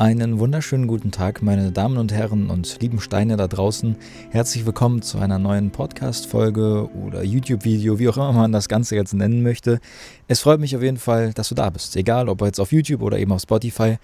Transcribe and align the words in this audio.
Einen 0.00 0.38
wunderschönen 0.38 0.86
guten 0.86 1.10
Tag, 1.10 1.42
meine 1.42 1.72
Damen 1.72 1.96
und 1.96 2.12
Herren 2.12 2.50
und 2.50 2.80
lieben 2.80 3.00
Steine 3.00 3.36
da 3.36 3.48
draußen. 3.48 3.96
Herzlich 4.30 4.64
willkommen 4.64 5.02
zu 5.02 5.18
einer 5.18 5.40
neuen 5.40 5.72
Podcast-Folge 5.72 6.88
oder 6.94 7.24
YouTube-Video, 7.24 7.98
wie 7.98 8.08
auch 8.08 8.16
immer 8.16 8.32
man 8.32 8.52
das 8.52 8.68
Ganze 8.68 8.94
jetzt 8.94 9.12
nennen 9.12 9.42
möchte. 9.42 9.80
Es 10.28 10.38
freut 10.38 10.60
mich 10.60 10.76
auf 10.76 10.82
jeden 10.82 10.98
Fall, 10.98 11.32
dass 11.32 11.48
du 11.48 11.56
da 11.56 11.68
bist. 11.70 11.96
Egal, 11.96 12.28
ob 12.28 12.42
jetzt 12.42 12.60
auf 12.60 12.70
YouTube 12.70 13.02
oder 13.02 13.18
eben 13.18 13.32
auf 13.32 13.42
Spotify. 13.42 13.96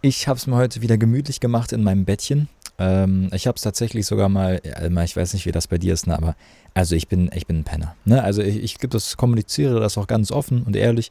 Ich 0.00 0.26
habe 0.26 0.38
es 0.38 0.46
mir 0.46 0.56
heute 0.56 0.80
wieder 0.80 0.96
gemütlich 0.96 1.38
gemacht 1.38 1.72
in 1.72 1.82
meinem 1.82 2.06
Bettchen. 2.06 2.48
Ähm, 2.78 3.28
ich 3.34 3.46
habe 3.46 3.56
es 3.56 3.62
tatsächlich 3.62 4.06
sogar 4.06 4.30
mal, 4.30 4.58
ich 5.04 5.16
weiß 5.16 5.34
nicht, 5.34 5.44
wie 5.44 5.52
das 5.52 5.66
bei 5.66 5.76
dir 5.76 5.92
ist, 5.92 6.06
ne, 6.06 6.16
aber 6.16 6.34
also 6.72 6.96
ich 6.96 7.08
bin, 7.08 7.30
ich 7.34 7.46
bin 7.46 7.58
ein 7.58 7.64
Penner. 7.64 7.94
Ne? 8.06 8.24
Also 8.24 8.40
ich, 8.40 8.56
ich 8.62 8.78
das, 8.78 9.18
kommuniziere 9.18 9.80
das 9.80 9.98
auch 9.98 10.06
ganz 10.06 10.32
offen 10.32 10.62
und 10.62 10.76
ehrlich. 10.76 11.10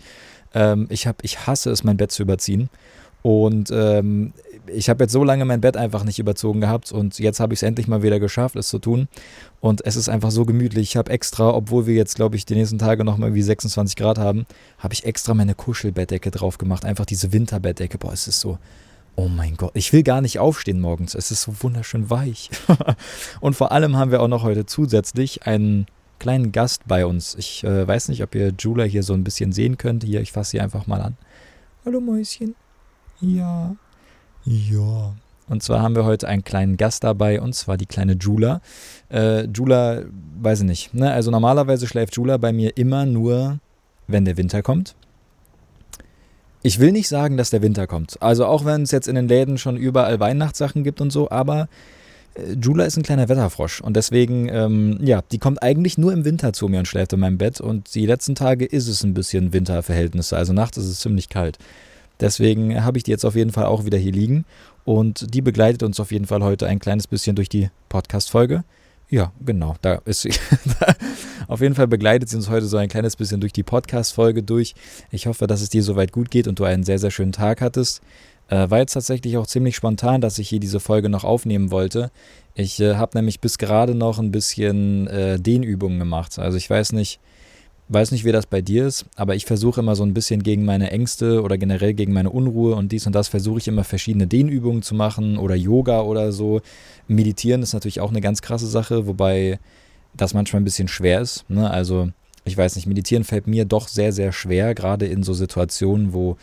Ähm, 0.56 0.88
ich, 0.90 1.06
hab, 1.06 1.24
ich 1.24 1.46
hasse 1.46 1.70
es, 1.70 1.84
mein 1.84 1.98
Bett 1.98 2.12
zu 2.12 2.24
überziehen. 2.24 2.72
Und 3.22 3.70
ähm, 3.72 4.34
ich 4.68 4.90
habe 4.90 5.04
jetzt 5.04 5.12
so 5.12 5.24
lange 5.24 5.46
mein 5.46 5.62
Bett 5.62 5.78
einfach 5.78 6.04
nicht 6.04 6.20
überzogen 6.20 6.62
gehabt 6.62 6.92
und 6.92 7.20
jetzt 7.20 7.40
habe 7.40 7.54
ich 7.54 7.60
es 7.60 7.64
endlich 7.64 7.88
mal 7.88 8.04
wieder 8.04 8.20
geschafft, 8.20 8.56
es 8.56 8.70
zu 8.70 8.80
tun. 8.80 9.08
Und 9.60 9.86
es 9.86 9.96
ist 9.96 10.10
einfach 10.10 10.32
so 10.32 10.46
gemütlich. 10.46 10.90
Ich 10.90 10.98
habe 10.98 11.12
extra, 11.12 11.54
obwohl 11.54 11.86
wir 11.86 11.96
jetzt, 11.96 12.16
glaube 12.16 12.36
ich, 12.36 12.46
die 12.46 12.56
nächsten 12.56 12.80
Tage 12.80 13.04
noch 13.04 13.18
mal 13.18 13.28
irgendwie 13.28 13.44
26 13.44 13.96
Grad 13.96 14.18
haben, 14.18 14.46
habe 14.80 14.94
ich 14.94 15.06
extra 15.06 15.34
meine 15.34 15.56
Kuschelbettdecke 15.56 16.32
drauf 16.32 16.58
gemacht. 16.58 16.86
Einfach 16.86 17.06
diese 17.06 17.32
Winterbettdecke. 17.32 17.98
Boah, 17.98 18.14
es 18.14 18.28
ist 18.28 18.40
so. 18.40 18.58
Oh 19.16 19.28
mein 19.28 19.58
Gott, 19.58 19.72
ich 19.74 19.92
will 19.92 20.04
gar 20.04 20.22
nicht 20.22 20.40
aufstehen 20.40 20.80
morgens. 20.80 21.16
Es 21.16 21.32
ist 21.32 21.44
so 21.44 21.54
wunderschön 21.62 22.10
weich. 22.10 22.50
und 23.42 23.56
vor 23.56 23.72
allem 23.72 23.98
haben 23.98 24.10
wir 24.10 24.22
auch 24.22 24.30
noch 24.30 24.44
heute 24.44 24.66
zusätzlich 24.66 25.46
einen 25.46 25.86
kleinen 26.18 26.52
Gast 26.52 26.84
bei 26.88 27.06
uns. 27.06 27.36
Ich 27.36 27.64
äh, 27.64 27.88
weiß 27.88 28.08
nicht, 28.10 28.24
ob 28.24 28.34
ihr 28.36 28.54
Jula 28.58 28.84
hier 28.84 29.04
so 29.04 29.14
ein 29.14 29.24
bisschen 29.24 29.52
sehen 29.52 29.78
könnt. 29.78 30.04
Hier, 30.04 30.22
ich 30.22 30.32
fasse 30.32 30.52
sie 30.52 30.62
einfach 30.62 30.88
mal 30.88 31.02
an. 31.02 31.18
Hallo 31.84 32.00
Mäuschen. 32.00 32.56
Ja. 33.22 33.76
Ja. 34.46 35.14
Und 35.48 35.62
zwar 35.62 35.82
haben 35.82 35.96
wir 35.96 36.06
heute 36.06 36.28
einen 36.28 36.44
kleinen 36.44 36.78
Gast 36.78 37.04
dabei, 37.04 37.42
und 37.42 37.54
zwar 37.54 37.78
die 37.78 37.86
kleine 37.86 38.14
Jula. 38.14 38.62
Äh, 39.10 39.48
Jula, 39.48 40.04
weiß 40.42 40.62
ich 40.62 40.66
nicht. 40.66 40.94
Ne? 40.94 41.12
Also 41.12 41.30
normalerweise 41.30 41.88
schläft 41.88 42.16
Jula 42.16 42.38
bei 42.38 42.54
mir 42.54 42.78
immer 42.78 43.06
nur, 43.06 43.60
wenn 44.08 44.26
der 44.26 44.38
Winter 44.38 44.62
kommt. 44.62 44.96
Ich 46.64 46.80
will 46.80 46.92
nicht 46.92 47.08
sagen, 47.08 47.38
dass 47.38 47.50
der 47.50 47.62
Winter 47.62 47.88
kommt. 47.88 48.22
Also 48.22 48.46
auch 48.46 48.66
wenn 48.66 48.84
es 48.84 48.92
jetzt 48.92 49.08
in 49.08 49.16
den 49.16 49.28
Läden 49.28 49.58
schon 49.58 49.78
überall 49.78 50.20
Weihnachtssachen 50.20 50.84
gibt 50.84 51.02
und 51.02 51.12
so, 51.12 51.30
aber 51.30 51.68
äh, 52.36 52.54
Jula 52.54 52.86
ist 52.86 52.98
ein 52.98 53.04
kleiner 53.04 53.28
Wetterfrosch 53.28 53.82
und 53.82 53.96
deswegen, 53.96 54.48
ähm, 54.48 55.00
ja, 55.02 55.22
die 55.32 55.40
kommt 55.40 55.62
eigentlich 55.64 55.98
nur 55.98 56.14
im 56.14 56.24
Winter 56.24 56.54
zu 56.54 56.68
mir 56.70 56.80
und 56.80 56.88
schläft 56.88 57.14
in 57.14 57.20
meinem 57.20 57.38
Bett 57.38 57.60
und 57.60 57.94
die 57.94 58.06
letzten 58.06 58.36
Tage 58.36 58.66
ist 58.66 58.88
es 58.88 59.04
ein 59.04 59.14
bisschen 59.14 59.54
Winterverhältnisse. 59.54 60.38
Also 60.38 60.54
nachts 60.54 60.78
ist 60.78 60.86
es 60.86 61.00
ziemlich 61.00 61.30
kalt. 61.30 61.58
Deswegen 62.22 62.84
habe 62.84 62.98
ich 62.98 63.04
die 63.04 63.12
jetzt 63.12 63.26
auf 63.26 63.36
jeden 63.36 63.52
Fall 63.52 63.66
auch 63.66 63.84
wieder 63.84 63.98
hier 63.98 64.12
liegen 64.12 64.46
und 64.86 65.34
die 65.34 65.42
begleitet 65.42 65.84
uns 65.84 66.00
auf 66.00 66.12
jeden 66.12 66.28
Fall 66.28 66.44
heute 66.44 66.68
ein 66.68 66.80
kleines 66.80 67.08
bisschen 67.08 67.36
durch 67.36 67.50
die 67.50 67.70
Podcast-Folge. 67.90 68.64
Ja, 69.10 69.34
genau, 69.46 69.76
da 69.82 69.96
ist 70.06 70.22
sie. 70.22 70.32
auf 71.50 71.60
jeden 71.60 71.76
Fall 71.76 71.88
begleitet 71.88 72.30
sie 72.30 72.38
uns 72.38 72.50
heute 72.50 72.66
so 72.66 72.78
ein 72.78 72.88
kleines 72.88 73.18
bisschen 73.18 73.42
durch 73.42 73.52
die 73.52 73.64
Podcast-Folge 73.64 74.42
durch. 74.42 74.74
Ich 75.10 75.28
hoffe, 75.28 75.48
dass 75.48 75.62
es 75.62 75.70
dir 75.70 75.84
soweit 75.84 76.14
gut 76.14 76.32
geht 76.32 76.48
und 76.48 76.60
du 76.60 76.64
einen 76.64 76.84
sehr, 76.84 76.98
sehr 76.98 77.12
schönen 77.12 77.34
Tag 77.34 77.60
hattest. 77.60 78.02
Äh, 78.48 78.70
war 78.70 78.80
jetzt 78.80 78.94
tatsächlich 78.94 79.38
auch 79.38 79.48
ziemlich 79.48 79.76
spontan, 79.76 80.22
dass 80.22 80.40
ich 80.40 80.48
hier 80.48 80.62
diese 80.62 80.80
Folge 80.80 81.10
noch 81.10 81.26
aufnehmen 81.26 81.72
wollte. 81.72 82.12
Ich 82.54 82.80
äh, 82.80 82.96
habe 82.96 83.18
nämlich 83.18 83.42
bis 83.42 83.58
gerade 83.58 83.96
noch 83.96 84.20
ein 84.20 84.32
bisschen 84.32 85.08
äh, 85.08 85.40
Dehnübungen 85.40 86.00
gemacht. 86.00 86.40
Also 86.40 86.58
ich 86.58 86.70
weiß 86.70 86.94
nicht, 86.94 87.20
weiß 87.92 88.12
nicht, 88.12 88.26
wie 88.26 88.32
das 88.32 88.46
bei 88.46 88.62
dir 88.62 88.88
ist, 88.88 89.06
aber 89.16 89.36
ich 89.36 89.46
versuche 89.46 89.82
immer 89.82 89.96
so 89.96 90.04
ein 90.04 90.14
bisschen 90.14 90.44
gegen 90.44 90.64
meine 90.64 90.92
Ängste 90.92 91.42
oder 91.42 91.58
generell 91.58 91.94
gegen 91.94 92.14
meine 92.14 92.30
Unruhe 92.30 92.76
und 92.76 92.92
dies 92.92 93.06
und 93.06 93.14
das 93.14 93.28
versuche 93.28 93.60
ich 93.60 93.68
immer 93.68 93.84
verschiedene 93.84 94.28
Dehnübungen 94.28 94.82
zu 94.82 94.96
machen 94.96 95.38
oder 95.38 95.56
Yoga 95.56 96.02
oder 96.02 96.32
so. 96.32 96.62
Meditieren 97.08 97.62
ist 97.64 97.74
natürlich 97.74 98.00
auch 98.00 98.12
eine 98.12 98.22
ganz 98.22 98.42
krasse 98.42 98.68
Sache, 98.68 99.08
wobei 99.08 99.60
das 100.14 100.34
manchmal 100.34 100.62
ein 100.62 100.66
bisschen 100.66 100.88
schwer 100.88 101.22
ist. 101.22 101.50
Ne? 101.50 101.70
Also 101.70 102.10
ich 102.46 102.58
weiß 102.58 102.76
nicht, 102.76 102.88
meditieren 102.88 103.24
fällt 103.24 103.48
mir 103.48 103.66
doch 103.66 103.88
sehr, 103.88 104.14
sehr 104.14 104.32
schwer, 104.32 104.74
gerade 104.74 105.06
in 105.06 105.24
so 105.24 105.34
Situationen, 105.34 106.14
wo 106.14 106.38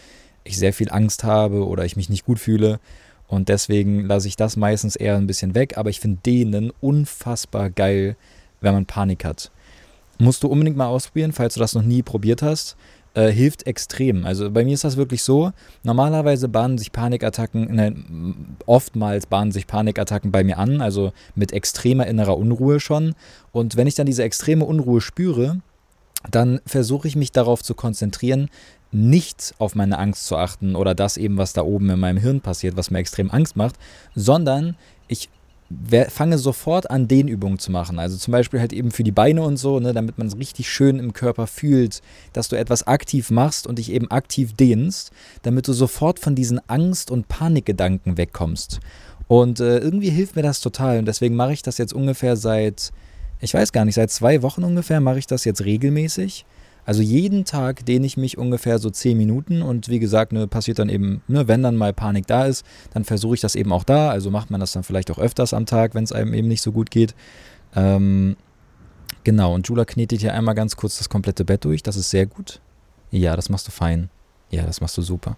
ich 0.44 0.59
sehr 0.59 0.73
viel 0.73 0.91
Angst 0.91 1.25
habe 1.25 1.67
oder 1.67 1.84
ich 1.84 1.97
mich 1.97 2.09
nicht 2.09 2.25
gut 2.25 2.39
fühle. 2.39 2.78
Und 3.27 3.49
deswegen 3.49 4.06
lasse 4.06 4.28
ich 4.28 4.37
das 4.37 4.56
meistens 4.56 4.97
eher 4.97 5.17
ein 5.17 5.27
bisschen 5.27 5.55
weg. 5.55 5.77
Aber 5.77 5.91
ich 5.91 6.00
finde 6.00 6.21
Dehnen 6.25 6.73
unfassbar 6.81 7.69
geil, 7.69 8.17
wenn 8.61 8.73
man 8.73 8.87
Panik 8.87 9.25
hat. 9.25 9.50
Musst 10.19 10.43
du 10.43 10.49
unbedingt 10.49 10.77
mal 10.77 10.89
ausprobieren, 10.89 11.33
falls 11.33 11.55
du 11.55 11.61
das 11.61 11.75
noch 11.75 11.83
nie 11.83 12.03
probiert 12.03 12.43
hast. 12.43 12.77
Äh, 13.15 13.33
hilft 13.33 13.67
extrem. 13.67 14.27
Also 14.27 14.51
bei 14.51 14.65
mir 14.65 14.75
ist 14.75 14.84
das 14.84 14.97
wirklich 14.97 15.23
so. 15.23 15.53
Normalerweise 15.83 16.49
bahnen 16.49 16.77
sich 16.77 16.93
Panikattacken, 16.93 17.75
ne, 17.75 17.95
oftmals 18.67 19.27
bahnen 19.27 19.51
sich 19.51 19.67
Panikattacken 19.67 20.31
bei 20.31 20.45
mir 20.45 20.59
an, 20.59 20.81
also 20.81 21.12
mit 21.34 21.53
extremer 21.53 22.06
innerer 22.06 22.37
Unruhe 22.37 22.81
schon. 22.81 23.15
Und 23.51 23.77
wenn 23.77 23.87
ich 23.87 23.95
dann 23.95 24.06
diese 24.06 24.25
extreme 24.25 24.65
Unruhe 24.65 25.01
spüre, 25.01 25.61
dann 26.31 26.61
versuche 26.67 27.09
ich 27.09 27.17
mich 27.17 27.33
darauf 27.33 27.62
zu 27.62 27.75
konzentrieren, 27.75 28.50
nicht 28.91 29.55
auf 29.59 29.75
meine 29.75 29.99
Angst 29.99 30.27
zu 30.27 30.37
achten 30.37 30.77
oder 30.77 30.95
das 30.95 31.17
eben, 31.17 31.39
was 31.39 31.53
da 31.53 31.62
oben 31.62 31.91
in 31.91 32.00
meinem 32.00 32.19
Hirn 32.19 32.41
passiert, 32.41 32.77
was 32.77 32.91
mir 32.91 32.99
extrem 32.99 33.31
Angst 33.31 33.56
macht, 33.56 33.77
sondern 34.15 34.77
ich 35.09 35.29
fange 36.09 36.39
sofort 36.39 36.91
an, 36.91 37.09
Dehnübungen 37.09 37.59
zu 37.59 37.71
machen. 37.71 37.99
Also 37.99 38.17
zum 38.17 38.33
Beispiel 38.33 38.61
halt 38.61 38.73
eben 38.73 38.91
für 38.91 39.05
die 39.05 39.12
Beine 39.12 39.43
und 39.43 39.59
so, 39.59 39.81
ne, 39.81 39.93
damit 39.93 40.17
man 40.17 40.27
es 40.27 40.39
richtig 40.39 40.71
schön 40.71 40.99
im 40.99 41.12
Körper 41.12 41.47
fühlt, 41.47 42.01
dass 42.33 42.49
du 42.49 42.56
etwas 42.56 42.87
aktiv 42.87 43.31
machst 43.31 43.67
und 43.67 43.79
dich 43.79 43.93
eben 43.93 44.11
aktiv 44.11 44.55
dehnst, 44.55 45.11
damit 45.43 45.69
du 45.69 45.73
sofort 45.75 46.21
von 46.21 46.34
diesen 46.34 46.61
Angst- 46.69 47.11
und 47.11 47.29
Panikgedanken 47.29 48.17
wegkommst. 48.17 48.81
Und 49.27 49.61
äh, 49.61 49.79
irgendwie 49.79 50.09
hilft 50.09 50.37
mir 50.37 50.43
das 50.43 50.61
total. 50.61 51.01
Und 51.01 51.05
deswegen 51.05 51.37
mache 51.37 51.53
ich 51.53 51.62
das 51.62 51.77
jetzt 51.77 51.93
ungefähr 51.93 52.37
seit, 52.37 52.91
ich 53.41 53.53
weiß 53.53 53.73
gar 53.73 53.85
nicht, 53.85 53.97
seit 53.97 54.11
zwei 54.11 54.43
Wochen 54.43 54.65
ungefähr 54.65 55.00
mache 55.00 55.19
ich 55.19 55.27
das 55.27 55.45
jetzt 55.45 55.65
regelmäßig. 55.65 56.47
Also 56.88 57.03
jeden 57.03 57.44
Tag 57.44 57.84
dehne 57.84 58.06
ich 58.06 58.16
mich 58.16 58.38
ungefähr 58.38 58.78
so 58.78 58.88
10 58.88 59.15
Minuten 59.19 59.60
und 59.60 59.91
wie 59.91 59.99
gesagt, 59.99 60.32
ne, 60.32 60.47
passiert 60.47 60.78
dann 60.78 60.88
eben, 60.88 61.21
ne, 61.28 61.47
wenn 61.47 61.62
dann 61.62 61.76
mal 61.76 61.93
Panik 61.93 62.26
da 62.26 62.47
ist, 62.47 62.65
dann 62.94 63.04
versuche 63.04 63.34
ich 63.34 63.43
das 63.43 63.56
eben 63.56 63.75
auch 63.75 63.84
da. 63.84 64.09
Also 64.09 64.31
macht 64.31 64.50
man 64.50 64.59
das 64.59 64.72
dann 64.72 64.84
vielleicht 64.84 65.10
auch 65.10 65.19
öfters 65.19 65.53
am 65.53 65.66
Tag, 65.66 65.94
wenn 65.94 66.04
es 66.04 66.12
einem 66.12 66.32
eben 66.32 66.49
nicht 66.49 66.62
so 66.62 66.72
gut 66.72 66.91
geht. 66.91 67.15
Ähm, 67.76 68.37
genau, 69.22 69.54
und 69.54 69.69
Jula 69.69 69.84
knetet 69.84 70.22
hier 70.22 70.32
einmal 70.32 70.54
ganz 70.54 70.76
kurz 70.76 70.97
das 70.97 71.10
komplette 71.10 71.44
Bett 71.44 71.66
durch. 71.66 71.82
Das 71.82 71.97
ist 71.97 72.09
sehr 72.09 72.25
gut. 72.25 72.62
Ja, 73.10 73.37
das 73.37 73.50
machst 73.50 73.66
du 73.66 73.70
fein. 73.70 74.09
Ja, 74.50 74.65
das 74.65 74.81
machst 74.81 74.97
du 74.97 75.03
super. 75.03 75.37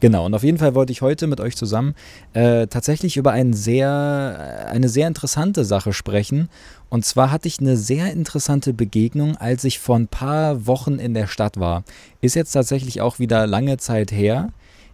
Genau, 0.00 0.26
und 0.26 0.34
auf 0.34 0.42
jeden 0.42 0.58
Fall 0.58 0.74
wollte 0.74 0.92
ich 0.92 1.02
heute 1.02 1.26
mit 1.26 1.40
euch 1.40 1.56
zusammen 1.56 1.94
äh, 2.32 2.66
tatsächlich 2.66 3.16
über 3.16 3.32
ein 3.32 3.52
sehr, 3.52 4.66
eine 4.70 4.88
sehr 4.88 5.08
interessante 5.08 5.64
Sache 5.64 5.92
sprechen. 5.92 6.48
Und 6.88 7.04
zwar 7.04 7.30
hatte 7.30 7.48
ich 7.48 7.58
eine 7.60 7.76
sehr 7.76 8.12
interessante 8.12 8.72
Begegnung, 8.72 9.36
als 9.36 9.64
ich 9.64 9.78
vor 9.78 9.96
ein 9.96 10.08
paar 10.08 10.66
Wochen 10.66 10.98
in 10.98 11.14
der 11.14 11.26
Stadt 11.26 11.58
war. 11.58 11.84
Ist 12.20 12.34
jetzt 12.34 12.52
tatsächlich 12.52 13.00
auch 13.00 13.18
wieder 13.18 13.46
lange 13.46 13.78
Zeit 13.78 14.12
her. 14.12 14.50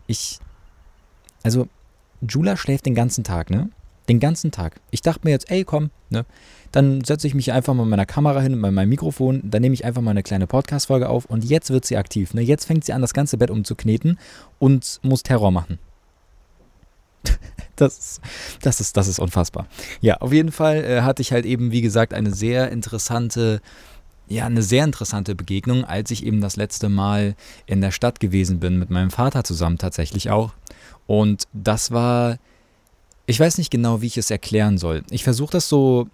Ich, 0.06 0.38
also, 1.42 1.68
Jula 2.20 2.56
schläft 2.56 2.86
den 2.86 2.94
ganzen 2.94 3.24
Tag, 3.24 3.50
ne? 3.50 3.70
Den 4.08 4.20
ganzen 4.20 4.50
Tag. 4.50 4.80
Ich 4.91 5.02
dachte 5.02 5.20
mir 5.24 5.30
jetzt, 5.30 5.50
ey, 5.50 5.64
komm, 5.64 5.91
ne? 6.08 6.24
Dann 6.72 7.03
setze 7.04 7.26
ich 7.26 7.34
mich 7.34 7.53
einfach 7.53 7.75
mal 7.75 7.82
mit 7.84 7.91
meiner 7.91 8.06
Kamera 8.06 8.41
hin, 8.41 8.60
mit 8.60 8.72
meinem 8.72 8.88
Mikrofon, 8.88 9.42
dann 9.44 9.62
nehme 9.62 9.75
ich 9.75 9.84
einfach 9.84 10.03
mal 10.03 10.12
eine 10.12 10.22
kleine 10.22 10.47
Podcast-Folge 10.47 11.08
auf 11.08 11.25
und 11.25 11.44
jetzt 11.44 11.70
wird 11.70 11.84
sie 11.84 11.97
aktiv. 11.97 12.32
Ne? 12.34 12.42
Jetzt 12.42 12.66
fängt 12.66 12.84
sie 12.84 12.92
an, 12.92 13.00
das 13.00 13.14
ganze 13.14 13.38
Bett 13.38 13.50
umzukneten 13.50 14.19
und 14.58 15.00
muss 15.03 15.22
Terror 15.22 15.50
machen. 15.50 15.78
Das, 17.76 18.20
das, 18.60 18.78
ist, 18.80 18.98
das 18.98 19.09
ist 19.09 19.19
unfassbar. 19.19 19.66
Ja, 20.03 20.19
auf 20.19 20.34
jeden 20.34 20.53
Fall 20.53 20.84
äh, 20.84 21.00
hatte 21.00 21.22
ich 21.22 21.32
halt 21.32 21.47
eben, 21.47 21.72
wie 21.72 21.80
gesagt, 21.80 22.12
eine 22.12 22.30
sehr 22.30 22.70
interessante, 22.70 23.62
ja, 24.28 24.44
eine 24.44 24.60
sehr 24.60 24.84
interessante 24.84 25.34
Begegnung, 25.34 25.86
als 25.86 26.10
ich 26.10 26.26
eben 26.26 26.42
das 26.42 26.56
letzte 26.56 26.91
Mal 26.91 27.36
in 27.64 27.80
der 27.80 27.91
Stadt 27.91 28.20
gewesen 28.20 28.60
bin, 28.60 28.78
mit 28.78 28.91
meinem 28.91 29.10
Vater 29.10 29.44
zusammen 29.44 29.78
tatsächlich 29.78 30.28
auch. 30.28 30.53
Und 31.06 31.48
das 31.54 31.91
war, 31.91 32.36
ich 33.24 33.41
weiß 33.41 33.56
nicht 33.56 33.71
genau, 33.71 34.03
wie 34.03 34.09
ich 34.09 34.18
es 34.18 34.30
erklären 34.30 34.77
soll. 34.77 35.03
Ich 35.09 35.24
versuche 35.24 35.53
das 35.53 35.66
so 35.66 36.06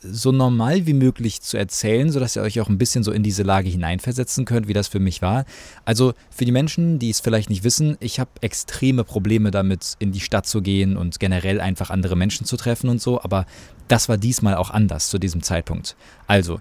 so 0.00 0.32
normal 0.32 0.86
wie 0.86 0.92
möglich 0.92 1.40
zu 1.40 1.56
erzählen, 1.56 2.10
sodass 2.10 2.36
ihr 2.36 2.42
euch 2.42 2.60
auch 2.60 2.68
ein 2.68 2.78
bisschen 2.78 3.02
so 3.02 3.12
in 3.12 3.22
diese 3.22 3.42
Lage 3.42 3.68
hineinversetzen 3.68 4.44
könnt, 4.44 4.68
wie 4.68 4.72
das 4.72 4.88
für 4.88 5.00
mich 5.00 5.22
war. 5.22 5.44
Also 5.84 6.14
für 6.30 6.44
die 6.44 6.52
Menschen, 6.52 6.98
die 6.98 7.10
es 7.10 7.20
vielleicht 7.20 7.50
nicht 7.50 7.64
wissen, 7.64 7.96
ich 8.00 8.20
habe 8.20 8.30
extreme 8.40 9.04
Probleme 9.04 9.50
damit, 9.50 9.96
in 9.98 10.12
die 10.12 10.20
Stadt 10.20 10.46
zu 10.46 10.62
gehen 10.62 10.96
und 10.96 11.18
generell 11.18 11.60
einfach 11.60 11.90
andere 11.90 12.16
Menschen 12.16 12.46
zu 12.46 12.56
treffen 12.56 12.88
und 12.88 13.00
so, 13.00 13.20
aber 13.22 13.46
das 13.88 14.08
war 14.08 14.18
diesmal 14.18 14.54
auch 14.54 14.70
anders 14.70 15.08
zu 15.08 15.18
diesem 15.18 15.42
Zeitpunkt. 15.42 15.96
Also, 16.26 16.60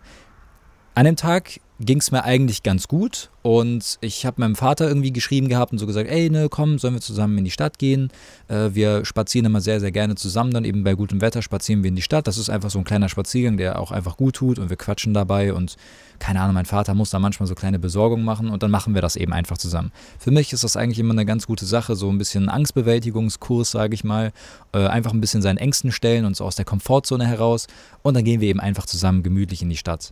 an 0.96 1.06
dem 1.06 1.16
Tag 1.16 1.60
ging 1.80 2.00
es 2.00 2.12
mir 2.12 2.24
eigentlich 2.24 2.64
ganz 2.64 2.88
gut 2.88 3.30
und 3.44 3.98
ich 4.02 4.26
habe 4.26 4.42
meinem 4.42 4.56
Vater 4.56 4.88
irgendwie 4.88 5.12
geschrieben 5.12 5.48
gehabt 5.48 5.72
und 5.72 5.78
so 5.78 5.86
gesagt, 5.86 6.10
ey, 6.10 6.30
ne, 6.30 6.48
komm, 6.50 6.80
sollen 6.80 6.96
wir 6.96 7.02
zusammen 7.02 7.38
in 7.38 7.46
die 7.46 7.52
Stadt 7.52 7.78
gehen? 7.78 8.10
Äh, 8.48 8.70
wir 8.74 9.06
spazieren 9.06 9.46
immer 9.46 9.62
sehr, 9.62 9.80
sehr 9.80 9.92
gerne 9.92 10.16
zusammen, 10.16 10.52
dann 10.52 10.66
eben 10.66 10.84
bei 10.84 10.96
gutem 10.96 11.22
Wetter 11.22 11.42
spazieren 11.42 11.84
wir 11.84 11.90
in 11.90 11.96
die 11.96 12.02
Stadt. 12.02 12.28
Das 12.28 12.38
ist 12.38 12.50
einfach 12.50 12.72
so 12.72 12.80
ein 12.80 12.84
kleiner 12.84 13.10
Spaziergang, 13.10 13.58
der 13.58 13.80
auch 13.80 13.92
einfach 13.92 14.18
gut 14.18 14.36
tut 14.38 14.58
und 14.58 14.70
wir 14.70 14.78
quatschen 14.78 15.14
dabei 15.14 15.54
und 15.54 15.76
keine 16.20 16.42
Ahnung, 16.42 16.56
mein 16.56 16.66
Vater 16.66 16.96
muss 16.96 17.12
da 17.12 17.20
manchmal 17.20 17.46
so 17.46 17.54
kleine 17.54 17.78
Besorgungen 17.78 18.26
machen 18.26 18.50
und 18.50 18.64
dann 18.64 18.72
machen 18.72 18.96
wir 18.96 19.02
das 19.04 19.16
eben 19.16 19.34
einfach 19.34 19.60
zusammen. 19.60 19.92
Für 20.18 20.32
mich 20.32 20.52
ist 20.54 20.64
das 20.64 20.76
eigentlich 20.76 20.98
immer 20.98 21.14
eine 21.14 21.26
ganz 21.26 21.46
gute 21.46 21.66
Sache, 21.66 21.96
so 21.96 22.10
ein 22.10 22.18
bisschen 22.18 22.50
Angstbewältigungskurs, 22.50 23.70
sage 23.70 23.94
ich 23.94 24.04
mal, 24.04 24.32
äh, 24.74 24.88
einfach 24.88 25.14
ein 25.14 25.22
bisschen 25.22 25.44
seinen 25.44 25.58
Ängsten 25.58 25.92
stellen 25.92 26.26
und 26.26 26.36
so 26.36 26.44
aus 26.44 26.56
der 26.56 26.66
Komfortzone 26.66 27.28
heraus 27.28 27.68
und 28.02 28.16
dann 28.16 28.24
gehen 28.24 28.42
wir 28.42 28.50
eben 28.50 28.60
einfach 28.60 28.88
zusammen 28.88 29.22
gemütlich 29.22 29.62
in 29.62 29.70
die 29.70 29.78
Stadt. 29.78 30.12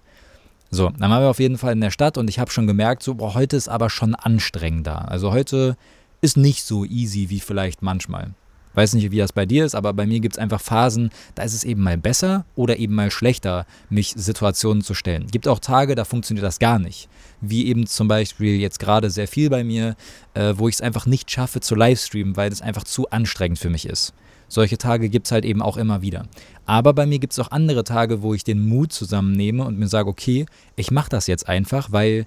So, 0.72 0.90
dann 0.90 1.12
waren 1.12 1.22
wir 1.22 1.30
auf 1.30 1.40
jeden 1.40 1.58
Fall 1.58 1.74
in 1.74 1.82
der 1.82 1.92
Stadt 1.92 2.18
und 2.18 2.30
ich 2.30 2.40
habe 2.40 2.52
schon 2.52 2.68
gemerkt, 2.68 3.04
so, 3.04 3.16
boah, 3.16 3.34
heute 3.34 3.56
ist 3.56 3.70
aber 3.70 3.90
schon 3.90 4.16
anstrengender. 4.16 5.10
Also 5.10 5.32
heute 5.32 5.78
ist 6.22 6.38
nicht 6.38 6.64
so 6.64 6.86
easy 6.86 7.30
wie 7.30 7.40
vielleicht 7.40 7.82
manchmal. 7.82 8.32
Weiß 8.74 8.94
nicht, 8.94 9.10
wie 9.10 9.18
das 9.18 9.32
bei 9.32 9.46
dir 9.46 9.64
ist, 9.64 9.74
aber 9.74 9.94
bei 9.94 10.06
mir 10.06 10.20
gibt 10.20 10.36
es 10.36 10.40
einfach 10.40 10.60
Phasen, 10.60 11.10
da 11.34 11.44
ist 11.44 11.54
es 11.54 11.64
eben 11.64 11.82
mal 11.82 11.98
besser 11.98 12.46
oder 12.56 12.78
eben 12.78 12.94
mal 12.94 13.10
schlechter, 13.10 13.66
mich 13.90 14.14
Situationen 14.18 14.84
zu 14.84 14.94
stellen. 14.94 15.28
Gibt 15.28 15.48
auch 15.48 15.60
Tage, 15.60 15.96
da 15.96 16.04
funktioniert 16.04 16.46
das 16.46 16.60
gar 16.60 16.78
nicht. 16.78 17.08
Wie 17.40 17.68
eben 17.68 17.88
zum 17.88 18.10
Beispiel 18.10 18.60
jetzt 18.60 18.80
gerade 18.80 19.10
sehr 19.10 19.30
viel 19.30 19.50
bei 19.50 19.64
mir, 19.64 19.96
äh, 20.34 20.56
wo 20.58 20.68
ich 20.68 20.76
es 20.76 20.82
einfach 20.82 21.06
nicht 21.06 21.32
schaffe 21.32 21.62
zu 21.62 21.74
livestreamen, 21.74 22.36
weil 22.36 22.52
es 22.52 22.62
einfach 22.62 22.84
zu 22.84 23.10
anstrengend 23.12 23.60
für 23.60 23.70
mich 23.70 23.86
ist. 23.86 24.14
Solche 24.48 24.78
Tage 24.78 25.10
gibt 25.10 25.28
es 25.28 25.32
halt 25.32 25.46
eben 25.46 25.62
auch 25.62 25.78
immer 25.78 26.02
wieder. 26.02 26.26
Aber 26.66 26.94
bei 26.94 27.06
mir 27.06 27.20
gibt 27.20 27.34
es 27.34 27.40
auch 27.40 27.52
andere 27.52 27.84
Tage, 27.84 28.22
wo 28.22 28.34
ich 28.34 28.44
den 28.44 28.68
Mut 28.68 28.92
zusammennehme 28.94 29.64
und 29.64 29.78
mir 29.78 29.88
sage, 29.88 30.10
okay, 30.10 30.46
ich 30.76 30.92
mache 30.92 31.10
das 31.10 31.28
jetzt 31.28 31.48
einfach, 31.48 31.92
weil 31.92 32.26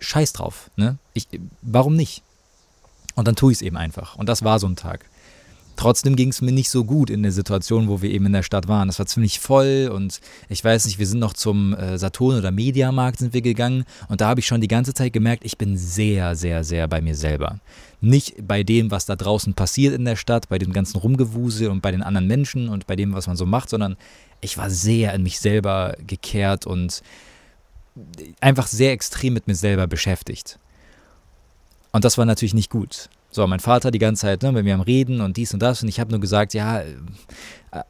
scheiß 0.00 0.32
drauf. 0.32 0.70
Ne? 0.76 0.98
Ich, 1.14 1.28
warum 1.62 1.96
nicht? 1.96 2.22
Und 3.14 3.26
dann 3.28 3.36
tue 3.36 3.52
ich 3.52 3.58
es 3.58 3.62
eben 3.62 3.76
einfach. 3.76 4.16
Und 4.16 4.28
das 4.28 4.44
war 4.44 4.58
so 4.58 4.66
ein 4.66 4.76
Tag. 4.76 5.06
Trotzdem 5.76 6.16
ging 6.16 6.30
es 6.30 6.40
mir 6.40 6.52
nicht 6.52 6.70
so 6.70 6.84
gut 6.84 7.10
in 7.10 7.22
der 7.22 7.32
Situation, 7.32 7.88
wo 7.88 8.00
wir 8.00 8.10
eben 8.10 8.26
in 8.26 8.32
der 8.32 8.42
Stadt 8.42 8.66
waren. 8.66 8.88
Das 8.88 8.98
war 8.98 9.06
ziemlich 9.06 9.40
voll 9.40 9.90
und 9.92 10.20
ich 10.48 10.64
weiß 10.64 10.86
nicht, 10.86 10.98
wir 10.98 11.06
sind 11.06 11.20
noch 11.20 11.34
zum 11.34 11.74
äh, 11.74 11.98
Saturn 11.98 12.38
oder 12.38 12.50
Mediamarkt 12.50 13.18
sind 13.18 13.34
wir 13.34 13.42
gegangen 13.42 13.84
und 14.08 14.20
da 14.20 14.28
habe 14.28 14.40
ich 14.40 14.46
schon 14.46 14.60
die 14.60 14.68
ganze 14.68 14.94
Zeit 14.94 15.12
gemerkt, 15.12 15.44
ich 15.44 15.58
bin 15.58 15.76
sehr, 15.76 16.34
sehr, 16.34 16.64
sehr 16.64 16.88
bei 16.88 17.00
mir 17.00 17.14
selber. 17.14 17.60
Nicht 18.00 18.46
bei 18.46 18.62
dem, 18.62 18.90
was 18.90 19.06
da 19.06 19.16
draußen 19.16 19.54
passiert 19.54 19.94
in 19.94 20.04
der 20.04 20.16
Stadt, 20.16 20.48
bei 20.48 20.58
dem 20.58 20.72
ganzen 20.72 20.98
Rumgewusel 20.98 21.68
und 21.68 21.82
bei 21.82 21.90
den 21.90 22.02
anderen 22.02 22.26
Menschen 22.26 22.68
und 22.68 22.86
bei 22.86 22.96
dem, 22.96 23.12
was 23.12 23.26
man 23.26 23.36
so 23.36 23.46
macht, 23.46 23.68
sondern 23.68 23.96
ich 24.40 24.58
war 24.58 24.70
sehr 24.70 25.12
in 25.14 25.22
mich 25.22 25.40
selber 25.40 25.96
gekehrt 26.06 26.66
und 26.66 27.02
einfach 28.40 28.66
sehr 28.66 28.92
extrem 28.92 29.34
mit 29.34 29.46
mir 29.46 29.54
selber 29.54 29.86
beschäftigt. 29.86 30.58
Und 31.92 32.04
das 32.04 32.18
war 32.18 32.26
natürlich 32.26 32.54
nicht 32.54 32.70
gut. 32.70 33.08
So, 33.36 33.46
mein 33.46 33.60
Vater 33.60 33.90
die 33.90 33.98
ganze 33.98 34.22
Zeit 34.22 34.42
ne, 34.42 34.50
mit 34.50 34.64
mir 34.64 34.72
am 34.72 34.80
Reden 34.80 35.20
und 35.20 35.36
dies 35.36 35.52
und 35.52 35.60
das 35.60 35.82
und 35.82 35.90
ich 35.90 36.00
habe 36.00 36.10
nur 36.10 36.20
gesagt, 36.20 36.54
ja, 36.54 36.80
äh, 36.80 36.86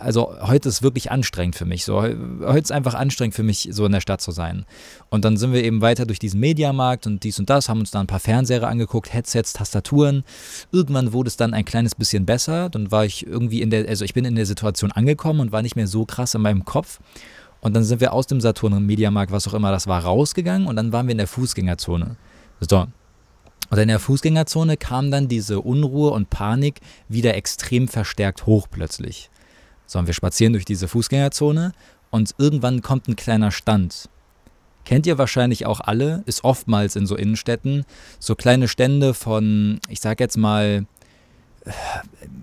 also 0.00 0.34
heute 0.40 0.68
ist 0.68 0.82
wirklich 0.82 1.12
anstrengend 1.12 1.54
für 1.54 1.64
mich. 1.64 1.84
So, 1.84 2.02
heute 2.02 2.58
ist 2.58 2.72
einfach 2.72 2.94
anstrengend 2.94 3.36
für 3.36 3.44
mich, 3.44 3.68
so 3.70 3.86
in 3.86 3.92
der 3.92 4.00
Stadt 4.00 4.20
zu 4.20 4.32
sein. 4.32 4.64
Und 5.08 5.24
dann 5.24 5.36
sind 5.36 5.52
wir 5.52 5.62
eben 5.62 5.82
weiter 5.82 6.04
durch 6.04 6.18
diesen 6.18 6.40
Mediamarkt 6.40 7.06
und 7.06 7.22
dies 7.22 7.38
und 7.38 7.48
das, 7.48 7.68
haben 7.68 7.78
uns 7.78 7.92
da 7.92 8.00
ein 8.00 8.08
paar 8.08 8.18
Fernseher 8.18 8.66
angeguckt, 8.66 9.14
Headsets, 9.14 9.52
Tastaturen. 9.52 10.24
Irgendwann 10.72 11.12
wurde 11.12 11.28
es 11.28 11.36
dann 11.36 11.54
ein 11.54 11.64
kleines 11.64 11.94
bisschen 11.94 12.26
besser. 12.26 12.68
Dann 12.68 12.90
war 12.90 13.04
ich 13.04 13.24
irgendwie 13.24 13.62
in 13.62 13.70
der, 13.70 13.88
also 13.88 14.04
ich 14.04 14.14
bin 14.14 14.24
in 14.24 14.34
der 14.34 14.46
Situation 14.46 14.90
angekommen 14.90 15.38
und 15.38 15.52
war 15.52 15.62
nicht 15.62 15.76
mehr 15.76 15.86
so 15.86 16.06
krass 16.06 16.34
in 16.34 16.42
meinem 16.42 16.64
Kopf. 16.64 16.98
Und 17.60 17.76
dann 17.76 17.84
sind 17.84 18.00
wir 18.00 18.12
aus 18.12 18.26
dem 18.26 18.40
Saturn 18.40 18.84
Mediamarkt, 18.84 19.30
was 19.30 19.46
auch 19.46 19.54
immer 19.54 19.70
das 19.70 19.86
war, 19.86 20.02
rausgegangen 20.02 20.66
und 20.66 20.74
dann 20.74 20.90
waren 20.90 21.06
wir 21.06 21.12
in 21.12 21.18
der 21.18 21.28
Fußgängerzone. 21.28 22.16
So, 22.68 22.88
und 23.70 23.78
in 23.78 23.88
der 23.88 23.98
Fußgängerzone 23.98 24.76
kam 24.76 25.10
dann 25.10 25.28
diese 25.28 25.60
Unruhe 25.60 26.10
und 26.10 26.30
Panik 26.30 26.80
wieder 27.08 27.34
extrem 27.34 27.88
verstärkt 27.88 28.46
hoch 28.46 28.66
plötzlich. 28.70 29.30
So, 29.86 29.98
und 29.98 30.06
wir 30.06 30.14
spazieren 30.14 30.52
durch 30.52 30.64
diese 30.64 30.88
Fußgängerzone 30.88 31.72
und 32.10 32.34
irgendwann 32.38 32.82
kommt 32.82 33.08
ein 33.08 33.16
kleiner 33.16 33.50
Stand. 33.50 34.08
Kennt 34.84 35.06
ihr 35.06 35.18
wahrscheinlich 35.18 35.66
auch 35.66 35.80
alle, 35.80 36.22
ist 36.26 36.44
oftmals 36.44 36.94
in 36.94 37.06
so 37.06 37.16
Innenstädten, 37.16 37.84
so 38.20 38.36
kleine 38.36 38.68
Stände 38.68 39.14
von, 39.14 39.80
ich 39.88 40.00
sag 40.00 40.20
jetzt 40.20 40.36
mal, 40.36 40.86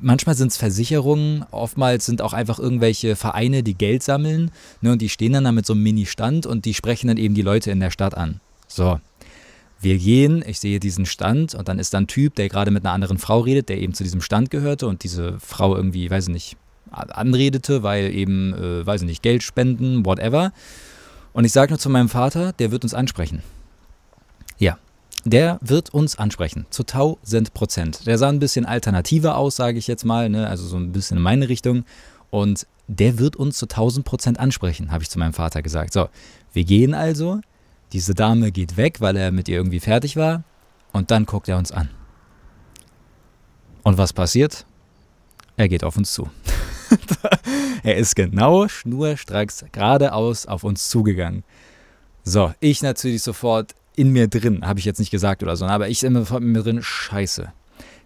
manchmal 0.02 0.36
sind 0.36 0.52
es 0.52 0.58
Versicherungen, 0.58 1.46
oftmals 1.52 2.06
sind 2.06 2.22
auch 2.22 2.34
einfach 2.34 2.60
irgendwelche 2.60 3.16
Vereine, 3.16 3.64
die 3.64 3.76
Geld 3.76 4.04
sammeln, 4.04 4.52
ne, 4.82 4.92
und 4.92 5.02
die 5.02 5.08
stehen 5.08 5.34
dann 5.34 5.46
da 5.46 5.54
mit 5.54 5.66
so 5.66 5.74
einem 5.74 5.84
Mini-Stand 5.84 6.46
und 6.46 6.66
die 6.66 6.74
sprechen 6.74 7.08
dann 7.08 7.18
eben 7.18 7.34
die 7.34 7.42
Leute 7.42 7.72
in 7.72 7.80
der 7.80 7.92
Stadt 7.92 8.16
an. 8.16 8.42
So, 8.68 9.00
wir 9.84 9.98
gehen, 9.98 10.44
ich 10.46 10.60
sehe 10.60 10.80
diesen 10.80 11.06
Stand 11.06 11.56
und 11.56 11.68
dann 11.68 11.80
ist 11.80 11.94
da 11.94 12.00
ein 12.00 12.08
Typ, 12.08 12.36
der 12.36 12.50
gerade 12.50 12.72
mit 12.72 12.86
einer 12.86 12.94
anderen 12.94 13.18
Frau 13.18 13.40
redet, 13.42 13.70
der 13.70 13.80
eben 13.80 13.94
zu 13.94 14.04
diesem 14.04 14.22
Stand 14.22 14.50
gehörte 14.50 14.88
und 14.88 15.04
diese 15.04 15.40
Frau 15.40 15.76
irgendwie, 15.76 16.10
weiß 16.10 16.28
ich 16.28 16.34
nicht, 16.34 16.58
anredete, 16.92 17.84
weil 17.84 18.14
eben, 18.14 18.54
äh, 18.54 18.86
weiß 18.86 19.02
ich 19.02 19.08
nicht, 19.08 19.24
Geld 19.24 19.44
spenden, 19.44 20.06
whatever. 20.06 20.52
Und 21.34 21.46
ich 21.46 21.52
sage 21.52 21.72
nur 21.72 21.80
zu 21.80 21.90
meinem 21.90 22.10
Vater, 22.10 22.54
der 22.54 22.72
wird 22.72 22.84
uns 22.84 22.94
ansprechen. 22.94 23.42
Ja, 24.60 24.78
der 25.26 25.60
wird 25.62 25.90
uns 25.92 26.18
ansprechen, 26.18 26.66
zu 26.70 26.84
1000 26.84 27.54
Prozent. 27.54 28.06
Der 28.06 28.18
sah 28.18 28.30
ein 28.30 28.40
bisschen 28.40 28.66
alternativer 28.66 29.38
aus, 29.38 29.56
sage 29.56 29.80
ich 29.80 29.88
jetzt 29.88 30.06
mal, 30.06 30.30
ne? 30.30 30.48
also 30.48 30.66
so 30.68 30.78
ein 30.78 30.92
bisschen 30.92 31.18
in 31.18 31.24
meine 31.24 31.50
Richtung. 31.50 31.86
Und 32.30 32.68
der 32.88 33.18
wird 33.20 33.36
uns 33.36 33.58
zu 33.58 33.66
1000 33.66 34.06
Prozent 34.06 34.40
ansprechen, 34.40 34.92
habe 34.92 35.04
ich 35.04 35.10
zu 35.10 35.18
meinem 35.18 35.34
Vater 35.34 35.62
gesagt. 35.62 35.94
So, 35.94 36.10
wir 36.52 36.66
gehen 36.66 36.94
also, 36.94 37.40
diese 37.94 38.16
Dame 38.16 38.52
geht 38.52 38.76
weg, 38.76 39.00
weil 39.02 39.16
er 39.16 39.32
mit 39.32 39.48
ihr 39.48 39.58
irgendwie 39.58 39.80
fertig 39.80 40.18
war. 40.18 40.44
Und 40.92 41.12
dann 41.12 41.26
guckt 41.26 41.48
er 41.48 41.58
uns 41.58 41.72
an. 41.72 41.90
Und 43.84 43.98
was 43.98 44.14
passiert? 44.14 44.66
Er 45.58 45.70
geht 45.70 45.84
auf 45.84 45.96
uns 45.96 46.12
zu. 46.12 46.30
er 47.84 47.98
ist 47.98 48.16
genau 48.16 48.68
schnurstracks 48.68 49.66
geradeaus 49.72 50.46
auf 50.46 50.64
uns 50.64 50.90
zugegangen. 50.90 51.44
So, 52.24 52.54
ich 52.60 52.82
natürlich 52.82 53.22
sofort 53.22 53.76
in 53.96 54.10
mir 54.10 54.28
drin, 54.28 54.66
habe 54.66 54.80
ich 54.80 54.86
jetzt 54.86 55.00
nicht 55.00 55.12
gesagt 55.12 55.44
oder 55.44 55.56
so, 55.56 55.66
aber 55.66 55.90
ich 55.90 56.04
in 56.04 56.14
mir 56.14 56.64
drin, 56.64 56.82
scheiße. 56.82 57.52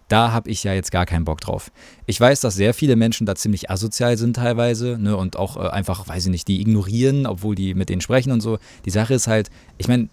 Da 0.08 0.32
habe 0.32 0.50
ich 0.50 0.64
ja 0.64 0.72
jetzt 0.72 0.90
gar 0.90 1.06
keinen 1.06 1.24
Bock 1.24 1.40
drauf. 1.40 1.70
Ich 2.06 2.18
weiß, 2.18 2.40
dass 2.40 2.54
sehr 2.54 2.72
viele 2.72 2.96
Menschen 2.96 3.26
da 3.26 3.34
ziemlich 3.34 3.70
asozial 3.70 4.16
sind 4.16 4.36
teilweise 4.36 4.96
ne, 4.98 5.16
und 5.16 5.36
auch 5.36 5.56
äh, 5.56 5.68
einfach, 5.68 6.08
weiß 6.08 6.26
ich 6.26 6.30
nicht, 6.30 6.48
die 6.48 6.60
ignorieren, 6.60 7.26
obwohl 7.26 7.54
die 7.54 7.74
mit 7.74 7.90
denen 7.90 8.00
sprechen 8.00 8.32
und 8.32 8.40
so. 8.40 8.58
Die 8.86 8.90
Sache 8.90 9.14
ist 9.14 9.26
halt, 9.26 9.50
ich 9.76 9.86
meine, 9.86 10.08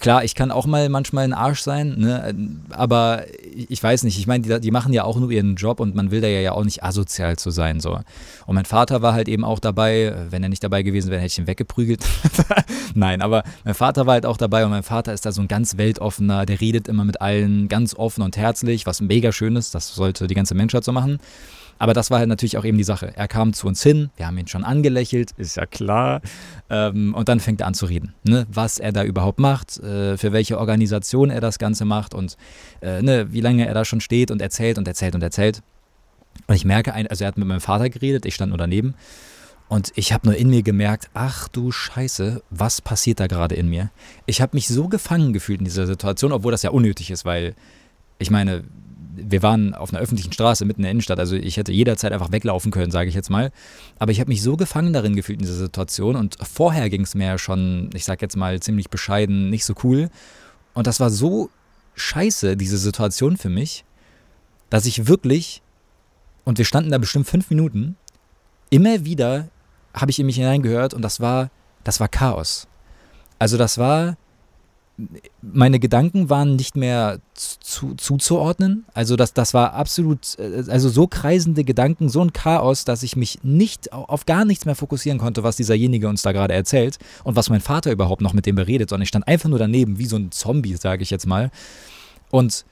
Klar, 0.00 0.24
ich 0.24 0.34
kann 0.34 0.50
auch 0.50 0.64
mal 0.64 0.88
manchmal 0.88 1.24
ein 1.24 1.34
Arsch 1.34 1.60
sein, 1.60 1.96
ne? 1.98 2.34
aber 2.70 3.24
ich 3.68 3.82
weiß 3.82 4.02
nicht, 4.04 4.18
ich 4.18 4.26
meine, 4.26 4.42
die, 4.42 4.60
die, 4.60 4.70
machen 4.70 4.94
ja 4.94 5.04
auch 5.04 5.18
nur 5.18 5.30
ihren 5.30 5.56
Job 5.56 5.78
und 5.78 5.94
man 5.94 6.10
will 6.10 6.22
da 6.22 6.26
ja 6.26 6.52
auch 6.52 6.64
nicht 6.64 6.82
asozial 6.82 7.36
zu 7.36 7.50
sein. 7.50 7.80
So. 7.80 8.00
Und 8.46 8.54
mein 8.54 8.64
Vater 8.64 9.02
war 9.02 9.12
halt 9.12 9.28
eben 9.28 9.44
auch 9.44 9.58
dabei, 9.58 10.14
wenn 10.30 10.42
er 10.42 10.48
nicht 10.48 10.64
dabei 10.64 10.82
gewesen 10.82 11.10
wäre, 11.10 11.20
hätte 11.20 11.32
ich 11.32 11.38
ihn 11.38 11.46
weggeprügelt. 11.46 12.02
Nein, 12.94 13.20
aber 13.20 13.44
mein 13.64 13.74
Vater 13.74 14.06
war 14.06 14.14
halt 14.14 14.24
auch 14.24 14.38
dabei 14.38 14.64
und 14.64 14.70
mein 14.70 14.82
Vater 14.82 15.12
ist 15.12 15.26
da 15.26 15.32
so 15.32 15.42
ein 15.42 15.48
ganz 15.48 15.76
weltoffener, 15.76 16.46
der 16.46 16.62
redet 16.62 16.88
immer 16.88 17.04
mit 17.04 17.20
allen 17.20 17.68
ganz 17.68 17.94
offen 17.94 18.22
und 18.22 18.38
herzlich, 18.38 18.86
was 18.86 19.02
mega 19.02 19.32
schön 19.32 19.54
ist, 19.54 19.74
das 19.74 19.94
sollte 19.94 20.26
die 20.28 20.34
ganze 20.34 20.54
Menschheit 20.54 20.82
so 20.82 20.92
machen. 20.92 21.18
Aber 21.80 21.94
das 21.94 22.10
war 22.10 22.18
halt 22.18 22.28
natürlich 22.28 22.58
auch 22.58 22.64
eben 22.66 22.76
die 22.76 22.84
Sache. 22.84 23.10
Er 23.16 23.26
kam 23.26 23.54
zu 23.54 23.66
uns 23.66 23.82
hin, 23.82 24.10
wir 24.16 24.26
haben 24.26 24.36
ihn 24.36 24.46
schon 24.46 24.64
angelächelt, 24.64 25.30
ist 25.38 25.56
ja 25.56 25.64
klar. 25.64 26.20
Ähm, 26.68 27.14
und 27.14 27.30
dann 27.30 27.40
fängt 27.40 27.62
er 27.62 27.66
an 27.66 27.72
zu 27.72 27.86
reden, 27.86 28.12
ne? 28.22 28.46
was 28.52 28.78
er 28.78 28.92
da 28.92 29.02
überhaupt 29.02 29.38
macht, 29.38 29.78
äh, 29.78 30.18
für 30.18 30.32
welche 30.32 30.58
Organisation 30.58 31.30
er 31.30 31.40
das 31.40 31.58
Ganze 31.58 31.86
macht 31.86 32.12
und 32.12 32.36
äh, 32.82 33.00
ne, 33.00 33.32
wie 33.32 33.40
lange 33.40 33.66
er 33.66 33.72
da 33.72 33.86
schon 33.86 34.02
steht 34.02 34.30
und 34.30 34.42
erzählt 34.42 34.76
und 34.76 34.86
erzählt 34.86 35.14
und 35.14 35.22
erzählt. 35.22 35.62
Und 36.48 36.54
ich 36.54 36.66
merke, 36.66 36.92
also 36.92 37.24
er 37.24 37.28
hat 37.28 37.38
mit 37.38 37.48
meinem 37.48 37.62
Vater 37.62 37.88
geredet, 37.88 38.26
ich 38.26 38.34
stand 38.34 38.50
nur 38.50 38.58
daneben. 38.58 38.94
Und 39.70 39.90
ich 39.94 40.12
habe 40.12 40.28
nur 40.28 40.36
in 40.36 40.50
mir 40.50 40.62
gemerkt, 40.62 41.08
ach 41.14 41.48
du 41.48 41.72
Scheiße, 41.72 42.42
was 42.50 42.82
passiert 42.82 43.20
da 43.20 43.26
gerade 43.26 43.54
in 43.54 43.68
mir? 43.68 43.90
Ich 44.26 44.42
habe 44.42 44.54
mich 44.54 44.68
so 44.68 44.88
gefangen 44.88 45.32
gefühlt 45.32 45.60
in 45.60 45.64
dieser 45.64 45.86
Situation, 45.86 46.32
obwohl 46.32 46.52
das 46.52 46.62
ja 46.62 46.70
unnötig 46.70 47.10
ist, 47.10 47.24
weil 47.24 47.54
ich 48.18 48.30
meine, 48.30 48.64
wir 49.14 49.42
waren 49.42 49.74
auf 49.74 49.92
einer 49.92 50.00
öffentlichen 50.00 50.32
Straße 50.32 50.64
mitten 50.64 50.80
in 50.80 50.84
der 50.84 50.90
Innenstadt, 50.92 51.18
also 51.18 51.36
ich 51.36 51.56
hätte 51.56 51.72
jederzeit 51.72 52.12
einfach 52.12 52.32
weglaufen 52.32 52.70
können, 52.70 52.90
sage 52.90 53.08
ich 53.08 53.14
jetzt 53.14 53.30
mal. 53.30 53.50
Aber 53.98 54.12
ich 54.12 54.20
habe 54.20 54.28
mich 54.28 54.42
so 54.42 54.56
gefangen 54.56 54.92
darin 54.92 55.16
gefühlt 55.16 55.40
in 55.40 55.46
dieser 55.46 55.58
Situation 55.58 56.16
und 56.16 56.36
vorher 56.42 56.88
ging 56.90 57.02
es 57.02 57.14
mir 57.14 57.26
ja 57.26 57.38
schon, 57.38 57.90
ich 57.94 58.04
sage 58.04 58.22
jetzt 58.22 58.36
mal 58.36 58.60
ziemlich 58.60 58.90
bescheiden, 58.90 59.50
nicht 59.50 59.64
so 59.64 59.74
cool. 59.84 60.10
Und 60.74 60.86
das 60.86 61.00
war 61.00 61.10
so 61.10 61.50
scheiße, 61.94 62.56
diese 62.56 62.78
Situation 62.78 63.36
für 63.36 63.50
mich, 63.50 63.84
dass 64.70 64.86
ich 64.86 65.06
wirklich, 65.06 65.62
und 66.44 66.58
wir 66.58 66.64
standen 66.64 66.90
da 66.90 66.98
bestimmt 66.98 67.26
fünf 67.26 67.50
Minuten, 67.50 67.96
immer 68.70 69.04
wieder 69.04 69.48
habe 69.92 70.10
ich 70.10 70.20
in 70.20 70.26
mich 70.26 70.36
hineingehört 70.36 70.94
und 70.94 71.02
das 71.02 71.20
war, 71.20 71.50
das 71.84 72.00
war 72.00 72.08
Chaos. 72.08 72.68
Also 73.38 73.56
das 73.56 73.78
war 73.78 74.16
meine 75.42 75.78
Gedanken 75.78 76.30
waren 76.30 76.56
nicht 76.56 76.76
mehr 76.76 77.20
zu, 77.34 77.94
zuzuordnen. 77.94 78.84
Also 78.94 79.16
das, 79.16 79.32
das 79.32 79.54
war 79.54 79.74
absolut, 79.74 80.38
äh, 80.38 80.64
also 80.68 80.88
so 80.88 81.06
kreisende 81.06 81.64
Gedanken, 81.64 82.08
so 82.08 82.20
ein 82.22 82.32
Chaos, 82.32 82.84
dass 82.84 83.02
ich 83.02 83.16
mich 83.16 83.40
nicht 83.42 83.92
auf 83.92 84.26
gar 84.26 84.44
nichts 84.44 84.64
mehr 84.64 84.74
fokussieren 84.74 85.18
konnte, 85.18 85.42
was 85.42 85.56
dieserjenige 85.56 86.08
uns 86.08 86.22
da 86.22 86.32
gerade 86.32 86.54
erzählt 86.54 86.98
und 87.24 87.36
was 87.36 87.50
mein 87.50 87.60
Vater 87.60 87.92
überhaupt 87.92 88.22
noch 88.22 88.32
mit 88.32 88.46
dem 88.46 88.56
beredet, 88.56 88.90
sondern 88.90 89.02
ich 89.02 89.08
stand 89.08 89.28
einfach 89.28 89.48
nur 89.48 89.58
daneben, 89.58 89.98
wie 89.98 90.06
so 90.06 90.16
ein 90.16 90.30
Zombie, 90.32 90.76
sage 90.76 91.02
ich 91.02 91.10
jetzt 91.10 91.26
mal. 91.26 91.50
Und 92.30 92.64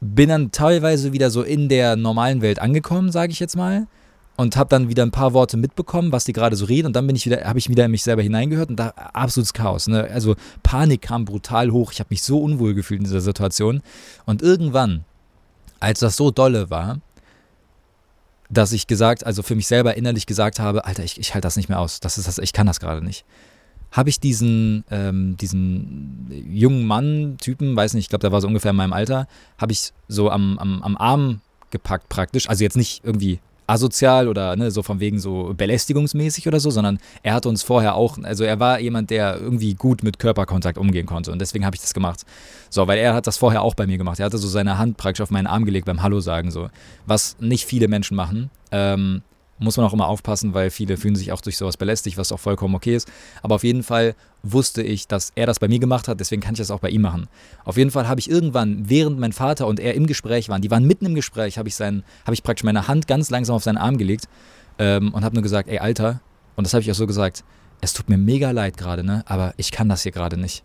bin 0.00 0.28
dann 0.28 0.50
teilweise 0.50 1.12
wieder 1.12 1.30
so 1.30 1.42
in 1.42 1.68
der 1.68 1.96
normalen 1.96 2.42
Welt 2.42 2.58
angekommen, 2.58 3.12
sage 3.12 3.32
ich 3.32 3.40
jetzt 3.40 3.56
mal 3.56 3.86
und 4.36 4.56
habe 4.56 4.68
dann 4.68 4.88
wieder 4.88 5.02
ein 5.02 5.10
paar 5.10 5.34
Worte 5.34 5.56
mitbekommen, 5.56 6.12
was 6.12 6.24
die 6.24 6.32
gerade 6.32 6.56
so 6.56 6.64
reden 6.64 6.86
und 6.86 6.96
dann 6.96 7.06
bin 7.06 7.16
ich 7.16 7.26
wieder, 7.26 7.44
habe 7.44 7.58
ich 7.58 7.68
wieder 7.68 7.84
in 7.84 7.90
mich 7.90 8.02
selber 8.02 8.22
hineingehört 8.22 8.70
und 8.70 8.76
da 8.76 8.88
absolutes 8.88 9.52
Chaos. 9.52 9.88
Ne? 9.88 10.08
Also 10.12 10.36
Panik 10.62 11.02
kam 11.02 11.24
brutal 11.24 11.70
hoch. 11.70 11.92
Ich 11.92 12.00
habe 12.00 12.08
mich 12.10 12.22
so 12.22 12.40
unwohl 12.40 12.74
gefühlt 12.74 13.00
in 13.00 13.04
dieser 13.04 13.20
Situation 13.20 13.82
und 14.24 14.42
irgendwann, 14.42 15.04
als 15.80 16.00
das 16.00 16.16
so 16.16 16.30
dolle 16.30 16.70
war, 16.70 17.00
dass 18.48 18.72
ich 18.72 18.86
gesagt, 18.86 19.24
also 19.24 19.42
für 19.42 19.54
mich 19.54 19.66
selber 19.66 19.96
innerlich 19.96 20.26
gesagt 20.26 20.60
habe, 20.60 20.84
Alter, 20.84 21.02
ich, 21.02 21.18
ich 21.18 21.34
halte 21.34 21.46
das 21.46 21.56
nicht 21.56 21.68
mehr 21.68 21.80
aus. 21.80 22.00
Das 22.00 22.18
ist 22.18 22.28
das, 22.28 22.38
ich 22.38 22.52
kann 22.52 22.66
das 22.66 22.80
gerade 22.80 23.02
nicht. 23.02 23.24
Habe 23.90 24.10
ich 24.10 24.20
diesen, 24.20 24.84
ähm, 24.90 25.36
diesen 25.38 26.26
jungen 26.50 26.86
Mann, 26.86 27.36
Typen, 27.40 27.74
weiß 27.74 27.94
nicht, 27.94 28.04
ich 28.04 28.08
glaube, 28.10 28.20
der 28.20 28.32
war 28.32 28.40
so 28.40 28.48
ungefähr 28.48 28.70
in 28.70 28.76
meinem 28.76 28.92
Alter, 28.92 29.26
habe 29.58 29.72
ich 29.72 29.92
so 30.08 30.30
am, 30.30 30.58
am, 30.58 30.82
am 30.82 30.96
Arm 30.96 31.40
gepackt 31.70 32.08
praktisch. 32.10 32.48
Also 32.48 32.62
jetzt 32.62 32.76
nicht 32.76 33.02
irgendwie 33.04 33.40
asozial 33.72 34.28
oder 34.28 34.54
ne, 34.56 34.70
so 34.70 34.82
von 34.82 35.00
wegen 35.00 35.18
so 35.18 35.54
belästigungsmäßig 35.56 36.46
oder 36.46 36.60
so, 36.60 36.70
sondern 36.70 36.98
er 37.22 37.34
hat 37.34 37.46
uns 37.46 37.62
vorher 37.62 37.94
auch, 37.94 38.18
also 38.22 38.44
er 38.44 38.60
war 38.60 38.80
jemand, 38.80 39.10
der 39.10 39.38
irgendwie 39.40 39.74
gut 39.74 40.02
mit 40.02 40.18
Körperkontakt 40.18 40.78
umgehen 40.78 41.06
konnte 41.06 41.32
und 41.32 41.40
deswegen 41.40 41.64
habe 41.64 41.74
ich 41.74 41.80
das 41.80 41.94
gemacht. 41.94 42.22
So, 42.70 42.86
weil 42.86 42.98
er 42.98 43.14
hat 43.14 43.26
das 43.26 43.36
vorher 43.38 43.62
auch 43.62 43.74
bei 43.74 43.86
mir 43.86 43.98
gemacht. 43.98 44.18
Er 44.18 44.26
hatte 44.26 44.38
so 44.38 44.48
seine 44.48 44.78
Hand 44.78 44.96
praktisch 44.96 45.22
auf 45.22 45.30
meinen 45.30 45.46
Arm 45.46 45.64
gelegt 45.64 45.86
beim 45.86 46.02
Hallo 46.02 46.20
sagen, 46.20 46.50
so. 46.50 46.68
Was 47.06 47.36
nicht 47.40 47.66
viele 47.66 47.88
Menschen 47.88 48.16
machen. 48.16 48.50
Ähm, 48.70 49.22
muss 49.62 49.76
man 49.76 49.86
auch 49.86 49.92
immer 49.92 50.08
aufpassen, 50.08 50.54
weil 50.54 50.70
viele 50.70 50.96
fühlen 50.96 51.16
sich 51.16 51.32
auch 51.32 51.40
durch 51.40 51.56
sowas 51.56 51.76
belästigt, 51.76 52.18
was 52.18 52.32
auch 52.32 52.40
vollkommen 52.40 52.74
okay 52.74 52.96
ist. 52.96 53.10
Aber 53.42 53.54
auf 53.54 53.64
jeden 53.64 53.82
Fall 53.82 54.14
wusste 54.42 54.82
ich, 54.82 55.06
dass 55.06 55.32
er 55.34 55.46
das 55.46 55.58
bei 55.58 55.68
mir 55.68 55.78
gemacht 55.78 56.08
hat, 56.08 56.20
deswegen 56.20 56.42
kann 56.42 56.54
ich 56.54 56.58
das 56.58 56.70
auch 56.70 56.80
bei 56.80 56.90
ihm 56.90 57.02
machen. 57.02 57.28
Auf 57.64 57.76
jeden 57.76 57.90
Fall 57.90 58.08
habe 58.08 58.20
ich 58.20 58.30
irgendwann, 58.30 58.88
während 58.88 59.18
mein 59.18 59.32
Vater 59.32 59.66
und 59.66 59.80
er 59.80 59.94
im 59.94 60.06
Gespräch 60.06 60.48
waren, 60.48 60.62
die 60.62 60.70
waren 60.70 60.84
mitten 60.84 61.06
im 61.06 61.14
Gespräch, 61.14 61.58
habe 61.58 61.68
ich, 61.68 61.76
sein, 61.76 62.02
hab 62.26 62.34
ich 62.34 62.42
praktisch 62.42 62.64
meine 62.64 62.88
Hand 62.88 63.06
ganz 63.06 63.30
langsam 63.30 63.56
auf 63.56 63.62
seinen 63.62 63.78
Arm 63.78 63.98
gelegt 63.98 64.24
ähm, 64.78 65.14
und 65.14 65.24
habe 65.24 65.34
nur 65.34 65.42
gesagt, 65.42 65.68
ey 65.68 65.78
Alter, 65.78 66.20
und 66.56 66.66
das 66.66 66.74
habe 66.74 66.82
ich 66.82 66.90
auch 66.90 66.96
so 66.96 67.06
gesagt, 67.06 67.44
es 67.80 67.92
tut 67.92 68.08
mir 68.08 68.18
mega 68.18 68.50
leid 68.50 68.76
gerade, 68.76 69.04
ne? 69.04 69.22
aber 69.26 69.54
ich 69.56 69.70
kann 69.70 69.88
das 69.88 70.02
hier 70.02 70.12
gerade 70.12 70.36
nicht. 70.36 70.64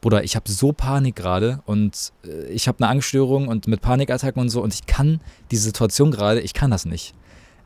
Bruder, 0.00 0.22
ich 0.22 0.36
habe 0.36 0.48
so 0.48 0.72
Panik 0.72 1.16
gerade 1.16 1.60
und 1.66 2.12
äh, 2.24 2.46
ich 2.50 2.68
habe 2.68 2.78
eine 2.78 2.88
Angststörung 2.88 3.48
und 3.48 3.66
mit 3.66 3.80
Panikattacken 3.80 4.40
und 4.40 4.48
so 4.48 4.62
und 4.62 4.72
ich 4.72 4.86
kann 4.86 5.20
diese 5.50 5.64
Situation 5.64 6.12
gerade, 6.12 6.40
ich 6.40 6.54
kann 6.54 6.70
das 6.70 6.84
nicht 6.84 7.14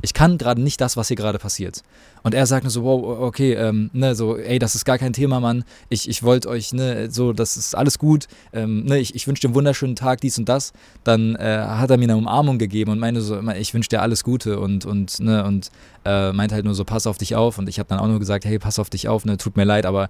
ich 0.03 0.15
kann 0.15 0.37
gerade 0.37 0.61
nicht 0.61 0.81
das, 0.81 0.97
was 0.97 1.09
hier 1.09 1.17
gerade 1.17 1.39
passiert. 1.39 1.83
Und 2.25 2.35
er 2.35 2.47
sagt 2.47 2.65
nur 2.65 2.71
so, 2.71 2.85
wow, 2.85 3.21
okay, 3.21 3.55
ähm, 3.55 3.91
ne, 3.93 4.15
so, 4.15 4.37
ey, 4.37 4.59
das 4.59 4.75
ist 4.75 4.85
gar 4.85 4.99
kein 4.99 5.13
Thema, 5.13 5.41
Mann. 5.41 5.65
Ich, 5.89 6.09
ich 6.09 6.23
wollte 6.23 6.49
euch, 6.49 6.73
ne, 6.73 7.11
so, 7.11 7.33
das 7.33 7.57
ist 7.57 7.77
alles 7.77 7.99
gut. 7.99 8.27
Ähm, 8.53 8.85
ne, 8.85 8.99
ich, 8.99 9.15
ich 9.15 9.27
wünsche 9.27 9.41
dir 9.41 9.49
einen 9.49 9.55
wunderschönen 9.55 9.97
Tag, 9.97 10.21
dies 10.21 10.39
und 10.39 10.49
das. 10.49 10.73
Dann 11.05 11.37
äh, 11.37 11.65
hat 11.67 11.91
er 11.91 11.99
mir 11.99 12.05
eine 12.05 12.17
Umarmung 12.17 12.59
gegeben 12.59 12.91
und 12.91 12.99
meinte 12.99 13.21
so, 13.21 13.41
ich 13.53 13.75
wünsche 13.75 13.89
dir 13.89 14.03
alles 14.03 14.25
Gute 14.25 14.61
und, 14.61 14.85
und, 14.85 15.21
ne, 15.21 15.45
und 15.45 15.71
äh, 16.05 16.33
meinte 16.33 16.55
halt 16.55 16.65
nur 16.65 16.75
so, 16.75 16.85
pass 16.85 17.07
auf 17.07 17.19
dich 17.19 17.35
auf. 17.37 17.59
Und 17.59 17.69
ich 17.69 17.79
habe 17.79 17.89
dann 17.89 17.99
auch 17.99 18.09
nur 18.09 18.19
gesagt, 18.19 18.45
hey, 18.45 18.59
pass 18.59 18.79
auf 18.79 18.91
dich 18.91 19.09
auf, 19.09 19.25
ne, 19.25 19.37
tut 19.37 19.57
mir 19.57 19.65
leid, 19.65 19.87
aber 19.87 20.09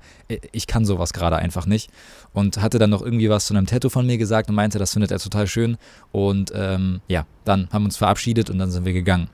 ich 0.52 0.66
kann 0.66 0.84
sowas 0.84 1.12
gerade 1.12 1.36
einfach 1.36 1.66
nicht. 1.66 1.90
Und 2.32 2.62
hatte 2.62 2.78
dann 2.78 2.90
noch 2.90 3.02
irgendwie 3.02 3.28
was 3.28 3.46
zu 3.46 3.54
einem 3.54 3.66
Tattoo 3.66 3.90
von 3.90 4.06
mir 4.06 4.18
gesagt 4.18 4.48
und 4.48 4.54
meinte, 4.54 4.78
das 4.78 4.92
findet 4.92 5.10
er 5.10 5.18
total 5.18 5.46
schön. 5.46 5.76
Und 6.12 6.52
ähm, 6.54 7.00
ja, 7.08 7.26
dann 7.44 7.68
haben 7.72 7.82
wir 7.82 7.86
uns 7.86 7.96
verabschiedet 7.96 8.48
und 8.50 8.58
dann 8.58 8.70
sind 8.70 8.84
wir 8.84 8.92
gegangen. 8.92 9.28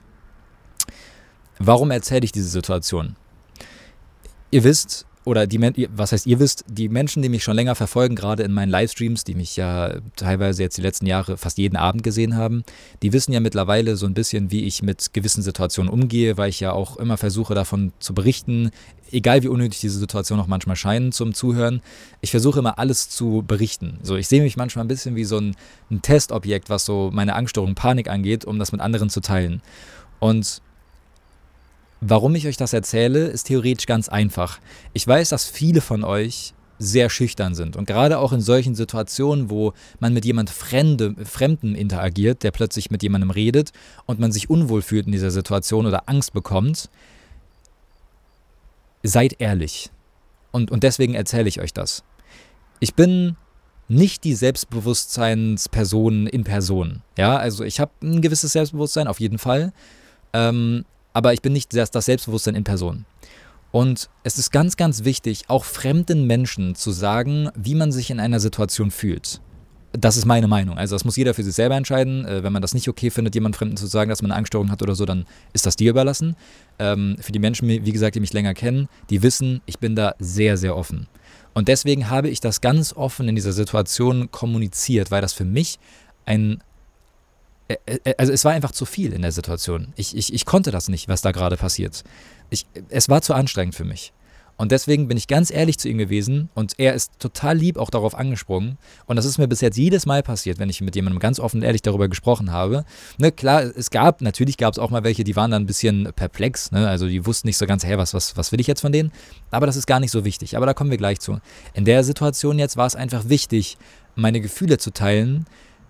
Warum 1.59 1.91
erzähle 1.91 2.23
ich 2.23 2.31
diese 2.31 2.47
Situation? 2.47 3.15
Ihr 4.49 4.63
wisst, 4.63 5.05
oder 5.25 5.45
die, 5.45 5.89
was 5.93 6.13
heißt 6.13 6.25
ihr 6.25 6.39
wisst, 6.39 6.63
die 6.67 6.87
Menschen, 6.87 7.21
die 7.21 7.29
mich 7.29 7.43
schon 7.43 7.55
länger 7.55 7.75
verfolgen, 7.75 8.15
gerade 8.15 8.43
in 8.43 8.53
meinen 8.53 8.69
Livestreams, 8.69 9.25
die 9.25 9.35
mich 9.35 9.57
ja 9.57 9.97
teilweise 10.15 10.63
jetzt 10.63 10.77
die 10.77 10.81
letzten 10.81 11.05
Jahre 11.05 11.37
fast 11.37 11.57
jeden 11.57 11.75
Abend 11.75 12.01
gesehen 12.01 12.37
haben, 12.37 12.63
die 13.03 13.11
wissen 13.11 13.33
ja 13.33 13.41
mittlerweile 13.41 13.97
so 13.97 14.05
ein 14.05 14.13
bisschen, 14.13 14.51
wie 14.51 14.63
ich 14.63 14.81
mit 14.81 15.13
gewissen 15.13 15.43
Situationen 15.43 15.91
umgehe, 15.91 16.37
weil 16.37 16.49
ich 16.49 16.61
ja 16.61 16.71
auch 16.71 16.97
immer 16.97 17.17
versuche 17.17 17.53
davon 17.53 17.91
zu 17.99 18.13
berichten, 18.13 18.71
egal 19.11 19.43
wie 19.43 19.49
unnötig 19.49 19.81
diese 19.81 19.99
Situationen 19.99 20.43
auch 20.43 20.47
manchmal 20.47 20.77
scheinen 20.77 21.11
zum 21.11 21.33
Zuhören. 21.33 21.81
Ich 22.21 22.31
versuche 22.31 22.59
immer 22.59 22.79
alles 22.79 23.09
zu 23.09 23.43
berichten. 23.45 23.99
So, 24.01 24.15
ich 24.15 24.29
sehe 24.29 24.41
mich 24.41 24.55
manchmal 24.55 24.85
ein 24.85 24.89
bisschen 24.89 25.15
wie 25.15 25.25
so 25.25 25.37
ein, 25.37 25.55
ein 25.91 26.01
Testobjekt, 26.01 26.69
was 26.69 26.85
so 26.85 27.11
meine 27.13 27.35
Angststörung, 27.35 27.75
Panik 27.75 28.09
angeht, 28.09 28.45
um 28.45 28.57
das 28.57 28.71
mit 28.71 28.79
anderen 28.79 29.09
zu 29.09 29.19
teilen. 29.19 29.61
Und 30.19 30.61
Warum 32.01 32.35
ich 32.35 32.47
euch 32.47 32.57
das 32.57 32.73
erzähle, 32.73 33.27
ist 33.27 33.45
theoretisch 33.47 33.85
ganz 33.85 34.09
einfach. 34.09 34.59
Ich 34.93 35.05
weiß, 35.05 35.29
dass 35.29 35.45
viele 35.45 35.81
von 35.81 36.03
euch 36.03 36.53
sehr 36.79 37.09
schüchtern 37.09 37.55
sind. 37.55 37.75
Und 37.75 37.85
gerade 37.85 38.19
auch 38.19 38.31
in 38.31 38.39
solchen 38.39 38.73
Situationen, 38.73 39.49
wo 39.49 39.73
man 39.99 40.13
mit 40.13 40.23
jemand 40.23 40.49
Fremde, 40.49 41.13
Fremden 41.25 41.75
interagiert, 41.75 42.43
der 42.43 42.51
plötzlich 42.51 42.89
mit 42.89 43.03
jemandem 43.03 43.31
redet 43.31 43.71
und 44.05 44.19
man 44.19 44.31
sich 44.31 44.49
unwohl 44.49 44.81
fühlt 44.81 45.05
in 45.05 45.11
dieser 45.11 45.31
Situation 45.31 45.85
oder 45.85 46.07
Angst 46.07 46.31
bekommt, 46.31 46.89
seid 49.03 49.35
ehrlich. 49.39 49.91
Und, 50.51 50.71
und 50.71 50.83
deswegen 50.83 51.15
erzähle 51.15 51.49
ich 51.49 51.59
euch 51.59 51.73
das. 51.73 52.03
Ich 52.79 52.95
bin 52.95 53.35
nicht 53.89 54.23
die 54.23 54.35
Selbstbewusstseinsperson 54.35 56.27
in 56.27 56.45
Person. 56.45 57.01
Ja, 57.17 57.35
also 57.37 57.63
ich 57.65 57.79
habe 57.81 57.91
ein 58.01 58.21
gewisses 58.21 58.53
Selbstbewusstsein, 58.53 59.07
auf 59.07 59.19
jeden 59.19 59.37
Fall. 59.37 59.73
Ähm, 60.31 60.85
aber 61.13 61.33
ich 61.33 61.41
bin 61.41 61.53
nicht 61.53 61.75
das, 61.75 61.91
das 61.91 62.05
Selbstbewusstsein 62.05 62.55
in 62.55 62.63
Person. 62.63 63.05
Und 63.71 64.09
es 64.23 64.37
ist 64.37 64.51
ganz, 64.51 64.77
ganz 64.77 65.03
wichtig, 65.03 65.43
auch 65.47 65.63
fremden 65.63 66.25
Menschen 66.25 66.75
zu 66.75 66.91
sagen, 66.91 67.49
wie 67.55 67.75
man 67.75 67.91
sich 67.91 68.09
in 68.09 68.19
einer 68.19 68.39
Situation 68.39 68.89
fühlt. 68.89 69.41
Das 69.91 70.17
ist 70.17 70.25
meine 70.25 70.47
Meinung. 70.47 70.77
Also 70.77 70.95
das 70.95 71.03
muss 71.03 71.15
jeder 71.15 71.33
für 71.33 71.43
sich 71.43 71.55
selber 71.55 71.75
entscheiden. 71.75 72.23
Äh, 72.25 72.43
wenn 72.43 72.53
man 72.53 72.61
das 72.61 72.75
nicht 72.75 72.87
okay 72.87 73.09
findet, 73.09 73.33
jemand 73.33 73.55
Fremden 73.55 73.77
zu 73.77 73.87
sagen, 73.87 74.09
dass 74.09 74.21
man 74.21 74.31
eine 74.31 74.37
Angststörung 74.37 74.69
hat 74.69 74.81
oder 74.83 74.93
so, 74.93 75.05
dann 75.05 75.25
ist 75.53 75.65
das 75.65 75.75
dir 75.75 75.89
überlassen. 75.89 76.35
Ähm, 76.77 77.15
für 77.19 77.31
die 77.31 77.39
Menschen, 77.39 77.67
wie 77.67 77.91
gesagt, 77.91 78.15
die 78.15 78.19
mich 78.19 78.33
länger 78.33 78.53
kennen, 78.53 78.87
die 79.09 79.23
wissen, 79.23 79.61
ich 79.65 79.79
bin 79.79 79.95
da 79.95 80.13
sehr, 80.19 80.57
sehr 80.57 80.75
offen. 80.75 81.07
Und 81.53 81.67
deswegen 81.67 82.09
habe 82.09 82.29
ich 82.29 82.39
das 82.39 82.61
ganz 82.61 82.93
offen 82.93 83.27
in 83.27 83.35
dieser 83.35 83.51
Situation 83.51 84.29
kommuniziert, 84.29 85.09
weil 85.09 85.21
das 85.21 85.33
für 85.33 85.45
mich 85.45 85.79
ein 86.25 86.63
also 88.17 88.33
es 88.33 88.45
war 88.45 88.53
einfach 88.53 88.71
zu 88.71 88.85
viel 88.85 89.13
in 89.13 89.21
der 89.21 89.31
Situation. 89.31 89.93
Ich, 89.95 90.15
ich, 90.15 90.33
ich 90.33 90.45
konnte 90.45 90.71
das 90.71 90.89
nicht, 90.89 91.07
was 91.07 91.21
da 91.21 91.31
gerade 91.31 91.57
passiert. 91.57 92.03
Ich, 92.49 92.65
es 92.89 93.09
war 93.09 93.21
zu 93.21 93.33
anstrengend 93.33 93.75
für 93.75 93.85
mich. 93.85 94.13
Und 94.59 94.73
deswegen 94.73 95.07
bin 95.07 95.15
ich 95.15 95.27
ganz 95.27 95.51
ehrlich 95.51 95.79
zu 95.79 95.87
ihm 95.87 95.97
gewesen 95.97 96.49
und 96.53 96.73
er 96.79 96.93
ist 96.93 97.13
total 97.17 97.55
lieb 97.55 97.77
auch 97.77 97.89
darauf 97.89 98.13
angesprungen. 98.13 98.77
Und 99.05 99.15
das 99.15 99.23
ist 99.23 99.37
mir 99.37 99.47
bis 99.47 99.61
jetzt 99.61 99.77
jedes 99.77 100.05
Mal 100.05 100.21
passiert, 100.21 100.59
wenn 100.59 100.69
ich 100.69 100.81
mit 100.81 100.97
jemandem 100.97 101.19
ganz 101.19 101.39
offen 101.39 101.59
und 101.59 101.63
ehrlich 101.63 101.81
darüber 101.81 102.09
gesprochen 102.09 102.51
habe. 102.51 102.83
Ne, 103.17 103.31
klar, 103.31 103.61
es 103.61 103.89
gab, 103.89 104.21
natürlich 104.21 104.57
gab 104.57 104.73
es 104.73 104.77
auch 104.77 104.89
mal 104.89 105.05
welche, 105.05 105.23
die 105.23 105.37
waren 105.37 105.51
dann 105.51 105.63
ein 105.63 105.65
bisschen 105.65 106.11
perplex. 106.13 106.73
Ne? 106.73 106.89
Also 106.89 107.07
die 107.07 107.25
wussten 107.25 107.47
nicht 107.47 107.55
so 107.55 107.65
ganz, 107.67 107.85
hey, 107.85 107.97
was, 107.97 108.13
was, 108.13 108.35
was 108.35 108.51
will 108.51 108.59
ich 108.59 108.67
jetzt 108.67 108.81
von 108.81 108.91
denen? 108.91 109.13
Aber 109.49 109.65
das 109.65 109.77
ist 109.77 109.87
gar 109.87 110.01
nicht 110.01 110.11
so 110.11 110.25
wichtig. 110.25 110.57
Aber 110.57 110.65
da 110.65 110.73
kommen 110.73 110.91
wir 110.91 110.97
gleich 110.97 111.21
zu. 111.21 111.39
In 111.73 111.85
der 111.85 112.03
Situation 112.03 112.59
jetzt 112.59 112.75
war 112.75 112.85
es 112.85 112.97
einfach 112.97 113.29
wichtig, 113.29 113.77
meine 114.15 114.41
Gefühle 114.41 114.77
zu 114.77 114.91
teilen, 114.91 115.45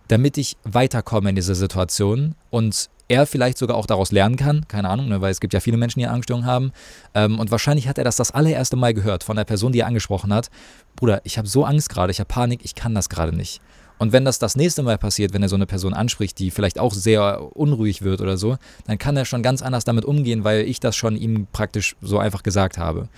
damit 0.10 0.38
ich 0.38 0.58
weiterkomme 0.64 1.30
in 1.30 1.36
dieser 1.36 1.56
Situation 1.56 2.36
und 2.50 2.90
er 3.08 3.26
vielleicht 3.26 3.58
sogar 3.58 3.76
auch 3.78 3.86
daraus 3.86 4.12
lernen 4.12 4.36
kann, 4.36 4.68
keine 4.68 4.90
Ahnung, 4.90 5.08
ne, 5.10 5.22
weil 5.22 5.32
es 5.32 5.40
gibt 5.40 5.54
ja 5.54 5.60
viele 5.60 5.78
Menschen, 5.78 6.00
die 6.00 6.08
Angststörungen 6.08 6.48
haben. 6.48 6.72
Ähm, 7.16 7.40
und 7.40 7.50
wahrscheinlich 7.52 7.88
hat 7.88 7.98
er 7.98 8.04
das 8.04 8.18
das 8.18 8.32
allererste 8.32 8.76
Mal 8.76 8.94
gehört 8.94 9.24
von 9.24 9.36
der 9.36 9.46
Person, 9.46 9.72
die 9.72 9.80
er 9.80 9.88
angesprochen 9.88 10.34
hat. 10.34 10.50
Bruder, 10.96 11.22
ich 11.24 11.38
habe 11.38 11.48
so 11.48 11.64
Angst 11.66 11.90
gerade, 11.90 12.12
ich 12.12 12.20
habe 12.20 12.28
Panik, 12.28 12.62
ich 12.64 12.76
kann 12.76 12.94
das 12.94 13.10
gerade 13.10 13.36
nicht. 13.36 13.62
Und 13.98 14.14
wenn 14.14 14.26
das 14.26 14.40
das 14.40 14.56
nächste 14.56 14.82
Mal 14.82 14.98
passiert, 14.98 15.34
wenn 15.34 15.44
er 15.44 15.50
so 15.50 15.56
eine 15.56 15.66
Person 15.66 15.94
anspricht, 15.94 16.40
die 16.40 16.52
vielleicht 16.52 16.80
auch 16.80 16.94
sehr 16.94 17.56
unruhig 17.56 18.02
wird 18.02 18.22
oder 18.22 18.38
so, 18.38 18.58
dann 18.88 18.98
kann 18.98 19.18
er 19.18 19.26
schon 19.26 19.44
ganz 19.44 19.62
anders 19.62 19.84
damit 19.84 20.06
umgehen, 20.06 20.44
weil 20.44 20.62
ich 20.62 20.80
das 20.80 20.96
schon 20.96 21.18
ihm 21.18 21.48
praktisch 21.52 21.96
so 22.00 22.18
einfach 22.18 22.42
gesagt 22.42 22.78
habe. 22.78 23.10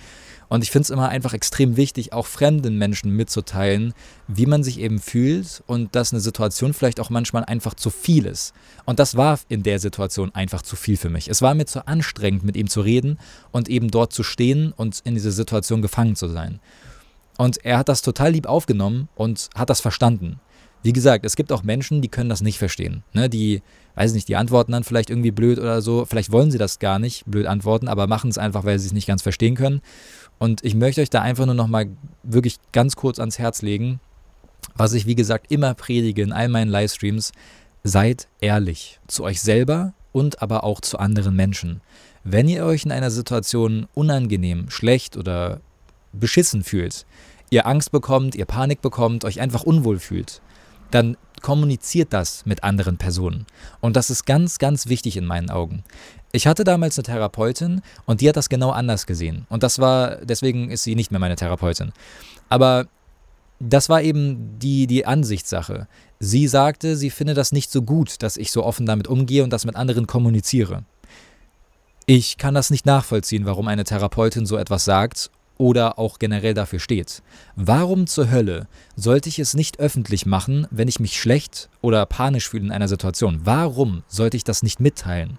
Und 0.52 0.62
ich 0.62 0.70
finde 0.70 0.82
es 0.82 0.90
immer 0.90 1.08
einfach 1.08 1.32
extrem 1.32 1.78
wichtig, 1.78 2.12
auch 2.12 2.26
fremden 2.26 2.76
Menschen 2.76 3.10
mitzuteilen, 3.16 3.94
wie 4.28 4.44
man 4.44 4.62
sich 4.62 4.80
eben 4.80 5.00
fühlt 5.00 5.62
und 5.66 5.96
dass 5.96 6.12
eine 6.12 6.20
Situation 6.20 6.74
vielleicht 6.74 7.00
auch 7.00 7.08
manchmal 7.08 7.42
einfach 7.46 7.72
zu 7.72 7.88
viel 7.88 8.26
ist. 8.26 8.52
Und 8.84 8.98
das 8.98 9.16
war 9.16 9.40
in 9.48 9.62
der 9.62 9.78
Situation 9.78 10.30
einfach 10.34 10.60
zu 10.60 10.76
viel 10.76 10.98
für 10.98 11.08
mich. 11.08 11.30
Es 11.30 11.40
war 11.40 11.54
mir 11.54 11.64
zu 11.64 11.86
anstrengend, 11.86 12.44
mit 12.44 12.58
ihm 12.58 12.68
zu 12.68 12.82
reden 12.82 13.18
und 13.50 13.70
eben 13.70 13.90
dort 13.90 14.12
zu 14.12 14.22
stehen 14.22 14.74
und 14.76 15.00
in 15.04 15.14
dieser 15.14 15.30
Situation 15.30 15.80
gefangen 15.80 16.16
zu 16.16 16.28
sein. 16.28 16.60
Und 17.38 17.64
er 17.64 17.78
hat 17.78 17.88
das 17.88 18.02
total 18.02 18.32
lieb 18.32 18.44
aufgenommen 18.44 19.08
und 19.14 19.48
hat 19.54 19.70
das 19.70 19.80
verstanden. 19.80 20.38
Wie 20.82 20.92
gesagt, 20.92 21.24
es 21.24 21.36
gibt 21.36 21.52
auch 21.52 21.62
Menschen, 21.62 22.02
die 22.02 22.08
können 22.08 22.28
das 22.28 22.42
nicht 22.42 22.58
verstehen. 22.58 23.04
Ne? 23.12 23.30
Die, 23.30 23.62
weiß 23.94 24.14
nicht, 24.14 24.26
die 24.26 24.36
antworten 24.36 24.72
dann 24.72 24.82
vielleicht 24.82 25.10
irgendwie 25.10 25.30
blöd 25.30 25.58
oder 25.58 25.80
so. 25.80 26.04
Vielleicht 26.04 26.32
wollen 26.32 26.50
sie 26.50 26.58
das 26.58 26.80
gar 26.80 26.98
nicht, 26.98 27.24
blöd 27.24 27.46
antworten, 27.46 27.86
aber 27.86 28.08
machen 28.08 28.30
es 28.30 28.38
einfach, 28.38 28.64
weil 28.64 28.78
sie 28.80 28.88
es 28.88 28.92
nicht 28.92 29.06
ganz 29.06 29.22
verstehen 29.22 29.54
können. 29.54 29.80
Und 30.42 30.64
ich 30.64 30.74
möchte 30.74 31.00
euch 31.00 31.08
da 31.08 31.22
einfach 31.22 31.46
nur 31.46 31.54
nochmal 31.54 31.86
wirklich 32.24 32.56
ganz 32.72 32.96
kurz 32.96 33.20
ans 33.20 33.38
Herz 33.38 33.62
legen, 33.62 34.00
was 34.74 34.92
ich, 34.92 35.06
wie 35.06 35.14
gesagt, 35.14 35.52
immer 35.52 35.72
predige 35.74 36.20
in 36.20 36.32
all 36.32 36.48
meinen 36.48 36.68
Livestreams. 36.68 37.30
Seid 37.84 38.26
ehrlich 38.40 38.98
zu 39.06 39.22
euch 39.22 39.40
selber 39.40 39.94
und 40.10 40.42
aber 40.42 40.64
auch 40.64 40.80
zu 40.80 40.98
anderen 40.98 41.36
Menschen. 41.36 41.80
Wenn 42.24 42.48
ihr 42.48 42.64
euch 42.64 42.84
in 42.84 42.90
einer 42.90 43.12
Situation 43.12 43.86
unangenehm, 43.94 44.68
schlecht 44.68 45.16
oder 45.16 45.60
beschissen 46.12 46.64
fühlt, 46.64 47.06
ihr 47.50 47.64
Angst 47.68 47.92
bekommt, 47.92 48.34
ihr 48.34 48.46
Panik 48.46 48.82
bekommt, 48.82 49.24
euch 49.24 49.40
einfach 49.40 49.62
unwohl 49.62 50.00
fühlt, 50.00 50.42
dann 50.90 51.16
kommuniziert 51.42 52.12
das 52.12 52.46
mit 52.46 52.64
anderen 52.64 52.96
Personen. 52.96 53.46
Und 53.80 53.96
das 53.96 54.10
ist 54.10 54.24
ganz, 54.24 54.58
ganz 54.58 54.86
wichtig 54.86 55.16
in 55.16 55.26
meinen 55.26 55.50
Augen. 55.50 55.84
Ich 56.32 56.46
hatte 56.46 56.64
damals 56.64 56.98
eine 56.98 57.04
Therapeutin 57.04 57.82
und 58.06 58.20
die 58.20 58.28
hat 58.28 58.36
das 58.36 58.48
genau 58.48 58.70
anders 58.70 59.06
gesehen. 59.06 59.46
Und 59.50 59.62
das 59.62 59.78
war, 59.78 60.16
deswegen 60.24 60.70
ist 60.70 60.82
sie 60.84 60.94
nicht 60.94 61.10
mehr 61.10 61.20
meine 61.20 61.36
Therapeutin. 61.36 61.92
Aber 62.48 62.86
das 63.60 63.88
war 63.88 64.02
eben 64.02 64.58
die, 64.58 64.86
die 64.86 65.06
Ansichtssache. 65.06 65.86
Sie 66.18 66.48
sagte, 66.48 66.96
sie 66.96 67.10
finde 67.10 67.34
das 67.34 67.52
nicht 67.52 67.70
so 67.70 67.82
gut, 67.82 68.22
dass 68.22 68.36
ich 68.36 68.50
so 68.50 68.64
offen 68.64 68.86
damit 68.86 69.08
umgehe 69.08 69.44
und 69.44 69.52
das 69.52 69.64
mit 69.64 69.76
anderen 69.76 70.06
kommuniziere. 70.06 70.84
Ich 72.06 72.38
kann 72.38 72.54
das 72.54 72.70
nicht 72.70 72.86
nachvollziehen, 72.86 73.44
warum 73.44 73.68
eine 73.68 73.84
Therapeutin 73.84 74.46
so 74.46 74.56
etwas 74.56 74.84
sagt 74.84 75.30
oder 75.58 75.98
auch 75.98 76.18
generell 76.18 76.54
dafür 76.54 76.80
steht. 76.80 77.22
Warum 77.56 78.06
zur 78.06 78.30
Hölle 78.30 78.68
sollte 78.96 79.28
ich 79.28 79.38
es 79.38 79.54
nicht 79.54 79.78
öffentlich 79.78 80.26
machen, 80.26 80.66
wenn 80.70 80.88
ich 80.88 81.00
mich 81.00 81.20
schlecht 81.20 81.68
oder 81.80 82.06
panisch 82.06 82.48
fühle 82.48 82.64
in 82.64 82.72
einer 82.72 82.88
Situation? 82.88 83.40
Warum 83.44 84.02
sollte 84.08 84.36
ich 84.36 84.44
das 84.44 84.62
nicht 84.62 84.80
mitteilen? 84.80 85.38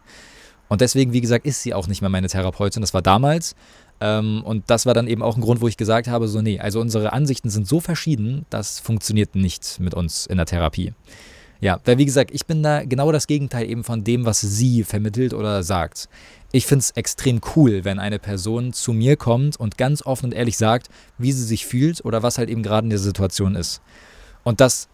Und 0.70 0.82
deswegen, 0.82 1.14
wie 1.14 1.22
gesagt, 1.22 1.46
ist 1.46 1.62
sie 1.62 1.74
auch 1.74 1.88
nicht 1.88 2.02
mehr 2.02 2.10
meine 2.10 2.30
Therapeutin. 2.30 2.82
Das 2.82 2.94
war 2.94 3.02
damals. 3.02 3.56
Ähm, 4.02 4.42
und 4.44 4.70
das 4.72 4.86
war 4.86 4.94
dann 4.94 5.08
eben 5.08 5.22
auch 5.22 5.36
ein 5.36 5.42
Grund, 5.42 5.62
wo 5.62 5.68
ich 5.68 5.78
gesagt 5.78 6.08
habe, 6.08 6.28
so 6.28 6.42
nee, 6.42 6.60
also 6.60 6.80
unsere 6.80 7.14
Ansichten 7.14 7.50
sind 7.50 7.68
so 7.68 7.80
verschieden, 7.80 8.46
das 8.50 8.80
funktioniert 8.80 9.36
nicht 9.36 9.80
mit 9.80 9.94
uns 9.94 10.26
in 10.26 10.38
der 10.38 10.46
Therapie. 10.46 10.94
Ja, 11.64 11.80
weil 11.86 11.98
wie 11.98 12.04
gesagt, 12.04 12.32
ich 12.34 12.46
bin 12.46 12.62
da 12.62 12.84
genau 12.84 13.14
das 13.14 13.26
Gegenteil 13.26 13.70
eben 13.70 13.86
von 13.86 14.04
dem, 14.04 14.26
was 14.26 14.42
sie 14.42 14.84
vermittelt 14.84 15.34
oder 15.34 15.64
sagt. 15.64 16.10
Ich 16.52 16.66
finde 16.66 16.82
es 16.82 16.92
extrem 16.92 17.40
cool, 17.56 17.86
wenn 17.86 18.00
eine 18.00 18.20
Person 18.20 18.74
zu 18.74 18.92
mir 18.92 19.16
kommt 19.16 19.56
und 19.56 19.78
ganz 19.78 20.06
offen 20.06 20.26
und 20.26 20.34
ehrlich 20.34 20.58
sagt, 20.58 20.90
wie 21.18 21.32
sie 21.32 21.46
sich 21.46 21.66
fühlt 21.66 22.04
oder 22.04 22.22
was 22.22 22.38
halt 22.38 22.50
eben 22.50 22.64
gerade 22.64 22.88
in 22.88 22.90
der 22.90 23.00
Situation 23.00 23.56
ist. 23.56 23.82
Und 24.44 24.60
das, 24.60 24.90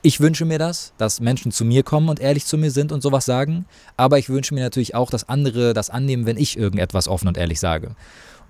ich 0.00 0.20
wünsche 0.20 0.46
mir 0.46 0.58
das, 0.58 0.94
dass 0.96 1.20
Menschen 1.20 1.52
zu 1.52 1.66
mir 1.66 1.82
kommen 1.82 2.08
und 2.08 2.18
ehrlich 2.18 2.46
zu 2.46 2.56
mir 2.56 2.70
sind 2.70 2.90
und 2.90 3.02
sowas 3.02 3.26
sagen, 3.26 3.66
aber 3.98 4.18
ich 4.18 4.30
wünsche 4.30 4.54
mir 4.54 4.62
natürlich 4.62 4.94
auch, 4.94 5.10
dass 5.10 5.28
andere 5.28 5.74
das 5.74 5.90
annehmen, 5.90 6.24
wenn 6.24 6.38
ich 6.38 6.56
irgendetwas 6.56 7.08
offen 7.08 7.28
und 7.28 7.36
ehrlich 7.36 7.60
sage. 7.60 7.94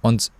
Und 0.03 0.31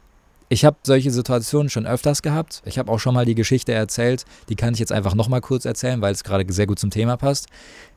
ich 0.53 0.67
habe 0.67 0.77
solche 0.83 1.11
Situationen 1.11 1.71
schon 1.71 1.87
öfters 1.87 2.21
gehabt. 2.21 2.61
Ich 2.67 2.79
habe 2.79 2.93
auch 2.93 2.99
schon 2.99 3.15
mal 3.15 3.25
die 3.25 3.35
Geschichte 3.35 3.73
erzählt. 3.73 4.27
Die 4.51 4.55
kann 4.55 4.75
ich 4.75 4.81
jetzt 4.81 4.93
einfach 4.93 5.15
nochmal 5.15 5.41
kurz 5.41 5.65
erzählen, 5.65 6.03
weil 6.03 6.13
es 6.13 6.25
gerade 6.25 6.45
sehr 6.53 6.67
gut 6.67 6.79
zum 6.79 6.91
Thema 6.91 7.17
passt. 7.17 7.47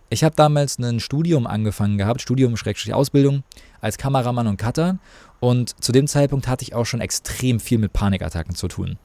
Ich 0.10 0.24
habe 0.24 0.38
damals 0.38 0.80
ein 0.80 1.02
Studium 1.02 1.48
angefangen 1.48 1.98
gehabt, 1.98 2.22
Studium-Ausbildung 2.22 3.44
als 3.82 3.98
Kameramann 3.98 4.48
und 4.48 4.56
Cutter. 4.56 5.00
Und 5.42 5.84
zu 5.84 5.92
dem 5.92 6.08
Zeitpunkt 6.08 6.48
hatte 6.48 6.64
ich 6.64 6.74
auch 6.74 6.86
schon 6.86 7.02
extrem 7.02 7.60
viel 7.60 7.78
mit 7.78 7.92
Panikattacken 7.92 8.56
zu 8.56 8.70
tun. 8.70 8.98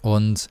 Und 0.00 0.48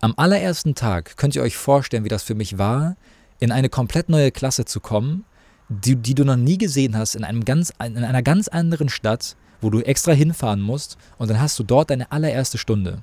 am 0.00 0.14
allerersten 0.16 0.74
Tag 0.74 1.18
könnt 1.18 1.36
ihr 1.36 1.42
euch 1.42 1.58
vorstellen, 1.58 2.04
wie 2.04 2.08
das 2.08 2.22
für 2.22 2.36
mich 2.36 2.56
war, 2.56 2.96
in 3.38 3.52
eine 3.52 3.68
komplett 3.68 4.08
neue 4.08 4.30
Klasse 4.30 4.64
zu 4.64 4.80
kommen, 4.80 5.26
die, 5.68 5.96
die 5.96 6.14
du 6.14 6.24
noch 6.24 6.36
nie 6.36 6.56
gesehen 6.56 6.96
hast, 6.96 7.16
in, 7.16 7.24
einem 7.24 7.44
ganz, 7.44 7.70
in 7.84 8.02
einer 8.02 8.22
ganz 8.22 8.48
anderen 8.48 8.88
Stadt 8.88 9.36
wo 9.60 9.70
du 9.70 9.80
extra 9.80 10.12
hinfahren 10.12 10.60
musst 10.60 10.96
und 11.18 11.28
dann 11.28 11.40
hast 11.40 11.58
du 11.58 11.62
dort 11.62 11.90
deine 11.90 12.10
allererste 12.12 12.58
Stunde. 12.58 13.02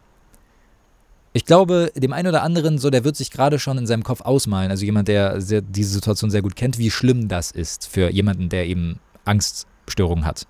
Ich 1.34 1.46
glaube, 1.46 1.92
dem 1.96 2.14
einen 2.14 2.30
oder 2.30 2.44
anderen, 2.44 2.78
so, 2.78 2.90
der 2.90 3.04
wird 3.04 3.18
sich 3.18 3.30
gerade 3.30 3.60
schon 3.60 3.78
in 3.78 3.88
seinem 3.88 4.04
Kopf 4.04 4.22
ausmalen, 4.22 4.72
also 4.72 4.86
jemand, 4.86 5.10
der 5.10 5.42
sehr, 5.42 5.62
diese 5.62 5.92
Situation 5.92 6.32
sehr 6.32 6.42
gut 6.42 6.56
kennt, 6.56 6.78
wie 6.78 6.90
schlimm 6.90 7.28
das 7.28 7.52
ist 7.52 7.88
für 7.88 8.10
jemanden, 8.10 8.48
der 8.48 8.68
eben 8.68 9.00
Angststörungen 9.26 10.26
hat. 10.26 10.48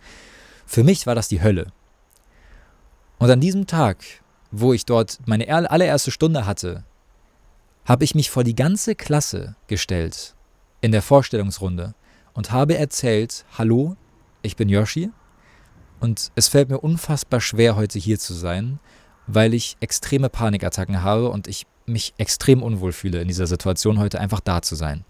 Für 0.68 0.84
mich 0.84 1.08
war 1.08 1.16
das 1.16 1.28
die 1.28 1.42
Hölle. 1.42 1.72
Und 3.18 3.32
an 3.32 3.40
diesem 3.40 3.66
Tag, 3.66 4.04
wo 4.52 4.74
ich 4.74 4.86
dort 4.86 5.20
meine 5.26 5.50
allererste 5.50 6.12
Stunde 6.12 6.46
hatte, 6.46 6.84
habe 7.86 8.04
ich 8.04 8.14
mich 8.14 8.30
vor 8.30 8.44
die 8.44 8.56
ganze 8.56 8.94
Klasse 8.94 9.56
gestellt 9.68 10.36
in 10.82 10.92
der 10.92 11.02
Vorstellungsrunde 11.02 11.96
und 12.34 12.52
habe 12.52 12.78
erzählt, 12.78 13.46
hallo, 13.58 13.96
ich 14.44 14.56
bin 14.56 14.70
Yoshi 14.70 15.10
und 16.06 16.32
es 16.36 16.48
fällt 16.50 16.70
mir 16.70 16.78
unfassbar 16.78 17.42
schwer, 17.42 17.76
heute 17.76 17.98
hier 17.98 18.20
zu 18.20 18.36
sein, 18.36 18.80
weil 19.26 19.56
ich 19.56 19.76
extreme 19.80 20.30
Panikattacken 20.30 21.02
habe 21.02 21.30
und 21.30 21.48
ich 21.48 21.66
mich 21.88 22.14
extrem 22.20 22.62
unwohl 22.62 22.92
fühle 22.92 23.22
in 23.22 23.28
dieser 23.28 23.48
Situation, 23.48 23.98
heute 23.98 24.20
einfach 24.20 24.40
da 24.40 24.62
zu 24.62 24.76
sein. 24.76 25.04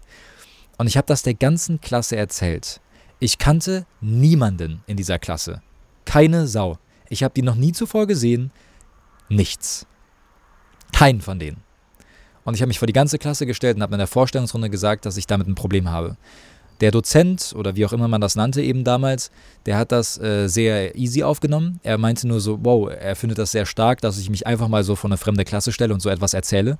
Und 0.78 0.86
ich 0.86 0.96
habe 0.96 1.06
das 1.06 1.22
der 1.22 1.34
ganzen 1.34 1.82
Klasse 1.82 2.16
erzählt. 2.16 2.80
Ich 3.20 3.36
kannte 3.36 3.84
niemanden 4.00 4.82
in 4.86 4.96
dieser 4.96 5.18
Klasse. 5.18 5.60
Keine 6.06 6.46
Sau. 6.46 6.78
Ich 7.10 7.22
habe 7.22 7.34
die 7.34 7.42
noch 7.42 7.56
nie 7.56 7.72
zuvor 7.72 8.06
gesehen. 8.06 8.50
Nichts. 9.28 9.86
Keinen 10.92 11.20
von 11.20 11.38
denen. 11.38 11.62
Und 12.44 12.54
ich 12.54 12.62
habe 12.62 12.68
mich 12.68 12.78
vor 12.78 12.86
die 12.86 12.94
ganze 12.94 13.18
Klasse 13.18 13.44
gestellt 13.44 13.76
und 13.76 13.82
habe 13.82 13.96
in 13.96 13.98
der 13.98 14.06
Vorstellungsrunde 14.06 14.70
gesagt, 14.70 15.04
dass 15.04 15.18
ich 15.18 15.26
damit 15.26 15.46
ein 15.46 15.56
Problem 15.56 15.90
habe. 15.90 16.16
Der 16.80 16.90
Dozent 16.90 17.54
oder 17.56 17.74
wie 17.76 17.86
auch 17.86 17.92
immer 17.92 18.08
man 18.08 18.20
das 18.20 18.36
nannte 18.36 18.62
eben 18.62 18.84
damals, 18.84 19.30
der 19.64 19.78
hat 19.78 19.92
das 19.92 20.18
äh, 20.20 20.46
sehr 20.48 20.94
easy 20.96 21.22
aufgenommen. 21.22 21.80
Er 21.82 21.96
meinte 21.96 22.28
nur 22.28 22.40
so, 22.40 22.58
wow, 22.62 22.90
er 22.90 23.16
findet 23.16 23.38
das 23.38 23.52
sehr 23.52 23.64
stark, 23.64 24.00
dass 24.00 24.18
ich 24.18 24.28
mich 24.28 24.46
einfach 24.46 24.68
mal 24.68 24.84
so 24.84 24.94
vor 24.94 25.08
eine 25.08 25.16
fremde 25.16 25.44
Klasse 25.44 25.72
stelle 25.72 25.94
und 25.94 26.00
so 26.00 26.10
etwas 26.10 26.34
erzähle. 26.34 26.76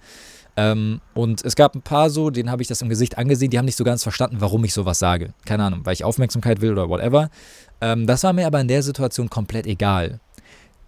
Ähm, 0.56 1.00
und 1.14 1.44
es 1.44 1.54
gab 1.54 1.74
ein 1.74 1.82
paar 1.82 2.10
so, 2.10 2.30
denen 2.30 2.50
habe 2.50 2.62
ich 2.62 2.68
das 2.68 2.82
im 2.82 2.88
Gesicht 2.88 3.18
angesehen, 3.18 3.50
die 3.50 3.58
haben 3.58 3.66
nicht 3.66 3.76
so 3.76 3.84
ganz 3.84 4.02
verstanden, 4.02 4.36
warum 4.40 4.64
ich 4.64 4.72
sowas 4.72 4.98
sage. 4.98 5.34
Keine 5.44 5.64
Ahnung, 5.64 5.80
weil 5.84 5.92
ich 5.92 6.04
Aufmerksamkeit 6.04 6.60
will 6.60 6.72
oder 6.72 6.88
whatever. 6.88 7.30
Ähm, 7.80 8.06
das 8.06 8.22
war 8.24 8.32
mir 8.32 8.46
aber 8.46 8.60
in 8.60 8.68
der 8.68 8.82
Situation 8.82 9.28
komplett 9.30 9.66
egal. 9.66 10.20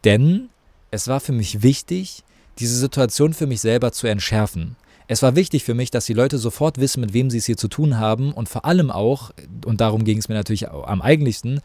Denn 0.05 0.49
es 0.91 1.09
war 1.09 1.21
für 1.21 1.33
mich 1.33 1.63
wichtig, 1.63 2.25
diese 2.59 2.77
Situation 2.77 3.35
für 3.35 3.47
mich 3.47 3.61
selber 3.61 3.93
zu 3.93 4.07
entschärfen. 4.07 4.77
Es 5.11 5.23
war 5.23 5.35
wichtig 5.35 5.65
für 5.65 5.73
mich, 5.73 5.91
dass 5.91 6.05
die 6.05 6.13
Leute 6.13 6.37
sofort 6.37 6.79
wissen, 6.79 7.01
mit 7.01 7.15
wem 7.15 7.31
sie 7.31 7.39
es 7.39 7.47
hier 7.47 7.57
zu 7.57 7.69
tun 7.69 7.99
haben 7.99 8.33
und 8.33 8.49
vor 8.49 8.67
allem 8.67 8.91
auch, 8.91 9.31
und 9.65 9.81
darum 9.81 10.05
ging 10.05 10.19
es 10.19 10.29
mir 10.29 10.35
natürlich 10.35 10.71
am 10.71 11.01
eigentlichsten, 11.01 11.61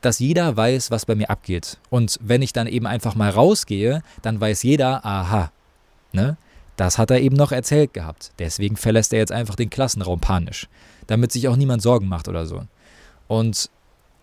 dass 0.00 0.18
jeder 0.18 0.56
weiß, 0.56 0.90
was 0.90 1.04
bei 1.04 1.14
mir 1.14 1.28
abgeht. 1.28 1.78
Und 1.90 2.18
wenn 2.22 2.40
ich 2.40 2.54
dann 2.54 2.66
eben 2.66 2.86
einfach 2.86 3.14
mal 3.14 3.30
rausgehe, 3.30 4.02
dann 4.22 4.40
weiß 4.40 4.62
jeder, 4.62 5.04
aha, 5.04 5.52
ne? 6.12 6.38
Das 6.76 6.98
hat 6.98 7.10
er 7.10 7.20
eben 7.20 7.36
noch 7.36 7.52
erzählt 7.52 7.94
gehabt. 7.94 8.32
Deswegen 8.38 8.76
verlässt 8.76 9.12
er 9.14 9.18
jetzt 9.18 9.32
einfach 9.32 9.54
den 9.54 9.70
Klassenraum 9.70 10.20
panisch, 10.20 10.68
damit 11.06 11.32
sich 11.32 11.48
auch 11.48 11.56
niemand 11.56 11.80
Sorgen 11.80 12.08
macht 12.08 12.28
oder 12.28 12.44
so. 12.46 12.64
Und 13.28 13.70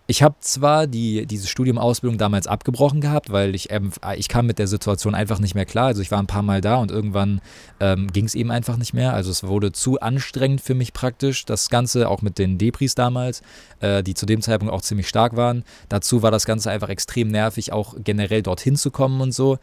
ich 0.05 0.21
habe 0.21 0.35
zwar 0.41 0.85
die, 0.85 1.25
diese 1.25 1.47
Studiumausbildung 1.47 2.17
damals 2.17 2.45
abgebrochen 2.45 2.99
gehabt, 2.99 3.31
weil 3.31 3.55
ich, 3.55 3.71
ähm, 3.71 3.91
ich 4.17 4.27
kam 4.27 4.45
mit 4.45 4.59
der 4.59 4.67
Situation 4.67 5.15
einfach 5.15 5.39
nicht 5.39 5.55
mehr 5.55 5.65
klar. 5.65 5.87
Also 5.87 6.01
ich 6.01 6.11
war 6.11 6.19
ein 6.19 6.27
paar 6.27 6.41
Mal 6.41 6.59
da 6.59 6.75
und 6.75 6.91
irgendwann 6.91 7.39
ähm, 7.79 8.11
ging 8.11 8.25
es 8.25 8.35
eben 8.35 8.51
einfach 8.51 8.75
nicht 8.75 8.93
mehr. 8.93 9.13
Also 9.13 9.31
es 9.31 9.45
wurde 9.45 9.71
zu 9.71 10.01
anstrengend 10.01 10.59
für 10.59 10.75
mich 10.75 10.91
praktisch. 10.91 11.45
Das 11.45 11.69
Ganze 11.69 12.09
auch 12.09 12.21
mit 12.21 12.37
den 12.37 12.57
Depris 12.57 12.95
damals, 12.95 13.41
äh, 13.79 14.03
die 14.03 14.13
zu 14.13 14.25
dem 14.25 14.41
Zeitpunkt 14.41 14.73
auch 14.73 14.81
ziemlich 14.81 15.07
stark 15.07 15.37
waren. 15.37 15.63
Dazu 15.87 16.21
war 16.21 16.31
das 16.31 16.45
Ganze 16.45 16.69
einfach 16.69 16.89
extrem 16.89 17.29
nervig, 17.29 17.71
auch 17.71 17.95
generell 18.03 18.41
dorthin 18.41 18.75
zu 18.75 18.91
kommen 18.91 19.21
und 19.21 19.31
so. 19.31 19.57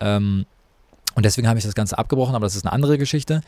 Ähm, 0.00 0.44
und 1.14 1.24
deswegen 1.24 1.46
habe 1.46 1.60
ich 1.60 1.64
das 1.64 1.76
Ganze 1.76 1.98
abgebrochen, 1.98 2.34
aber 2.34 2.46
das 2.46 2.56
ist 2.56 2.64
eine 2.64 2.72
andere 2.72 2.98
Geschichte. 2.98 3.42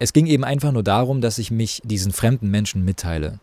Es 0.00 0.12
ging 0.12 0.26
eben 0.26 0.42
einfach 0.42 0.72
nur 0.72 0.82
darum, 0.82 1.20
dass 1.20 1.38
ich 1.38 1.52
mich 1.52 1.80
diesen 1.84 2.12
fremden 2.12 2.50
Menschen 2.50 2.84
mitteile. 2.84 3.38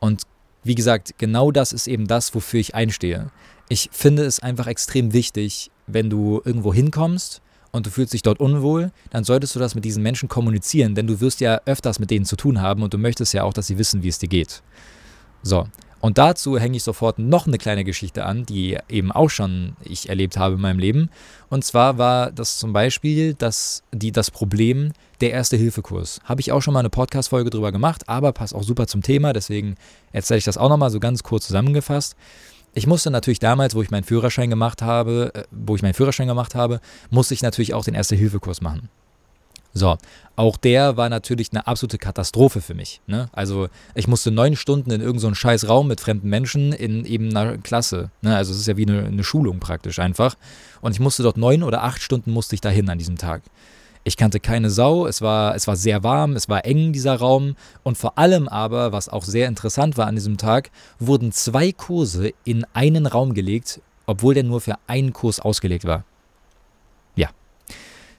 Und 0.00 0.22
wie 0.66 0.74
gesagt, 0.74 1.14
genau 1.18 1.50
das 1.50 1.72
ist 1.72 1.86
eben 1.86 2.06
das, 2.06 2.34
wofür 2.34 2.60
ich 2.60 2.74
einstehe. 2.74 3.30
Ich 3.68 3.88
finde 3.92 4.24
es 4.24 4.40
einfach 4.40 4.66
extrem 4.66 5.12
wichtig, 5.12 5.70
wenn 5.86 6.10
du 6.10 6.40
irgendwo 6.44 6.72
hinkommst 6.72 7.40
und 7.72 7.86
du 7.86 7.90
fühlst 7.90 8.12
dich 8.12 8.22
dort 8.22 8.40
unwohl, 8.40 8.90
dann 9.10 9.24
solltest 9.24 9.54
du 9.54 9.58
das 9.58 9.74
mit 9.74 9.84
diesen 9.84 10.02
Menschen 10.02 10.28
kommunizieren, 10.28 10.94
denn 10.94 11.06
du 11.06 11.20
wirst 11.20 11.40
ja 11.40 11.60
öfters 11.66 11.98
mit 11.98 12.10
denen 12.10 12.24
zu 12.24 12.36
tun 12.36 12.60
haben 12.60 12.82
und 12.82 12.94
du 12.94 12.98
möchtest 12.98 13.34
ja 13.34 13.42
auch, 13.42 13.52
dass 13.52 13.66
sie 13.66 13.78
wissen, 13.78 14.02
wie 14.02 14.08
es 14.08 14.18
dir 14.18 14.28
geht. 14.28 14.62
So, 15.42 15.66
und 16.06 16.18
dazu 16.18 16.56
hänge 16.56 16.76
ich 16.76 16.84
sofort 16.84 17.18
noch 17.18 17.48
eine 17.48 17.58
kleine 17.58 17.82
Geschichte 17.82 18.24
an, 18.24 18.46
die 18.46 18.78
eben 18.88 19.10
auch 19.10 19.28
schon 19.28 19.72
ich 19.82 20.08
erlebt 20.08 20.36
habe 20.36 20.54
in 20.54 20.60
meinem 20.60 20.78
Leben. 20.78 21.10
Und 21.48 21.64
zwar 21.64 21.98
war 21.98 22.30
das 22.30 22.58
zum 22.58 22.72
Beispiel 22.72 23.34
das, 23.34 23.82
die, 23.90 24.12
das 24.12 24.30
Problem 24.30 24.92
der 25.20 25.32
Erste-Hilfe-Kurs. 25.32 26.20
Habe 26.22 26.40
ich 26.40 26.52
auch 26.52 26.62
schon 26.62 26.74
mal 26.74 26.78
eine 26.78 26.90
Podcast-Folge 26.90 27.50
drüber 27.50 27.72
gemacht, 27.72 28.08
aber 28.08 28.30
passt 28.30 28.54
auch 28.54 28.62
super 28.62 28.86
zum 28.86 29.02
Thema, 29.02 29.32
deswegen 29.32 29.74
erzähle 30.12 30.38
ich 30.38 30.44
das 30.44 30.58
auch 30.58 30.68
nochmal 30.68 30.90
so 30.90 31.00
ganz 31.00 31.24
kurz 31.24 31.48
zusammengefasst. 31.48 32.14
Ich 32.72 32.86
musste 32.86 33.10
natürlich 33.10 33.40
damals, 33.40 33.74
wo 33.74 33.82
ich 33.82 33.90
meinen 33.90 34.04
Führerschein 34.04 34.48
gemacht 34.48 34.82
habe, 34.82 35.32
äh, 35.34 35.42
wo 35.50 35.74
ich 35.74 35.82
meinen 35.82 35.94
Führerschein 35.94 36.28
gemacht 36.28 36.54
habe, 36.54 36.80
musste 37.10 37.34
ich 37.34 37.42
natürlich 37.42 37.74
auch 37.74 37.84
den 37.84 37.94
Erste-Hilfe-Kurs 37.94 38.60
machen. 38.60 38.90
So, 39.76 39.98
auch 40.36 40.56
der 40.56 40.96
war 40.96 41.10
natürlich 41.10 41.52
eine 41.52 41.66
absolute 41.66 41.98
Katastrophe 41.98 42.62
für 42.62 42.72
mich. 42.72 43.02
Ne? 43.06 43.28
Also 43.32 43.68
ich 43.94 44.08
musste 44.08 44.30
neun 44.30 44.56
Stunden 44.56 44.90
in 44.90 45.02
irgendeinen 45.02 45.34
so 45.34 45.34
scheiß 45.34 45.68
Raum 45.68 45.88
mit 45.88 46.00
fremden 46.00 46.30
Menschen 46.30 46.72
in 46.72 47.04
eben 47.04 47.36
einer 47.36 47.58
Klasse. 47.58 48.10
Ne? 48.22 48.34
Also 48.34 48.54
es 48.54 48.60
ist 48.60 48.68
ja 48.68 48.78
wie 48.78 48.86
eine, 48.86 49.04
eine 49.04 49.22
Schulung 49.22 49.60
praktisch 49.60 49.98
einfach. 49.98 50.36
Und 50.80 50.92
ich 50.92 51.00
musste 51.00 51.22
dort 51.22 51.36
neun 51.36 51.62
oder 51.62 51.82
acht 51.82 52.00
Stunden 52.00 52.30
musste 52.30 52.54
ich 52.54 52.62
dahin 52.62 52.88
an 52.88 52.96
diesem 52.96 53.18
Tag. 53.18 53.42
Ich 54.02 54.16
kannte 54.16 54.40
keine 54.40 54.70
Sau, 54.70 55.06
es 55.06 55.20
war, 55.20 55.54
es 55.54 55.66
war 55.66 55.76
sehr 55.76 56.02
warm, 56.02 56.36
es 56.36 56.48
war 56.48 56.64
eng, 56.64 56.94
dieser 56.94 57.16
Raum. 57.16 57.54
Und 57.82 57.98
vor 57.98 58.16
allem 58.16 58.48
aber, 58.48 58.92
was 58.92 59.10
auch 59.10 59.24
sehr 59.24 59.46
interessant 59.46 59.98
war 59.98 60.06
an 60.06 60.14
diesem 60.14 60.38
Tag, 60.38 60.70
wurden 60.98 61.32
zwei 61.32 61.72
Kurse 61.72 62.32
in 62.44 62.64
einen 62.72 63.04
Raum 63.04 63.34
gelegt, 63.34 63.82
obwohl 64.06 64.32
der 64.32 64.44
nur 64.44 64.62
für 64.62 64.76
einen 64.86 65.12
Kurs 65.12 65.38
ausgelegt 65.38 65.84
war. 65.84 66.04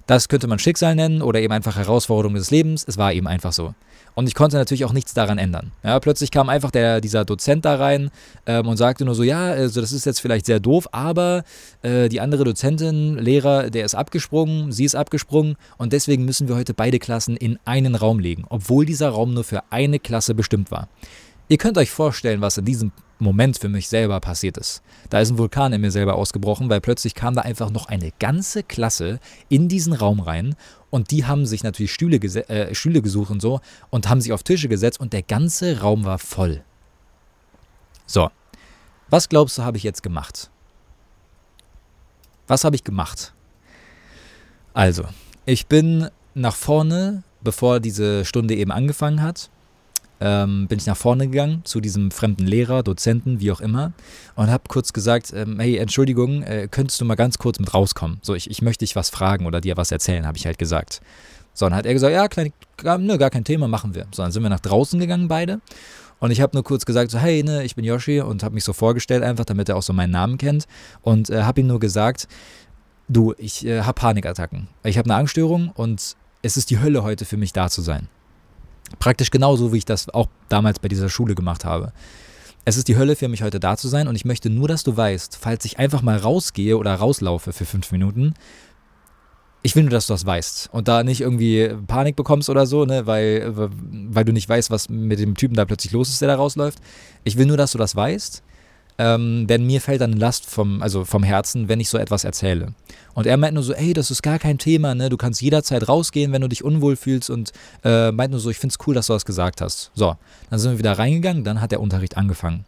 Das 0.08 0.30
könnte 0.30 0.48
man 0.48 0.58
Schicksal 0.58 0.96
nennen 0.96 1.22
oder 1.22 1.42
eben 1.42 1.52
einfach 1.54 1.76
Herausforderung 1.76 2.36
des 2.36 2.50
Lebens. 2.50 2.86
Es 2.88 2.98
war 2.98 3.12
eben 3.12 3.28
einfach 3.28 3.52
so. 3.52 3.76
Und 4.16 4.28
ich 4.28 4.34
konnte 4.34 4.56
natürlich 4.56 4.86
auch 4.86 4.94
nichts 4.94 5.14
daran 5.14 5.38
ändern. 5.38 5.74
Ja, 5.84 6.00
plötzlich 6.00 6.32
kam 6.32 6.50
einfach 6.50 6.72
der, 6.72 7.02
dieser 7.02 7.24
Dozent 7.24 7.66
da 7.66 7.76
rein 7.76 8.10
ähm, 8.48 8.68
und 8.68 8.78
sagte 8.78 9.06
nur 9.06 9.14
so, 9.14 9.22
ja, 9.22 9.52
also 9.52 9.80
das 9.80 9.92
ist 9.92 10.06
jetzt 10.06 10.22
vielleicht 10.22 10.48
sehr 10.48 10.60
doof, 10.60 10.88
aber 10.92 11.44
äh, 11.84 12.10
die 12.10 12.20
andere 12.20 12.46
Dozentin, 12.46 13.20
Lehrer, 13.20 13.70
der 13.70 13.86
ist 13.86 13.94
abgesprungen, 13.94 14.72
sie 14.72 14.86
ist 14.86 14.96
abgesprungen 14.96 15.56
und 15.78 15.94
deswegen 15.94 16.26
müssen 16.26 16.48
wir 16.48 16.56
heute 16.56 16.74
beide 16.74 16.98
Klassen 16.98 17.38
in 17.38 17.60
einen 17.66 17.94
Raum 17.94 18.18
legen, 18.18 18.46
obwohl 18.50 18.88
dieser 18.88 19.10
Raum 19.10 19.36
nur 19.36 19.44
für 19.44 19.62
eine 19.70 20.00
Klasse 20.00 20.34
bestimmt 20.34 20.72
war. 20.72 20.88
Ihr 21.48 21.58
könnt 21.58 21.78
euch 21.78 21.92
vorstellen, 21.92 22.42
was 22.42 22.58
in 22.58 22.66
diesem 22.66 22.92
Moment 23.20 23.58
für 23.58 23.70
mich 23.70 23.88
selber 23.88 24.20
passiert 24.20 24.58
ist. 24.58 24.82
Da 25.10 25.20
ist 25.20 25.32
ein 25.32 25.38
Vulkan 25.38 25.74
in 25.74 25.82
mir 25.82 25.92
selber 25.92 26.16
ausgebrochen, 26.16 26.70
weil 26.70 26.82
plötzlich 26.82 27.16
kam 27.16 27.34
da 27.34 27.42
einfach 27.42 27.70
noch 27.70 27.88
eine 27.88 28.12
ganze 28.20 28.64
Klasse 28.64 29.20
in 29.50 29.68
diesen 29.68 29.94
Raum 29.94 30.20
rein 30.20 30.56
und 30.90 31.12
die 31.12 31.26
haben 31.26 31.46
sich 31.46 31.64
natürlich 31.64 31.94
Stühle, 31.94 32.18
äh, 32.18 32.74
Stühle 32.76 33.02
gesucht 33.02 33.32
und 33.32 33.42
so 33.42 33.60
und 33.90 34.10
haben 34.10 34.22
sich 34.22 34.34
auf 34.34 34.44
Tische 34.44 34.70
gesetzt 34.70 35.00
und 35.00 35.14
der 35.14 35.24
ganze 35.24 35.82
Raum 35.82 36.06
war 36.06 36.20
voll. 36.20 36.64
So, 38.06 38.30
was 39.10 39.30
glaubst 39.30 39.58
du, 39.58 39.64
habe 39.64 39.78
ich 39.78 39.84
jetzt 39.84 40.04
gemacht? 40.04 40.50
Was 42.48 42.64
habe 42.64 42.76
ich 42.76 42.84
gemacht? 42.84 43.34
Also, 44.74 45.06
ich 45.46 45.68
bin 45.68 46.10
nach 46.34 46.56
vorne, 46.56 47.24
bevor 47.42 47.80
diese 47.80 48.26
Stunde 48.26 48.56
eben 48.56 48.72
angefangen 48.72 49.22
hat, 49.22 49.50
ähm, 50.20 50.68
bin 50.68 50.80
ich 50.80 50.86
nach 50.86 50.98
vorne 50.98 51.28
gegangen 51.28 51.62
zu 51.64 51.80
diesem 51.80 52.12
fremden 52.12 52.46
Lehrer, 52.46 52.84
Dozenten, 52.84 53.40
wie 53.40 53.52
auch 53.52 53.62
immer, 53.62 53.94
und 54.36 54.50
habe 54.50 54.64
kurz 54.68 54.94
gesagt, 54.94 55.34
ähm, 55.34 55.60
hey, 55.60 55.78
Entschuldigung, 55.78 56.44
äh, 56.44 56.68
könntest 56.70 57.00
du 57.02 57.06
mal 57.06 57.16
ganz 57.16 57.38
kurz 57.38 57.60
mit 57.60 57.74
rauskommen? 57.74 58.20
So, 58.22 58.36
ich, 58.36 58.50
ich 58.50 58.62
möchte 58.62 58.84
dich 58.86 58.96
was 58.96 59.10
fragen 59.10 59.46
oder 59.46 59.62
dir 59.62 59.78
was 59.78 59.92
erzählen, 59.92 60.26
habe 60.26 60.38
ich 60.38 60.46
halt 60.46 60.58
gesagt. 60.58 61.02
So, 61.54 61.66
dann 61.66 61.76
hat 61.76 61.86
er 61.86 61.94
gesagt, 61.94 62.14
ja, 62.14 62.28
klein, 62.28 62.54
gar, 62.78 62.98
ne, 62.98 63.18
gar 63.18 63.30
kein 63.30 63.44
Thema, 63.44 63.68
machen 63.68 63.96
wir. 63.96 64.06
So, 64.12 64.22
dann 64.22 64.32
sind 64.32 64.44
wir 64.44 64.50
nach 64.50 64.60
draußen 64.60 65.00
gegangen 65.00 65.28
beide. 65.28 65.60
Und 66.20 66.32
ich 66.32 66.42
habe 66.42 66.56
nur 66.56 66.64
kurz 66.64 66.86
gesagt, 66.86 67.12
so, 67.12 67.20
hey, 67.20 67.44
ne, 67.44 67.64
ich 67.64 67.76
bin 67.76 67.86
Yoshi 67.86 68.22
und 68.22 68.44
habe 68.44 68.56
mich 68.56 68.64
so 68.64 68.74
vorgestellt 68.74 69.24
einfach, 69.24 69.46
damit 69.46 69.70
er 69.70 69.76
auch 69.76 69.84
so 69.84 69.94
meinen 69.94 70.12
Namen 70.12 70.38
kennt. 70.38 70.66
Und 71.02 71.30
äh, 71.30 71.44
habe 71.44 71.62
ihm 71.62 71.68
nur 71.68 71.80
gesagt, 71.80 72.28
du, 73.08 73.34
ich 73.38 73.66
äh, 73.66 73.82
habe 73.82 73.94
Panikattacken. 73.94 74.68
Ich 74.84 74.98
habe 74.98 75.10
eine 75.10 75.16
Angststörung 75.20 75.72
und 75.76 76.16
es 76.42 76.58
ist 76.58 76.70
die 76.70 76.80
Hölle 76.80 77.04
heute 77.04 77.26
für 77.26 77.38
mich 77.38 77.54
da 77.54 77.70
zu 77.70 77.82
sein. 77.82 78.08
Praktisch 79.00 79.32
genauso, 79.32 79.74
wie 79.74 79.78
ich 79.78 79.86
das 79.86 80.10
auch 80.10 80.28
damals 80.50 80.80
bei 80.80 80.88
dieser 80.88 81.10
Schule 81.10 81.36
gemacht 81.36 81.66
habe. 81.66 81.92
Es 82.66 82.78
ist 82.78 82.88
die 82.88 82.98
Hölle 82.98 83.16
für 83.16 83.28
mich 83.28 83.44
heute 83.44 83.60
da 83.60 83.78
zu 83.78 83.88
sein 83.88 84.08
und 84.08 84.16
ich 84.16 84.26
möchte 84.26 84.50
nur, 84.50 84.68
dass 84.68 84.84
du 84.84 84.96
weißt, 84.96 85.38
falls 85.40 85.64
ich 85.66 85.80
einfach 85.80 86.02
mal 86.02 86.18
rausgehe 86.18 86.78
oder 86.78 86.94
rauslaufe 86.96 87.54
für 87.54 87.66
fünf 87.66 87.92
Minuten, 87.92 88.34
ich 89.64 89.76
will 89.76 89.84
nur, 89.84 89.92
dass 89.92 90.08
du 90.08 90.14
das 90.14 90.26
weißt 90.26 90.70
und 90.72 90.88
da 90.88 91.04
nicht 91.04 91.22
irgendwie 91.22 91.70
Panik 91.88 92.16
bekommst 92.16 92.50
oder 92.50 92.66
so, 92.66 92.86
ne, 92.86 93.06
weil, 93.06 93.54
weil 93.54 94.26
du 94.26 94.32
nicht 94.32 94.48
weißt, 94.48 94.70
was 94.70 94.90
mit 94.90 95.20
dem 95.20 95.36
Typen 95.36 95.56
da 95.56 95.66
plötzlich 95.66 95.94
los 95.94 96.10
ist, 96.10 96.22
der 96.22 96.28
da 96.28 96.36
rausläuft. 96.36 96.80
Ich 97.24 97.38
will 97.38 97.46
nur, 97.46 97.58
dass 97.58 97.72
du 97.72 97.78
das 97.78 97.96
weißt 97.96 98.44
ähm, 98.98 99.46
denn 99.48 99.66
mir 99.66 99.82
fällt 99.82 100.02
dann 100.02 100.12
eine 100.12 100.20
Last 100.20 100.46
vom, 100.46 100.82
also 100.82 101.06
vom 101.06 101.24
Herzen, 101.24 101.70
wenn 101.70 101.80
ich 101.80 101.90
so 101.90 101.98
etwas 101.98 102.24
erzähle. 102.24 102.74
Und 103.14 103.28
er 103.28 103.38
meint 103.38 103.54
nur 103.54 103.64
so, 103.64 103.74
ey, 103.74 103.94
das 103.94 104.12
ist 104.12 104.22
gar 104.24 104.40
kein 104.40 104.58
Thema, 104.58 104.96
ne? 104.96 105.10
Du 105.10 105.18
kannst 105.18 105.42
jederzeit 105.42 105.88
rausgehen, 105.88 106.32
wenn 106.32 106.42
du 106.42 106.50
dich 106.50 106.64
unwohl 106.64 106.96
fühlst 106.96 107.30
und 107.30 107.52
äh, 107.84 108.12
meint 108.12 108.32
nur 108.32 108.40
so, 108.40 108.50
ich 108.50 108.58
finde 108.58 108.76
es 108.80 108.88
cool, 108.88 108.96
dass 108.96 109.08
du 109.08 109.14
das 109.14 109.26
gesagt 109.26 109.62
hast. 109.62 109.92
So, 109.94 110.16
dann 110.50 110.60
sind 110.60 110.72
wir 110.72 110.80
wieder 110.80 110.98
reingegangen, 110.98 111.44
dann 111.44 111.62
hat 111.62 111.72
der 111.72 111.82
Unterricht 111.82 112.18
angefangen. 112.18 112.66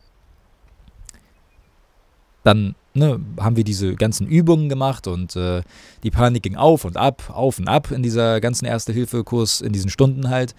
Dann 2.44 2.76
ne, 2.94 3.20
haben 3.40 3.56
wir 3.56 3.64
diese 3.64 3.96
ganzen 3.96 4.28
Übungen 4.28 4.70
gemacht 4.70 5.08
und 5.08 5.36
äh, 5.36 5.62
die 6.04 6.12
Panik 6.12 6.44
ging 6.44 6.56
auf 6.56 6.86
und 6.86 6.98
ab, 6.98 7.32
auf 7.34 7.60
und 7.60 7.68
ab 7.68 7.92
in 7.92 8.04
dieser 8.04 8.40
ganzen 8.40 8.66
Erste-Hilfe-Kurs, 8.66 9.62
in 9.62 9.74
diesen 9.74 9.90
Stunden 9.90 10.30
halt. 10.30 10.56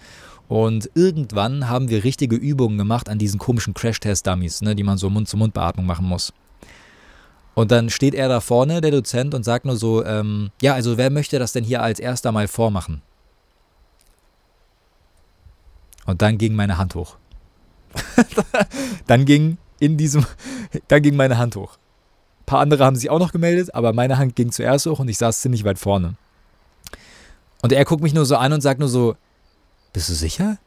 Und 0.51 0.91
irgendwann 0.95 1.69
haben 1.69 1.87
wir 1.87 2.03
richtige 2.03 2.35
Übungen 2.35 2.77
gemacht 2.77 3.07
an 3.07 3.17
diesen 3.17 3.39
komischen 3.39 3.73
Crash-Test-Dummies, 3.73 4.61
ne, 4.63 4.75
die 4.75 4.83
man 4.83 4.97
so 4.97 5.09
Mund-zu-Mund-Beatmung 5.09 5.85
machen 5.85 6.05
muss. 6.05 6.33
Und 7.53 7.71
dann 7.71 7.89
steht 7.89 8.13
er 8.13 8.27
da 8.27 8.41
vorne, 8.41 8.81
der 8.81 8.91
Dozent, 8.91 9.33
und 9.33 9.45
sagt 9.45 9.63
nur 9.63 9.77
so, 9.77 10.03
ähm, 10.03 10.51
ja, 10.61 10.73
also 10.73 10.97
wer 10.97 11.09
möchte 11.09 11.39
das 11.39 11.53
denn 11.53 11.63
hier 11.63 11.81
als 11.81 12.01
erster 12.01 12.33
mal 12.33 12.49
vormachen? 12.49 13.01
Und 16.05 16.21
dann 16.21 16.37
ging 16.37 16.53
meine 16.53 16.77
Hand 16.77 16.95
hoch. 16.95 17.15
dann 19.07 19.23
ging 19.23 19.57
in 19.79 19.95
diesem, 19.95 20.25
dann 20.89 21.01
ging 21.01 21.15
meine 21.15 21.37
Hand 21.37 21.55
hoch. 21.55 21.77
Ein 22.41 22.45
paar 22.47 22.59
andere 22.59 22.83
haben 22.83 22.97
sich 22.97 23.09
auch 23.09 23.19
noch 23.19 23.31
gemeldet, 23.31 23.73
aber 23.73 23.93
meine 23.93 24.17
Hand 24.17 24.35
ging 24.35 24.51
zuerst 24.51 24.85
hoch 24.85 24.99
und 24.99 25.07
ich 25.07 25.17
saß 25.17 25.39
ziemlich 25.39 25.63
weit 25.63 25.79
vorne. 25.79 26.15
Und 27.61 27.71
er 27.71 27.85
guckt 27.85 28.03
mich 28.03 28.13
nur 28.13 28.25
so 28.25 28.35
an 28.35 28.51
und 28.51 28.59
sagt 28.59 28.81
nur 28.81 28.89
so, 28.89 29.15
bist 29.93 30.09
du 30.09 30.13
sicher? 30.13 30.57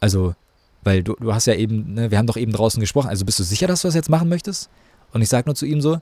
Also, 0.00 0.34
weil 0.82 1.02
du, 1.02 1.14
du 1.14 1.34
hast 1.34 1.46
ja 1.46 1.54
eben, 1.54 1.94
ne, 1.94 2.10
wir 2.10 2.18
haben 2.18 2.26
doch 2.26 2.36
eben 2.36 2.52
draußen 2.52 2.80
gesprochen, 2.80 3.08
also 3.08 3.24
bist 3.24 3.38
du 3.38 3.42
sicher, 3.42 3.66
dass 3.66 3.82
du 3.82 3.88
das 3.88 3.94
jetzt 3.94 4.10
machen 4.10 4.28
möchtest? 4.28 4.70
Und 5.12 5.22
ich 5.22 5.28
sage 5.28 5.48
nur 5.48 5.54
zu 5.54 5.66
ihm 5.66 5.80
so, 5.80 6.00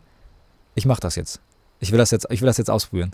ich 0.75 0.87
mache 0.87 1.01
das 1.01 1.17
jetzt. 1.17 1.41
Ich 1.81 1.93
will 1.93 1.99
das 1.99 2.11
jetzt, 2.11 2.27
ich 2.31 2.41
will 2.41 2.47
das 2.47 2.59
jetzt 2.59 2.71
ausprobieren. 2.71 3.13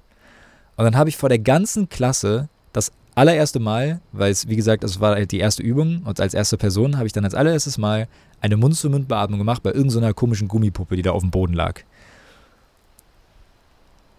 Und 0.76 0.84
dann 0.84 0.96
habe 0.96 1.08
ich 1.08 1.16
vor 1.16 1.28
der 1.28 1.38
ganzen 1.38 1.88
Klasse 1.88 2.48
das 2.72 2.92
allererste 3.14 3.60
Mal, 3.60 4.00
weil 4.12 4.30
es, 4.30 4.48
wie 4.48 4.56
gesagt, 4.56 4.84
es 4.84 5.00
war 5.00 5.14
halt 5.14 5.32
die 5.32 5.38
erste 5.38 5.62
Übung 5.62 6.02
und 6.04 6.20
als 6.20 6.34
erste 6.34 6.56
Person 6.56 6.96
habe 6.96 7.06
ich 7.06 7.12
dann 7.12 7.24
als 7.24 7.34
allererstes 7.34 7.76
Mal 7.78 8.08
eine 8.40 8.56
Mund-zu-Mund-Beatmung 8.56 9.38
gemacht 9.38 9.62
bei 9.62 9.72
irgendeiner 9.72 10.14
komischen 10.14 10.48
Gummipuppe, 10.48 10.96
die 10.96 11.02
da 11.02 11.12
auf 11.12 11.22
dem 11.22 11.30
Boden 11.30 11.52
lag. 11.52 11.80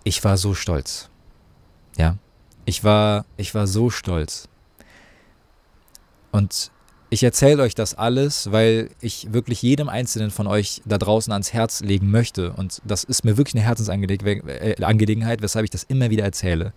Ich 0.04 0.24
war 0.24 0.38
so 0.38 0.54
stolz. 0.54 1.10
Ja. 1.98 2.18
Ich 2.66 2.84
war, 2.84 3.26
ich 3.38 3.56
war 3.56 3.68
so 3.68 3.90
stolz. 3.90 4.48
Und 6.32 6.72
ich 7.14 7.24
erzähle 7.24 7.64
euch 7.64 7.76
das 7.76 7.94
alles, 7.94 8.54
weil 8.54 8.90
ich 9.02 9.34
wirklich 9.34 9.62
jedem 9.62 9.90
Einzelnen 9.90 10.32
von 10.32 10.48
euch 10.48 10.82
da 10.86 10.98
draußen 10.98 11.34
ans 11.34 11.52
Herz 11.52 11.82
legen 11.82 12.10
möchte. 12.10 12.54
Und 12.54 12.82
das 12.86 13.04
ist 13.04 13.26
mir 13.26 13.36
wirklich 13.36 13.56
eine 13.56 13.66
Herzensangelegenheit, 13.66 15.40
äh, 15.40 15.44
weshalb 15.44 15.66
ich 15.66 15.70
das 15.70 15.84
immer 15.84 16.10
wieder 16.10 16.24
erzähle. 16.24 16.72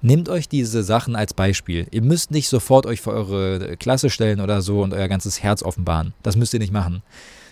Nehmt 0.00 0.30
euch 0.30 0.48
diese 0.48 0.82
Sachen 0.82 1.14
als 1.14 1.34
Beispiel. 1.34 1.86
Ihr 1.90 2.00
müsst 2.00 2.30
nicht 2.30 2.48
sofort 2.48 2.86
euch 2.86 3.02
vor 3.02 3.12
eure 3.12 3.76
Klasse 3.76 4.08
stellen 4.08 4.40
oder 4.40 4.62
so 4.62 4.82
und 4.82 4.94
euer 4.94 5.08
ganzes 5.08 5.42
Herz 5.42 5.62
offenbaren. 5.62 6.14
Das 6.22 6.36
müsst 6.36 6.54
ihr 6.54 6.60
nicht 6.60 6.72
machen. 6.72 7.02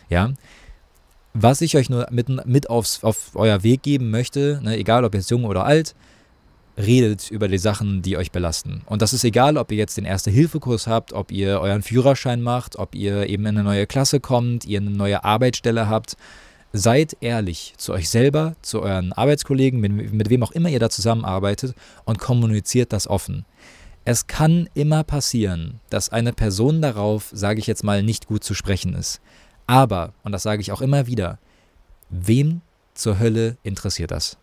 Ja. 0.08 0.32
Was 1.34 1.60
ich 1.60 1.76
euch 1.76 1.90
nur 1.90 2.06
mit, 2.10 2.28
mit 2.46 2.70
aufs, 2.70 3.04
auf 3.04 3.32
euer 3.34 3.62
Weg 3.62 3.82
geben 3.82 4.10
möchte, 4.10 4.60
ne, 4.62 4.78
egal 4.78 5.04
ob 5.04 5.14
jetzt 5.14 5.30
jung 5.30 5.44
oder 5.44 5.64
alt, 5.64 5.94
redet 6.82 7.30
über 7.30 7.48
die 7.48 7.58
Sachen, 7.58 8.02
die 8.02 8.16
euch 8.16 8.30
belasten. 8.30 8.82
Und 8.86 9.02
das 9.02 9.12
ist 9.12 9.24
egal, 9.24 9.56
ob 9.56 9.70
ihr 9.72 9.78
jetzt 9.78 9.96
den 9.96 10.04
Erste-Hilfe-Kurs 10.04 10.86
habt, 10.86 11.12
ob 11.12 11.32
ihr 11.32 11.60
euren 11.60 11.82
Führerschein 11.82 12.42
macht, 12.42 12.76
ob 12.76 12.94
ihr 12.94 13.28
eben 13.28 13.46
in 13.46 13.56
eine 13.56 13.64
neue 13.64 13.86
Klasse 13.86 14.20
kommt, 14.20 14.64
ihr 14.64 14.80
eine 14.80 14.90
neue 14.90 15.24
Arbeitsstelle 15.24 15.88
habt. 15.88 16.16
Seid 16.72 17.16
ehrlich 17.20 17.74
zu 17.76 17.92
euch 17.92 18.08
selber, 18.08 18.54
zu 18.62 18.82
euren 18.82 19.12
Arbeitskollegen, 19.12 19.78
mit, 19.80 20.12
mit 20.12 20.30
wem 20.30 20.42
auch 20.42 20.52
immer 20.52 20.70
ihr 20.70 20.80
da 20.80 20.88
zusammenarbeitet 20.88 21.74
und 22.04 22.18
kommuniziert 22.18 22.92
das 22.92 23.06
offen. 23.06 23.44
Es 24.04 24.26
kann 24.26 24.68
immer 24.74 25.04
passieren, 25.04 25.80
dass 25.90 26.08
eine 26.08 26.32
Person 26.32 26.82
darauf, 26.82 27.30
sage 27.32 27.60
ich 27.60 27.66
jetzt 27.66 27.84
mal, 27.84 28.02
nicht 28.02 28.26
gut 28.26 28.42
zu 28.42 28.54
sprechen 28.54 28.94
ist. 28.94 29.20
Aber, 29.66 30.12
und 30.24 30.32
das 30.32 30.42
sage 30.42 30.60
ich 30.60 30.72
auch 30.72 30.80
immer 30.80 31.06
wieder, 31.06 31.38
wem 32.08 32.62
zur 32.94 33.18
Hölle 33.18 33.56
interessiert 33.62 34.10
das? 34.10 34.38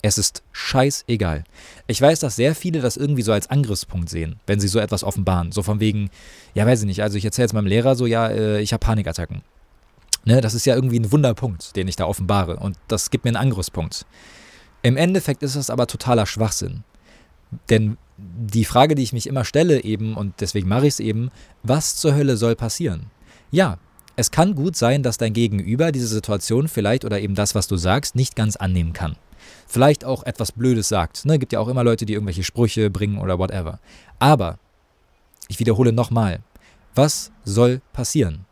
Es 0.00 0.16
ist 0.16 0.42
scheißegal. 0.52 1.44
Ich 1.88 2.00
weiß, 2.00 2.20
dass 2.20 2.36
sehr 2.36 2.54
viele 2.54 2.80
das 2.80 2.96
irgendwie 2.96 3.22
so 3.22 3.32
als 3.32 3.50
Angriffspunkt 3.50 4.08
sehen, 4.08 4.38
wenn 4.46 4.60
sie 4.60 4.68
so 4.68 4.78
etwas 4.78 5.02
offenbaren. 5.02 5.50
So 5.50 5.62
von 5.62 5.80
wegen, 5.80 6.10
ja, 6.54 6.66
weiß 6.66 6.80
ich 6.80 6.86
nicht, 6.86 7.02
also 7.02 7.18
ich 7.18 7.24
erzähle 7.24 7.44
jetzt 7.44 7.52
meinem 7.52 7.66
Lehrer 7.66 7.96
so, 7.96 8.06
ja, 8.06 8.28
äh, 8.28 8.60
ich 8.60 8.72
habe 8.72 8.84
Panikattacken. 8.84 9.42
Ne, 10.24 10.40
das 10.40 10.54
ist 10.54 10.66
ja 10.66 10.74
irgendwie 10.74 11.00
ein 11.00 11.10
Wunderpunkt, 11.10 11.74
den 11.74 11.88
ich 11.88 11.96
da 11.96 12.04
offenbare. 12.04 12.56
Und 12.56 12.76
das 12.86 13.10
gibt 13.10 13.24
mir 13.24 13.30
einen 13.30 13.36
Angriffspunkt. 13.36 14.06
Im 14.82 14.96
Endeffekt 14.96 15.42
ist 15.42 15.56
das 15.56 15.70
aber 15.70 15.86
totaler 15.86 16.26
Schwachsinn. 16.26 16.84
Denn 17.70 17.96
die 18.18 18.64
Frage, 18.64 18.94
die 18.94 19.02
ich 19.02 19.12
mich 19.12 19.26
immer 19.26 19.44
stelle, 19.44 19.82
eben, 19.82 20.16
und 20.16 20.40
deswegen 20.40 20.68
mache 20.68 20.86
ich 20.86 20.94
es 20.94 21.00
eben, 21.00 21.30
was 21.62 21.96
zur 21.96 22.14
Hölle 22.14 22.36
soll 22.36 22.56
passieren? 22.56 23.06
Ja, 23.50 23.78
es 24.16 24.30
kann 24.30 24.54
gut 24.54 24.76
sein, 24.76 25.02
dass 25.02 25.16
dein 25.16 25.32
Gegenüber 25.32 25.92
diese 25.92 26.08
Situation 26.08 26.68
vielleicht 26.68 27.04
oder 27.04 27.20
eben 27.20 27.34
das, 27.34 27.54
was 27.54 27.68
du 27.68 27.76
sagst, 27.76 28.16
nicht 28.16 28.36
ganz 28.36 28.56
annehmen 28.56 28.92
kann. 28.92 29.16
Vielleicht 29.66 30.04
auch 30.04 30.22
etwas 30.24 30.52
Blödes 30.52 30.88
sagt. 30.88 31.24
Ne? 31.24 31.38
Gibt 31.38 31.52
ja 31.52 31.60
auch 31.60 31.68
immer 31.68 31.84
Leute, 31.84 32.06
die 32.06 32.14
irgendwelche 32.14 32.44
Sprüche 32.44 32.90
bringen 32.90 33.18
oder 33.18 33.38
whatever. 33.38 33.80
Aber, 34.18 34.58
ich 35.48 35.58
wiederhole 35.58 35.92
nochmal, 35.92 36.40
was 36.94 37.30
soll 37.44 37.80
passieren? 37.92 38.44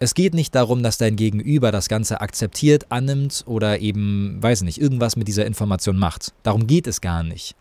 Es 0.00 0.14
geht 0.14 0.32
nicht 0.32 0.54
darum, 0.54 0.82
dass 0.84 0.96
dein 0.96 1.16
Gegenüber 1.16 1.72
das 1.72 1.88
Ganze 1.88 2.20
akzeptiert, 2.20 2.86
annimmt 2.90 3.42
oder 3.46 3.80
eben, 3.80 4.40
weiß 4.40 4.62
nicht, 4.62 4.80
irgendwas 4.80 5.16
mit 5.16 5.26
dieser 5.26 5.44
Information 5.44 5.98
macht. 5.98 6.32
Darum 6.44 6.68
geht 6.68 6.86
es 6.86 7.00
gar 7.00 7.24
nicht. 7.24 7.56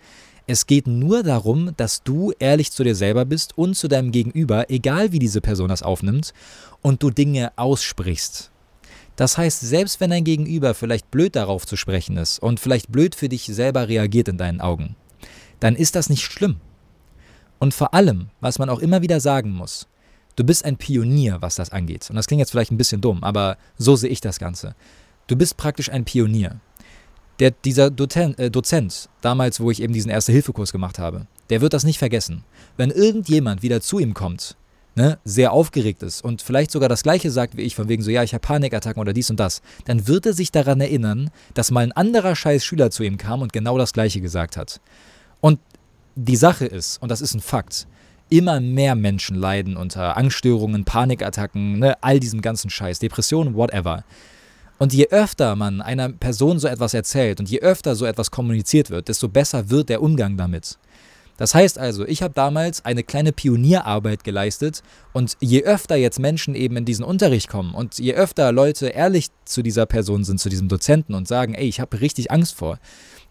Es 0.45 0.67
geht 0.67 0.88
nur 0.88 1.23
darum, 1.23 1.71
dass 1.75 2.03
du 2.03 2.32
ehrlich 2.39 2.71
zu 2.71 2.84
dir 2.84 2.95
selber 2.95 3.25
bist 3.25 3.58
und 3.58 3.75
zu 3.75 3.88
deinem 3.88 4.12
Gegenüber, 4.12 4.69
egal 4.69 5.12
wie 5.12 5.19
diese 5.19 5.41
Person 5.41 5.67
das 5.67 5.84
aufnimmt, 5.84 6.34
und 6.82 7.03
du 7.03 7.10
Dinge 7.10 7.51
aussprichst. 7.58 8.51
Das 9.17 9.38
heißt, 9.38 9.60
selbst 9.60 9.99
wenn 9.99 10.12
dein 10.12 10.23
Gegenüber 10.23 10.73
vielleicht 10.73 11.12
blöd 11.12 11.36
darauf 11.36 11.67
zu 11.67 11.75
sprechen 11.75 12.15
ist 12.15 12.39
und 12.39 12.62
vielleicht 12.62 12.91
blöd 12.91 13.15
für 13.15 13.27
dich 13.27 13.45
selber 13.47 13.89
reagiert 13.89 14.30
in 14.30 14.38
deinen 14.38 14.62
Augen, 14.62 14.95
dann 15.60 15.75
ist 15.75 15.95
das 15.95 16.10
nicht 16.10 16.23
schlimm. 16.23 16.58
Und 17.60 17.73
vor 17.73 17.93
allem, 17.93 18.30
was 18.39 18.60
man 18.60 18.69
auch 18.69 18.80
immer 18.80 19.01
wieder 19.01 19.19
sagen 19.19 19.51
muss, 19.51 19.88
du 20.36 20.45
bist 20.45 20.63
ein 20.63 20.77
Pionier, 20.77 21.41
was 21.41 21.56
das 21.56 21.71
angeht. 21.71 22.10
Und 22.10 22.15
das 22.15 22.27
klingt 22.27 22.39
jetzt 22.39 22.51
vielleicht 22.51 22.71
ein 22.71 22.77
bisschen 22.77 23.01
dumm, 23.01 23.23
aber 23.23 23.58
so 23.77 23.97
sehe 23.97 24.10
ich 24.10 24.21
das 24.21 24.39
Ganze. 24.39 24.75
Du 25.25 25.36
bist 25.36 25.58
praktisch 25.58 25.89
ein 25.89 26.06
Pionier 26.06 26.62
der, 27.39 27.51
dieser 27.51 27.89
Dozent, 27.89 28.39
äh, 28.39 28.49
Dozent, 28.49 29.10
damals, 29.21 29.60
wo 29.60 29.71
ich 29.71 29.82
eben 29.82 29.93
diesen 29.93 30.12
Erste-Hilfe-Kurs 30.12 30.71
gemacht 30.71 30.99
habe, 30.99 31.27
der 31.49 31.62
wird 31.62 31.73
das 31.73 31.84
nicht 31.84 31.99
vergessen. 31.99 32.43
Wenn 32.77 32.91
irgendjemand 32.91 33.62
wieder 33.62 33.82
zu 33.82 33.99
ihm 33.99 34.13
kommt, 34.13 34.56
ne, 34.97 35.19
sehr 35.23 35.53
aufgeregt 35.53 36.01
ist 36.01 36.23
und 36.23 36.41
vielleicht 36.41 36.71
sogar 36.71 36.89
das 36.89 37.03
Gleiche 37.03 37.29
sagt 37.29 37.55
wie 37.55 37.62
ich, 37.62 37.75
von 37.75 37.88
wegen 37.88 38.01
so, 38.01 38.10
ja, 38.10 38.23
ich 38.23 38.33
habe 38.33 38.41
Panikattacken 38.41 38.99
oder 38.99 39.13
dies 39.13 39.29
und 39.29 39.39
das, 39.39 39.62
dann 39.86 40.07
wird 40.07 40.25
er 40.25 40.33
sich 40.33 40.51
daran 40.51 40.81
erinnern, 40.81 41.29
dass 41.53 41.69
mal 41.69 41.81
ein 41.81 41.91
anderer 41.91 42.36
scheiß 42.36 42.65
Schüler 42.65 42.89
zu 42.89 43.03
ihm 43.03 43.17
kam 43.17 43.43
und 43.43 43.53
genau 43.53 43.77
das 43.77 43.93
Gleiche 43.93 44.21
gesagt 44.21 44.57
hat. 44.57 44.81
Und 45.39 45.60
die 46.15 46.36
Sache 46.36 46.65
ist, 46.65 46.99
und 47.01 47.10
das 47.10 47.21
ist 47.21 47.36
ein 47.36 47.41
Fakt, 47.41 47.88
immer 48.29 48.60
mehr 48.60 48.95
Menschen 48.95 49.38
leiden 49.38 49.77
unter 49.77 50.17
Angststörungen, 50.17 50.83
Panikattacken, 50.83 51.77
ne, 51.77 51.95
all 52.01 52.19
diesem 52.19 52.41
ganzen 52.41 52.71
Scheiß, 52.71 52.97
Depressionen, 52.97 53.53
whatever. 53.53 54.03
Und 54.79 54.93
je 54.93 55.07
öfter 55.10 55.55
man 55.55 55.81
einer 55.81 56.10
Person 56.10 56.57
so 56.57 56.67
etwas 56.67 56.95
erzählt 56.95 57.39
und 57.39 57.49
je 57.49 57.60
öfter 57.60 57.95
so 57.95 58.05
etwas 58.05 58.31
kommuniziert 58.31 58.89
wird, 58.89 59.10
desto 59.10 59.29
besser 59.29 59.69
wird 59.69 59.89
der 59.89 60.01
Umgang 60.01 60.38
damit. 60.38 60.79
Das 61.38 61.54
heißt 61.54 61.78
also, 61.78 62.06
ich 62.06 62.23
habe 62.23 62.34
damals 62.34 62.84
eine 62.84 63.04
kleine 63.04 63.32
Pionierarbeit 63.32 64.23
geleistet 64.23 64.82
und 65.13 65.38
je 65.39 65.63
öfter 65.63 65.95
jetzt 65.95 66.19
Menschen 66.19 66.56
eben 66.56 66.76
in 66.78 66.86
diesen 66.86 67.06
Unterricht 67.06 67.47
kommen 67.47 67.73
und 67.73 68.00
je 68.00 68.13
öfter 68.15 68.52
Leute 68.52 68.88
ehrlich 68.88 69.28
zu 69.45 69.62
dieser 69.62 69.86
Person 69.86 70.23
sind, 70.23 70.39
zu 70.39 70.50
diesem 70.50 70.67
Dozenten 70.67 71.13
und 71.13 71.28
sagen, 71.28 71.54
ey, 71.54 71.67
ich 71.67 71.80
habe 71.80 72.02
richtig 72.02 72.32
Angst 72.32 72.56
vor, 72.56 72.80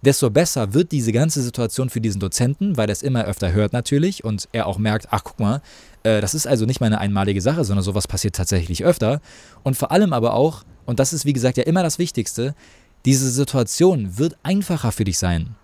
desto 0.03 0.31
besser 0.31 0.73
wird 0.73 0.93
diese 0.93 1.13
ganze 1.13 1.43
Situation 1.43 1.91
für 1.91 2.01
diesen 2.01 2.21
Dozenten, 2.21 2.77
weil 2.77 2.89
er 2.89 2.93
es 2.93 3.03
immer 3.03 3.25
öfter 3.25 3.53
hört 3.53 3.73
natürlich 3.73 4.25
und 4.25 4.49
er 4.53 4.67
auch 4.67 4.79
merkt, 4.79 5.09
ach 5.11 5.25
guck 5.25 5.41
mal, 5.41 5.61
äh, 6.05 6.21
das 6.21 6.35
ist 6.35 6.47
also 6.47 6.65
nicht 6.65 6.81
mal 6.81 6.87
eine 6.87 7.01
einmalige 7.01 7.41
Sache, 7.41 7.65
sondern 7.65 7.83
sowas 7.83 8.07
passiert 8.07 8.37
tatsächlich 8.37 8.85
öfter. 8.85 9.21
Und 9.65 9.77
vor 9.77 9.91
allem 9.91 10.13
aber 10.13 10.35
auch, 10.35 10.63
und 10.85 11.01
das 11.01 11.13
ist 11.13 11.25
wie 11.25 11.33
gesagt 11.33 11.57
ja 11.57 11.65
immer 11.65 11.83
das 11.83 11.99
Wichtigste, 11.99 12.55
diese 13.05 13.31
Situation 13.31 14.17
wird 14.19 14.37
einfacher 14.43 14.93
für 14.93 15.05
dich 15.05 15.19
sein. 15.19 15.57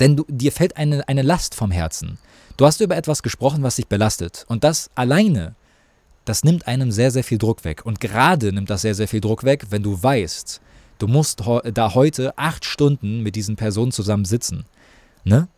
Denn 0.00 0.16
du, 0.16 0.24
dir 0.28 0.52
fällt 0.52 0.76
eine, 0.76 1.06
eine 1.08 1.22
Last 1.22 1.54
vom 1.54 1.70
Herzen. 1.70 2.18
Du 2.56 2.66
hast 2.66 2.80
über 2.80 2.96
etwas 2.96 3.22
gesprochen, 3.22 3.62
was 3.62 3.76
dich 3.76 3.86
belastet. 3.86 4.44
Und 4.48 4.64
das 4.64 4.90
alleine, 4.94 5.54
das 6.24 6.44
nimmt 6.44 6.66
einem 6.66 6.90
sehr, 6.92 7.10
sehr 7.10 7.24
viel 7.24 7.38
Druck 7.38 7.64
weg. 7.64 7.84
Und 7.84 8.00
gerade 8.00 8.52
nimmt 8.52 8.70
das 8.70 8.82
sehr, 8.82 8.94
sehr 8.94 9.08
viel 9.08 9.20
Druck 9.20 9.44
weg, 9.44 9.66
wenn 9.70 9.82
du 9.82 10.00
weißt, 10.02 10.60
du 10.98 11.06
musst 11.06 11.42
da 11.72 11.94
heute 11.94 12.36
acht 12.38 12.64
Stunden 12.64 13.20
mit 13.22 13.36
diesen 13.36 13.56
Personen 13.56 13.92
zusammen 13.92 14.24
sitzen. 14.24 14.64
Ne? 15.24 15.48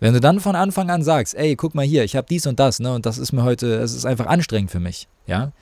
Wenn 0.00 0.14
du 0.14 0.20
dann 0.20 0.40
von 0.40 0.56
Anfang 0.56 0.90
an 0.90 1.02
sagst, 1.02 1.34
ey, 1.34 1.56
guck 1.56 1.74
mal 1.74 1.84
hier, 1.84 2.04
ich 2.04 2.16
habe 2.16 2.26
dies 2.28 2.46
und 2.46 2.58
das, 2.58 2.80
ne, 2.80 2.94
und 2.94 3.04
das 3.04 3.18
ist 3.18 3.32
mir 3.32 3.44
heute, 3.44 3.74
es 3.76 3.94
ist 3.94 4.06
einfach 4.06 4.26
anstrengend 4.26 4.70
für 4.70 4.80
mich, 4.80 5.08
ja, 5.26 5.52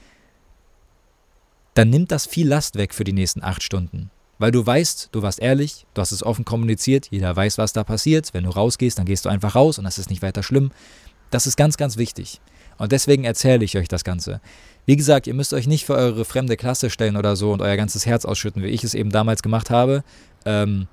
dann 1.75 1.91
nimmt 1.91 2.13
das 2.13 2.27
viel 2.27 2.47
Last 2.47 2.77
weg 2.77 2.95
für 2.95 3.05
die 3.05 3.13
nächsten 3.13 3.43
acht 3.43 3.63
Stunden. 3.63 4.11
Weil 4.39 4.53
du 4.53 4.65
weißt, 4.65 5.09
du 5.13 5.23
warst 5.23 5.41
ehrlich, 5.41 5.87
du 5.95 6.01
hast 6.01 6.13
es 6.13 6.23
offen 6.23 6.45
kommuniziert, 6.45 7.09
jeder 7.11 7.35
weiß, 7.35 7.59
was 7.59 7.73
da 7.73 7.83
passiert. 7.85 8.33
Wenn 8.33 8.45
du 8.45 8.51
rausgehst, 8.51 8.99
dann 8.99 9.07
gehst 9.07 9.25
du 9.25 9.29
einfach 9.29 9.55
raus 9.55 9.79
und 9.79 9.85
das 9.85 9.99
ist 9.99 10.11
nicht 10.11 10.23
weiter 10.23 10.43
schlimm. 10.43 10.71
Das 11.31 11.47
ist 11.47 11.57
ganz, 11.57 11.77
ganz 11.77 11.97
wichtig. 11.97 12.41
Und 12.79 12.93
deswegen 12.93 13.25
erzähle 13.25 13.65
ich 13.65 13.77
euch 13.77 13.89
das 13.89 14.05
Ganze. 14.05 14.41
Wie 14.87 14.97
gesagt, 14.97 15.27
ihr 15.27 15.35
müsst 15.35 15.53
euch 15.53 15.67
nicht 15.67 15.85
für 15.85 15.95
eure 15.95 16.25
fremde 16.25 16.57
Klasse 16.57 16.89
stellen 16.91 17.17
oder 17.17 17.37
so 17.37 17.53
und 17.53 17.61
euer 17.61 17.77
ganzes 17.77 18.07
Herz 18.07 18.25
ausschütten, 18.25 18.63
wie 18.63 18.69
ich 18.69 18.85
es 18.85 18.95
eben 18.95 19.11
damals 19.11 19.43
gemacht 19.43 19.71
habe. 19.71 20.05
Ähm, 20.47 20.87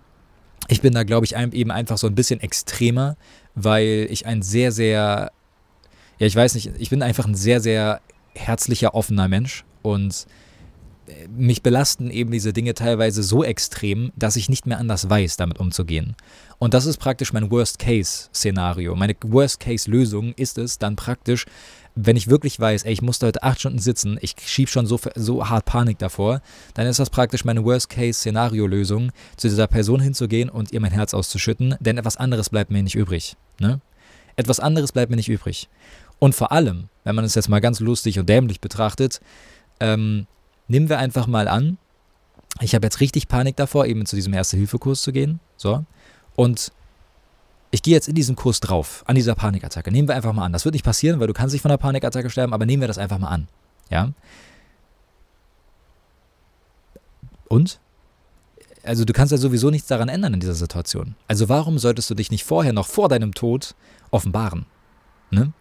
ich 0.68 0.82
bin 0.82 0.94
da, 0.94 1.04
glaube 1.04 1.26
ich, 1.26 1.36
eben 1.36 1.72
einfach 1.72 2.00
so 2.00 2.08
ein 2.08 2.16
bisschen 2.16 2.40
extremer, 2.40 3.16
weil 3.54 4.08
ich 4.10 4.26
ein 4.26 4.42
sehr, 4.42 4.72
sehr, 4.72 5.32
ja, 6.18 6.28
ich 6.28 6.36
weiß 6.36 6.56
nicht, 6.56 6.72
ich 6.80 6.90
bin 6.90 7.04
einfach 7.04 7.28
ein 7.28 7.36
sehr, 7.36 7.62
sehr 7.62 8.02
herzlicher, 8.34 8.96
offener 8.96 9.28
Mensch 9.28 9.64
und 9.84 10.26
mich 11.30 11.62
belasten 11.62 12.10
eben 12.10 12.32
diese 12.32 12.54
Dinge 12.54 12.74
teilweise 12.74 13.24
so 13.24 13.44
extrem, 13.44 14.12
dass 14.16 14.36
ich 14.36 14.50
nicht 14.50 14.66
mehr 14.66 14.80
anders 14.80 15.10
weiß, 15.10 15.38
damit 15.38 15.60
umzugehen. 15.60 16.16
Und 16.58 16.74
das 16.74 16.86
ist 16.86 16.98
praktisch 16.98 17.34
mein 17.34 17.52
Worst-Case-Szenario. 17.52 18.96
Meine 18.96 19.16
Worst-Case-Lösung 19.22 20.34
ist 20.34 20.58
es 20.58 20.80
dann 20.80 20.96
praktisch, 20.96 21.46
wenn 21.96 22.18
ich 22.18 22.28
wirklich 22.28 22.60
weiß, 22.60 22.84
ey, 22.84 22.94
ich 22.94 23.02
musste 23.02 23.28
heute 23.28 23.44
acht 23.44 23.60
Stunden 23.60 23.80
sitzen, 23.80 24.18
ich 24.22 24.36
schiebe 24.46 24.70
schon 24.70 24.86
so, 24.86 25.00
so 25.16 25.48
hart 25.50 25.66
Panik 25.66 25.98
davor, 25.98 26.42
dann 26.74 26.88
ist 26.88 27.00
das 27.00 27.10
praktisch 27.10 27.46
meine 27.46 27.64
Worst-Case-Szenario-Lösung, 27.64 29.12
zu 29.38 29.48
dieser 29.48 29.68
Person 29.68 30.02
hinzugehen 30.02 30.50
und 30.50 30.72
ihr 30.72 30.82
mein 30.82 30.92
Herz 30.92 31.14
auszuschütten, 31.14 31.76
denn 31.80 31.98
etwas 31.98 32.18
anderes 32.18 32.50
bleibt 32.50 32.72
mir 32.72 32.84
nicht 32.84 32.96
übrig. 32.96 33.36
Ne? 33.60 33.80
Etwas 34.36 34.60
anderes 34.60 34.92
bleibt 34.92 35.10
mir 35.10 35.16
nicht 35.16 35.30
übrig. 35.30 35.70
Und 36.20 36.36
vor 36.36 36.52
allem, 36.52 36.90
wenn 37.04 37.16
man 37.16 37.26
es 37.26 37.36
jetzt 37.36 37.50
mal 37.50 37.62
ganz 37.62 37.80
lustig 37.80 38.20
und 38.20 38.28
dämlich 38.28 38.60
betrachtet, 38.60 39.22
ähm, 39.80 40.28
nehmen 40.68 40.90
wir 40.90 40.98
einfach 40.98 41.28
mal 41.28 41.48
an, 41.48 41.78
ich 42.62 42.74
habe 42.74 42.86
jetzt 42.86 43.02
richtig 43.02 43.28
Panik 43.28 43.58
davor, 43.58 43.86
eben 43.86 44.06
zu 44.06 44.16
diesem 44.16 44.34
Erste-Hilfe-Kurs 44.34 45.02
zu 45.02 45.12
gehen. 45.12 45.40
So. 45.58 45.84
Und 46.36 46.72
ich 47.72 47.82
gehe 47.82 47.94
jetzt 47.94 48.08
in 48.08 48.16
diesen 48.16 48.36
Kurs 48.36 48.62
drauf, 48.62 49.04
an 49.08 49.16
dieser 49.16 49.36
Panikattacke. 49.36 49.92
Nehmen 49.92 50.08
wir 50.08 50.16
einfach 50.16 50.32
mal 50.32 50.46
an. 50.46 50.54
Das 50.54 50.64
wird 50.64 50.74
nicht 50.74 50.86
passieren, 50.86 51.20
weil 51.20 51.28
du 51.28 51.34
kannst 51.34 51.54
nicht 51.54 51.62
von 51.62 51.72
einer 51.72 51.78
Panikattacke 51.78 52.30
sterben, 52.30 52.54
aber 52.54 52.66
nehmen 52.66 52.82
wir 52.82 52.88
das 52.88 52.98
einfach 52.98 53.18
mal 53.18 53.28
an. 53.28 53.48
Ja. 53.90 54.14
Und? 57.50 57.80
Also 58.84 59.04
du 59.04 59.14
kannst 59.14 59.32
ja 59.32 59.38
sowieso 59.38 59.72
nichts 59.72 59.88
daran 59.88 60.10
ändern 60.10 60.36
in 60.36 60.40
dieser 60.40 60.54
Situation. 60.54 61.16
Also 61.28 61.50
warum 61.50 61.80
solltest 61.80 62.10
du 62.10 62.16
dich 62.16 62.32
nicht 62.32 62.46
vorher, 62.46 62.72
noch 62.72 62.88
vor 62.88 63.10
deinem 63.10 63.34
Tod, 63.34 63.76
offenbaren? 64.12 64.66
Ne? 65.32 65.52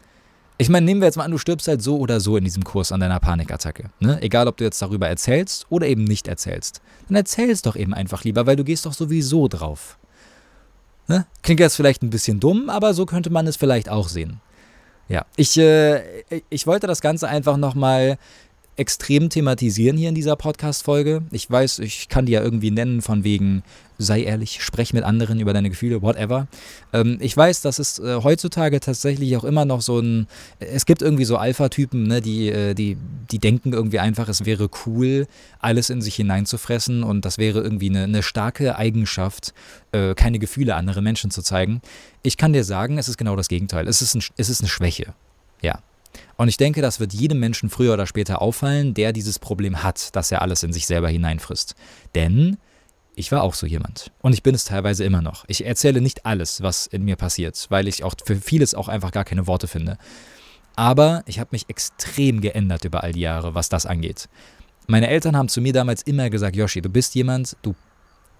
Ich 0.56 0.68
meine, 0.68 0.86
nehmen 0.86 1.00
wir 1.00 1.06
jetzt 1.06 1.16
mal 1.16 1.24
an, 1.24 1.32
du 1.32 1.38
stirbst 1.38 1.66
halt 1.66 1.82
so 1.82 1.98
oder 1.98 2.20
so 2.20 2.36
in 2.36 2.44
diesem 2.44 2.62
Kurs 2.62 2.92
an 2.92 3.00
deiner 3.00 3.18
Panikattacke. 3.18 3.90
Ne? 3.98 4.22
Egal, 4.22 4.46
ob 4.46 4.56
du 4.56 4.64
jetzt 4.64 4.80
darüber 4.80 5.08
erzählst 5.08 5.66
oder 5.68 5.86
eben 5.88 6.04
nicht 6.04 6.28
erzählst. 6.28 6.80
Dann 7.08 7.16
erzähl 7.16 7.50
es 7.50 7.62
doch 7.62 7.74
eben 7.74 7.92
einfach 7.92 8.22
lieber, 8.22 8.46
weil 8.46 8.54
du 8.54 8.62
gehst 8.62 8.86
doch 8.86 8.92
sowieso 8.92 9.48
drauf. 9.48 9.98
Ne? 11.08 11.26
Klingt 11.42 11.60
jetzt 11.60 11.74
vielleicht 11.74 12.02
ein 12.02 12.10
bisschen 12.10 12.38
dumm, 12.38 12.70
aber 12.70 12.94
so 12.94 13.04
könnte 13.04 13.30
man 13.30 13.46
es 13.48 13.56
vielleicht 13.56 13.88
auch 13.88 14.08
sehen. 14.08 14.40
Ja, 15.08 15.26
ich, 15.36 15.58
äh, 15.58 16.02
ich 16.48 16.66
wollte 16.66 16.86
das 16.86 17.00
Ganze 17.00 17.28
einfach 17.28 17.56
nochmal 17.56 18.16
extrem 18.76 19.30
thematisieren 19.30 19.96
hier 19.96 20.08
in 20.08 20.14
dieser 20.14 20.36
Podcast-Folge. 20.36 21.22
Ich 21.30 21.50
weiß, 21.50 21.78
ich 21.78 22.08
kann 22.08 22.26
die 22.26 22.32
ja 22.32 22.42
irgendwie 22.42 22.70
nennen 22.70 23.02
von 23.02 23.22
wegen, 23.22 23.62
sei 23.98 24.24
ehrlich, 24.24 24.62
sprech 24.64 24.92
mit 24.92 25.04
anderen 25.04 25.38
über 25.38 25.52
deine 25.52 25.70
Gefühle, 25.70 26.02
whatever. 26.02 26.48
Ähm, 26.92 27.18
ich 27.20 27.36
weiß, 27.36 27.62
dass 27.62 27.78
es 27.78 28.00
äh, 28.00 28.20
heutzutage 28.22 28.80
tatsächlich 28.80 29.36
auch 29.36 29.44
immer 29.44 29.64
noch 29.64 29.80
so 29.80 30.00
ein, 30.00 30.26
es 30.58 30.86
gibt 30.86 31.02
irgendwie 31.02 31.24
so 31.24 31.36
Alpha-Typen, 31.36 32.02
ne, 32.04 32.20
die, 32.20 32.48
äh, 32.48 32.74
die, 32.74 32.96
die 33.30 33.38
denken 33.38 33.72
irgendwie 33.72 34.00
einfach, 34.00 34.28
es 34.28 34.44
wäre 34.44 34.68
cool, 34.86 35.26
alles 35.60 35.90
in 35.90 36.02
sich 36.02 36.16
hineinzufressen 36.16 37.04
und 37.04 37.24
das 37.24 37.38
wäre 37.38 37.60
irgendwie 37.60 37.90
eine, 37.90 38.04
eine 38.04 38.22
starke 38.24 38.76
Eigenschaft, 38.76 39.54
äh, 39.92 40.14
keine 40.14 40.40
Gefühle 40.40 40.74
anderen 40.74 41.04
Menschen 41.04 41.30
zu 41.30 41.42
zeigen. 41.42 41.80
Ich 42.22 42.36
kann 42.36 42.52
dir 42.52 42.64
sagen, 42.64 42.98
es 42.98 43.08
ist 43.08 43.18
genau 43.18 43.36
das 43.36 43.48
Gegenteil. 43.48 43.86
Es 43.86 44.02
ist, 44.02 44.14
ein, 44.16 44.22
es 44.36 44.48
ist 44.48 44.60
eine 44.60 44.68
Schwäche. 44.68 45.14
Ja, 45.62 45.78
und 46.36 46.48
ich 46.48 46.56
denke, 46.56 46.82
das 46.82 47.00
wird 47.00 47.12
jedem 47.12 47.38
Menschen 47.40 47.70
früher 47.70 47.94
oder 47.94 48.06
später 48.06 48.42
auffallen, 48.42 48.94
der 48.94 49.12
dieses 49.12 49.38
Problem 49.38 49.82
hat, 49.82 50.14
dass 50.16 50.32
er 50.32 50.42
alles 50.42 50.62
in 50.62 50.72
sich 50.72 50.86
selber 50.86 51.08
hineinfrisst. 51.08 51.74
Denn 52.14 52.56
ich 53.16 53.30
war 53.30 53.42
auch 53.42 53.54
so 53.54 53.66
jemand. 53.66 54.10
Und 54.20 54.32
ich 54.32 54.42
bin 54.42 54.54
es 54.54 54.64
teilweise 54.64 55.04
immer 55.04 55.22
noch. 55.22 55.44
Ich 55.46 55.64
erzähle 55.64 56.00
nicht 56.00 56.26
alles, 56.26 56.62
was 56.62 56.86
in 56.86 57.04
mir 57.04 57.16
passiert, 57.16 57.66
weil 57.68 57.86
ich 57.86 58.02
auch 58.02 58.14
für 58.24 58.36
vieles 58.36 58.74
auch 58.74 58.88
einfach 58.88 59.12
gar 59.12 59.24
keine 59.24 59.46
Worte 59.46 59.68
finde. 59.68 59.98
Aber 60.76 61.22
ich 61.26 61.38
habe 61.38 61.50
mich 61.52 61.68
extrem 61.68 62.40
geändert 62.40 62.84
über 62.84 63.04
all 63.04 63.12
die 63.12 63.20
Jahre, 63.20 63.54
was 63.54 63.68
das 63.68 63.86
angeht. 63.86 64.28
Meine 64.88 65.08
Eltern 65.08 65.36
haben 65.36 65.48
zu 65.48 65.60
mir 65.60 65.72
damals 65.72 66.02
immer 66.02 66.28
gesagt, 66.28 66.56
Yoshi, 66.56 66.82
du 66.82 66.88
bist 66.88 67.14
jemand, 67.14 67.56
du 67.62 67.74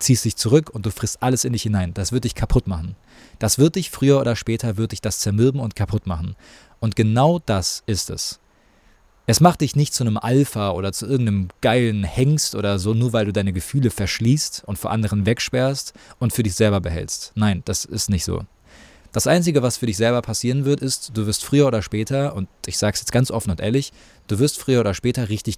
ziehst 0.01 0.25
dich 0.25 0.37
zurück 0.37 0.71
und 0.71 0.85
du 0.85 0.91
frisst 0.91 1.23
alles 1.23 1.45
in 1.45 1.53
dich 1.53 1.63
hinein. 1.63 1.95
Das 1.95 2.11
wird 2.11 2.25
dich 2.25 2.35
kaputt 2.35 2.67
machen. 2.67 2.97
Das 3.39 3.59
wird 3.59 3.77
dich 3.77 3.91
früher 3.91 4.21
oder 4.21 4.37
später, 4.37 4.77
wird 4.77 4.93
dich 4.93 5.01
das 5.01 5.21
zermürben 5.21 5.61
und 5.61 5.77
kaputt 5.77 6.07
machen. 6.07 6.35
Und 6.85 6.97
genau 6.97 7.39
das 7.39 7.83
ist 7.87 8.11
es. 8.11 8.41
Es 9.27 9.41
macht 9.41 9.63
dich 9.63 9.75
nicht 9.75 9.95
zu 9.95 10.05
einem 10.05 10.19
Alpha 10.19 10.73
oder 10.73 10.93
zu 10.93 11.07
irgendeinem 11.07 11.49
geilen 11.63 12.05
Hengst 12.05 12.55
oder 12.55 12.79
so, 12.79 12.93
nur 12.93 13.15
weil 13.15 13.25
du 13.25 13.33
deine 13.33 13.55
Gefühle 13.55 13.89
verschließt 13.89 14.65
und 14.67 14.79
vor 14.79 14.91
anderen 14.91 15.25
wegsperrst 15.25 15.95
und 16.19 16.35
für 16.35 16.43
dich 16.43 16.55
selber 16.55 16.83
behältst. 16.83 17.33
Nein, 17.37 17.63
das 17.65 17.87
ist 17.87 18.11
nicht 18.11 18.27
so. 18.27 18.45
Das 19.13 19.27
Einzige, 19.27 19.63
was 19.63 19.79
für 19.79 19.87
dich 19.87 19.97
selber 19.97 20.21
passieren 20.21 20.67
wird, 20.67 20.83
ist, 20.83 21.13
du 21.15 21.27
wirst 21.27 21.43
früher 21.43 21.69
oder 21.69 21.81
später, 21.81 22.37
und 22.37 22.51
ich 22.67 22.77
sage 22.77 22.93
es 22.93 23.01
jetzt 23.01 23.13
ganz 23.13 23.31
offen 23.31 23.51
und 23.51 23.63
ehrlich, 23.63 23.91
du 24.27 24.39
wirst 24.39 24.61
früher 24.61 24.81
oder 24.81 24.93
später 24.93 25.31
richtig, 25.31 25.57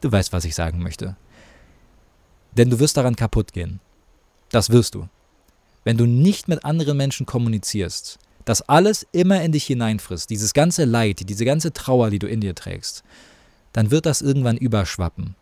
du 0.00 0.10
weißt, 0.10 0.32
was 0.32 0.44
ich 0.44 0.56
sagen 0.56 0.82
möchte. 0.82 1.14
Denn 2.50 2.68
du 2.68 2.80
wirst 2.80 2.96
daran 2.96 3.14
kaputt 3.14 3.52
gehen. 3.52 3.78
Das 4.50 4.70
wirst 4.70 4.96
du. 4.96 5.08
Wenn 5.84 5.98
du 5.98 6.06
nicht 6.06 6.48
mit 6.48 6.64
anderen 6.64 6.96
Menschen 6.96 7.26
kommunizierst, 7.26 8.18
das 8.44 8.62
alles 8.62 9.06
immer 9.12 9.42
in 9.42 9.52
dich 9.52 9.64
hineinfrisst, 9.64 10.30
dieses 10.30 10.52
ganze 10.52 10.84
Leid, 10.84 11.28
diese 11.28 11.44
ganze 11.44 11.72
Trauer, 11.72 12.10
die 12.10 12.18
du 12.18 12.26
in 12.26 12.40
dir 12.40 12.54
trägst, 12.54 13.02
dann 13.72 13.90
wird 13.90 14.06
das 14.06 14.22
irgendwann 14.22 14.56
überschwappen. 14.56 15.34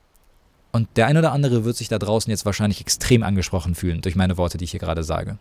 Und 0.73 0.89
der 0.97 1.07
ein 1.07 1.17
oder 1.17 1.33
andere 1.33 1.65
wird 1.65 1.77
sich 1.77 1.89
da 1.89 1.99
draußen 1.99 2.31
jetzt 2.31 2.45
wahrscheinlich 2.45 2.81
extrem 2.81 3.23
angesprochen 3.23 3.75
fühlen 3.75 4.03
durch 4.03 4.15
meine 4.15 4.37
Worte, 4.37 4.59
die 4.59 4.65
ich 4.65 4.71
hier 4.71 4.81
gerade 4.81 5.03
sage. 5.03 5.39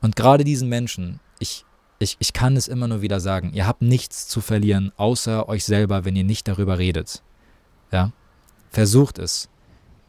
Und 0.00 0.16
gerade 0.16 0.44
diesen 0.44 0.68
Menschen, 0.68 1.20
ich, 1.38 1.64
ich, 1.98 2.16
ich 2.18 2.32
kann 2.32 2.56
es 2.56 2.68
immer 2.68 2.88
nur 2.88 3.02
wieder 3.02 3.20
sagen, 3.20 3.52
ihr 3.52 3.66
habt 3.66 3.82
nichts 3.82 4.28
zu 4.28 4.40
verlieren, 4.40 4.92
außer 4.96 5.48
euch 5.48 5.64
selber, 5.64 6.04
wenn 6.04 6.16
ihr 6.16 6.24
nicht 6.24 6.48
darüber 6.48 6.78
redet. 6.78 7.22
Ja? 7.92 8.12
Versucht 8.70 9.18
es. 9.18 9.48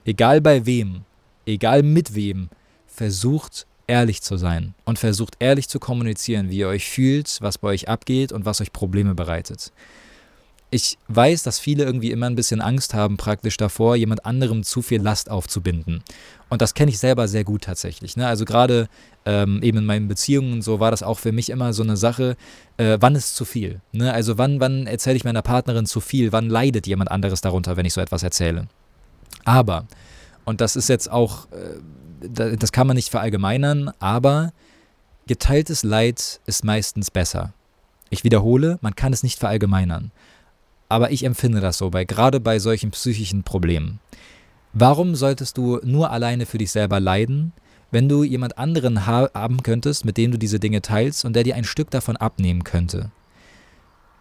Egal 0.05 0.39
bei 0.39 0.65
wem, 0.65 1.03
egal 1.45 1.83
mit 1.83 2.15
wem, 2.15 2.49
versucht 2.85 3.67
ehrlich 3.87 4.21
zu 4.21 4.37
sein 4.37 4.73
und 4.85 4.99
versucht 4.99 5.35
ehrlich 5.39 5.69
zu 5.69 5.79
kommunizieren, 5.79 6.49
wie 6.49 6.59
ihr 6.59 6.67
euch 6.67 6.87
fühlt, 6.87 7.37
was 7.41 7.57
bei 7.57 7.69
euch 7.69 7.89
abgeht 7.89 8.31
und 8.31 8.45
was 8.45 8.61
euch 8.61 8.73
Probleme 8.73 9.15
bereitet. 9.15 9.71
Ich 10.69 10.97
weiß, 11.07 11.43
dass 11.43 11.59
viele 11.59 11.85
irgendwie 11.85 12.11
immer 12.11 12.25
ein 12.25 12.35
bisschen 12.35 12.59
Angst 12.59 12.93
haben, 12.93 13.15
praktisch 13.15 13.55
davor, 13.55 13.95
jemand 13.95 14.25
anderem 14.25 14.63
zu 14.63 14.81
viel 14.81 15.01
Last 15.01 15.31
aufzubinden. 15.31 16.03
Und 16.49 16.61
das 16.61 16.73
kenne 16.73 16.91
ich 16.91 16.99
selber 16.99 17.29
sehr 17.29 17.45
gut 17.45 17.63
tatsächlich. 17.63 18.17
Ne? 18.17 18.27
Also 18.27 18.43
gerade 18.43 18.89
ähm, 19.25 19.63
eben 19.63 19.77
in 19.77 19.85
meinen 19.85 20.09
Beziehungen 20.09 20.51
und 20.51 20.61
so 20.63 20.81
war 20.81 20.91
das 20.91 21.03
auch 21.03 21.19
für 21.19 21.31
mich 21.31 21.49
immer 21.51 21.71
so 21.71 21.83
eine 21.83 21.95
Sache, 21.95 22.35
äh, 22.75 22.97
wann 22.99 23.15
ist 23.15 23.37
zu 23.37 23.45
viel? 23.45 23.79
Ne? 23.93 24.11
Also 24.11 24.37
wann, 24.37 24.59
wann 24.59 24.87
erzähle 24.87 25.15
ich 25.15 25.23
meiner 25.23 25.41
Partnerin 25.41 25.85
zu 25.85 26.01
viel? 26.01 26.33
Wann 26.33 26.49
leidet 26.49 26.85
jemand 26.85 27.11
anderes 27.11 27.39
darunter, 27.39 27.77
wenn 27.77 27.85
ich 27.85 27.93
so 27.93 28.01
etwas 28.01 28.23
erzähle? 28.23 28.67
Aber, 29.45 29.85
und 30.47 30.61
das 30.61 30.75
ist 30.75 30.89
jetzt 30.89 31.11
auch 31.11 31.51
äh, 31.51 31.79
das 32.21 32.71
kann 32.71 32.87
man 32.87 32.95
nicht 32.95 33.09
verallgemeinern, 33.09 33.91
aber 33.99 34.51
geteiltes 35.27 35.83
Leid 35.83 36.39
ist 36.45 36.63
meistens 36.63 37.11
besser. 37.11 37.53
Ich 38.09 38.23
wiederhole, 38.23 38.79
man 38.81 38.95
kann 38.95 39.13
es 39.13 39.23
nicht 39.23 39.39
verallgemeinern. 39.39 40.11
Aber 40.89 41.11
ich 41.11 41.23
empfinde 41.23 41.59
das 41.59 41.77
so, 41.77 41.89
bei, 41.89 42.05
gerade 42.05 42.39
bei 42.39 42.59
solchen 42.59 42.91
psychischen 42.91 43.43
Problemen. 43.43 43.99
Warum 44.73 45.15
solltest 45.15 45.57
du 45.57 45.79
nur 45.83 46.11
alleine 46.11 46.45
für 46.45 46.57
dich 46.57 46.71
selber 46.71 46.99
leiden, 46.99 47.51
wenn 47.91 48.07
du 48.07 48.23
jemand 48.23 48.57
anderen 48.57 49.05
haben 49.05 49.63
könntest, 49.63 50.05
mit 50.05 50.17
dem 50.17 50.31
du 50.31 50.37
diese 50.37 50.59
Dinge 50.59 50.81
teilst 50.81 51.25
und 51.25 51.35
der 51.35 51.43
dir 51.43 51.55
ein 51.55 51.63
Stück 51.65 51.91
davon 51.91 52.15
abnehmen 52.17 52.63
könnte? 52.63 53.11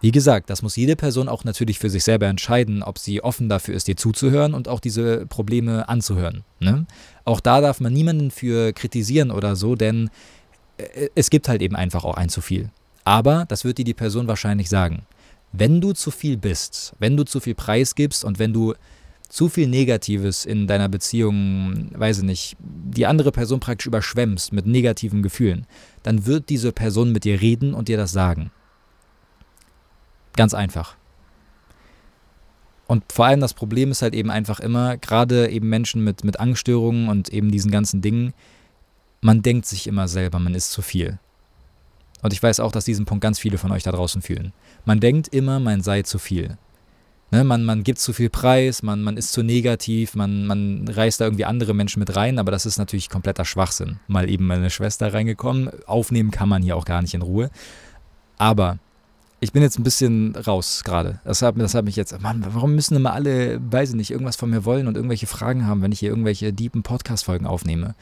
Wie 0.01 0.11
gesagt, 0.11 0.51
das 0.51 0.63
muss 0.63 0.77
jede 0.77 0.95
Person 0.95 1.29
auch 1.29 1.45
natürlich 1.45 1.79
für 1.79 1.89
sich 1.89 2.05
selber 2.05 2.27
entscheiden, 2.27 2.83
ob 2.83 2.99
sie 2.99 3.23
offen 3.23 3.49
dafür 3.49 3.75
ist, 3.75 3.89
dir 3.89 3.97
zuzuhören 3.97 4.53
und 4.53 4.69
auch 4.69 4.81
diese 4.81 5.27
Probleme 5.27 5.89
anzuhören. 5.89 6.45
Ne? 6.61 6.87
Auch 7.25 7.41
da 7.41 7.61
darf 7.61 7.81
man 7.81 7.93
niemanden 7.93 8.31
für 8.31 8.73
kritisieren 8.73 9.31
oder 9.31 9.57
so, 9.57 9.75
denn 9.75 10.11
äh, 10.77 11.09
es 11.15 11.31
gibt 11.31 11.49
halt 11.49 11.63
eben 11.63 11.77
einfach 11.77 12.05
auch 12.05 12.17
ein 12.17 12.29
zu 12.29 12.43
viel. 12.43 12.71
Aber 13.05 13.47
das 13.49 13.65
wird 13.65 13.79
dir 13.79 13.85
die 13.85 13.95
Person 13.95 14.29
wahrscheinlich 14.29 14.69
sagen. 14.69 15.07
Wenn 15.53 15.81
du 15.81 15.93
zu 15.93 16.11
viel 16.11 16.37
bist, 16.37 16.93
wenn 16.99 17.17
du 17.17 17.25
zu 17.25 17.41
viel 17.41 17.55
Preis 17.55 17.95
gibst 17.95 18.25
und 18.25 18.39
wenn 18.39 18.53
du 18.53 18.75
zu 19.29 19.49
viel 19.49 19.67
Negatives 19.67 20.45
in 20.45 20.67
deiner 20.67 20.89
Beziehung, 20.89 21.91
weiß 21.95 22.19
ich 22.19 22.25
nicht, 22.25 22.57
die 22.61 23.07
andere 23.07 23.33
Person 23.33 23.61
praktisch 23.61 23.87
überschwemmst 23.87 24.53
mit 24.53 24.67
negativen 24.67 25.23
Gefühlen, 25.23 25.67
dann 26.03 26.27
wird 26.27 26.49
diese 26.49 26.73
Person 26.73 27.13
mit 27.13 27.25
dir 27.25 27.41
reden 27.41 27.75
und 27.75 27.89
dir 27.89 27.97
das 27.97 28.13
sagen. 28.13 28.51
Ganz 30.37 30.55
einfach. 30.55 30.97
Und 32.87 33.05
vor 33.13 33.27
allem 33.27 33.41
das 33.41 33.55
Problem 33.55 33.91
ist 33.91 34.03
halt 34.03 34.15
eben 34.15 34.31
einfach 34.31 34.61
immer, 34.61 34.97
gerade 34.97 35.49
eben 35.49 35.69
Menschen 35.69 36.05
mit, 36.05 36.23
mit 36.23 36.39
Angststörungen 36.39 37.09
und 37.09 37.31
eben 37.31 37.51
diesen 37.51 37.73
ganzen 37.73 38.01
Dingen, 38.01 38.33
man 39.21 39.43
denkt 39.43 39.67
sich 39.67 39.89
immer 39.89 40.07
selber, 40.07 40.39
man 40.39 40.55
ist 40.55 40.71
zu 40.71 40.83
viel. 40.83 41.19
Und 42.23 42.33
ich 42.33 42.43
weiß 42.43 42.61
auch, 42.61 42.73
dass 42.73 42.85
diesen 42.85 43.05
Punkt 43.05 43.23
ganz 43.23 43.39
viele 43.39 43.59
von 43.59 43.73
euch 43.73 43.83
da 43.83 43.93
draußen 43.93 44.23
fühlen. 44.23 44.53
Man 44.85 45.01
denkt 45.01 45.29
immer, 45.29 45.59
man 45.59 45.83
sei 45.83 46.03
zu 46.03 46.19
viel. 46.19 46.59
Ne, 47.33 47.43
man, 47.43 47.65
man 47.65 47.83
gibt 47.83 47.99
zu 47.99 48.13
viel 48.13 48.31
Preis, 48.31 48.85
man, 48.85 49.03
man 49.03 49.17
ist 49.17 49.33
zu 49.33 49.43
negativ, 49.43 50.15
man, 50.15 50.47
man 50.47 50.87
reißt 50.87 51.21
da 51.21 51.25
irgendwie 51.25 51.45
andere 51.45 51.75
Menschen 51.75 51.99
mit 51.99 52.15
rein, 52.15 52.39
aber 52.39 52.53
das 52.53 52.67
ist 52.67 52.79
natürlich 52.79 53.11
kompletter 53.11 53.45
Schwachsinn. 53.45 53.99
Mal 54.07 54.31
eben 54.31 54.47
meine 54.47 54.71
Schwester 54.71 55.13
reingekommen, 55.13 55.71
aufnehmen 55.87 56.31
kann 56.31 56.49
man 56.49 56.63
hier 56.63 56.77
auch 56.77 56.85
gar 56.85 57.03
nicht 57.03 57.15
in 57.15 57.23
Ruhe. 57.23 57.51
Aber 58.39 58.79
ich 59.47 59.53
bin 59.53 59.63
jetzt 59.63 59.79
ein 59.79 59.85
bisschen 59.85 60.35
raus 60.35 60.83
gerade. 60.83 61.21
Das 61.25 61.41
hat, 61.41 61.57
das 61.57 61.75
hat 61.75 61.85
mich 61.85 61.95
jetzt, 61.95 62.21
Mann, 62.21 62.45
warum 62.53 62.75
müssen 62.75 62.97
immer 62.97 63.13
alle, 63.13 63.61
weiß 63.71 63.91
ich 63.91 63.95
nicht, 63.95 64.11
irgendwas 64.11 64.35
von 64.35 64.51
mir 64.51 64.65
wollen 64.65 64.89
und 64.89 64.97
irgendwelche 64.97 65.29
Fragen 65.29 65.69
haben, 65.69 65.83
wenn 65.83 65.93
ich 65.93 66.01
hier 66.01 66.11
irgendwelche 66.11 66.53
deepen 66.53 66.83
Podcast-Folgen 66.83 67.47
aufnehme? 67.47 67.95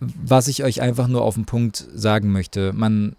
Was 0.00 0.48
ich 0.48 0.64
euch 0.64 0.82
einfach 0.82 1.08
nur 1.08 1.22
auf 1.22 1.34
den 1.34 1.46
Punkt 1.46 1.86
sagen 1.94 2.30
möchte, 2.30 2.74
man, 2.74 3.16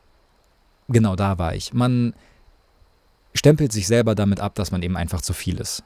genau 0.88 1.16
da 1.16 1.40
war 1.40 1.56
ich, 1.56 1.74
man 1.74 2.14
stempelt 3.34 3.72
sich 3.72 3.88
selber 3.88 4.14
damit 4.14 4.40
ab, 4.40 4.54
dass 4.54 4.72
man 4.72 4.84
eben 4.84 4.96
einfach 4.96 5.22
zu 5.22 5.34
viel 5.34 5.58
ist. 5.58 5.84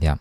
Ja 0.00 0.18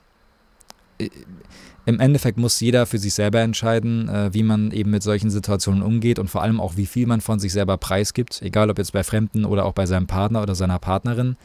im 1.86 2.00
Endeffekt 2.00 2.38
muss 2.38 2.60
jeder 2.60 2.86
für 2.86 2.98
sich 2.98 3.14
selber 3.14 3.42
entscheiden, 3.42 4.08
äh, 4.08 4.34
wie 4.34 4.44
man 4.44 4.72
eben 4.72 4.92
mit 4.92 5.04
solchen 5.04 5.30
Situationen 5.30 5.82
umgeht 5.82 6.20
und 6.20 6.30
vor 6.30 6.42
allem 6.42 6.60
auch, 6.62 6.78
wie 6.78 6.86
viel 6.86 7.08
man 7.08 7.22
von 7.22 7.40
sich 7.40 7.52
selber 7.52 7.78
preisgibt, 7.78 8.42
egal 8.42 8.70
ob 8.70 8.78
jetzt 8.78 8.94
bei 8.94 9.04
Fremden 9.04 9.46
oder 9.46 9.66
auch 9.66 9.74
bei 9.74 9.86
seinem 9.86 10.08
Partner 10.08 10.42
oder 10.42 10.56
seiner 10.56 10.80
Partnerin. 10.80 11.36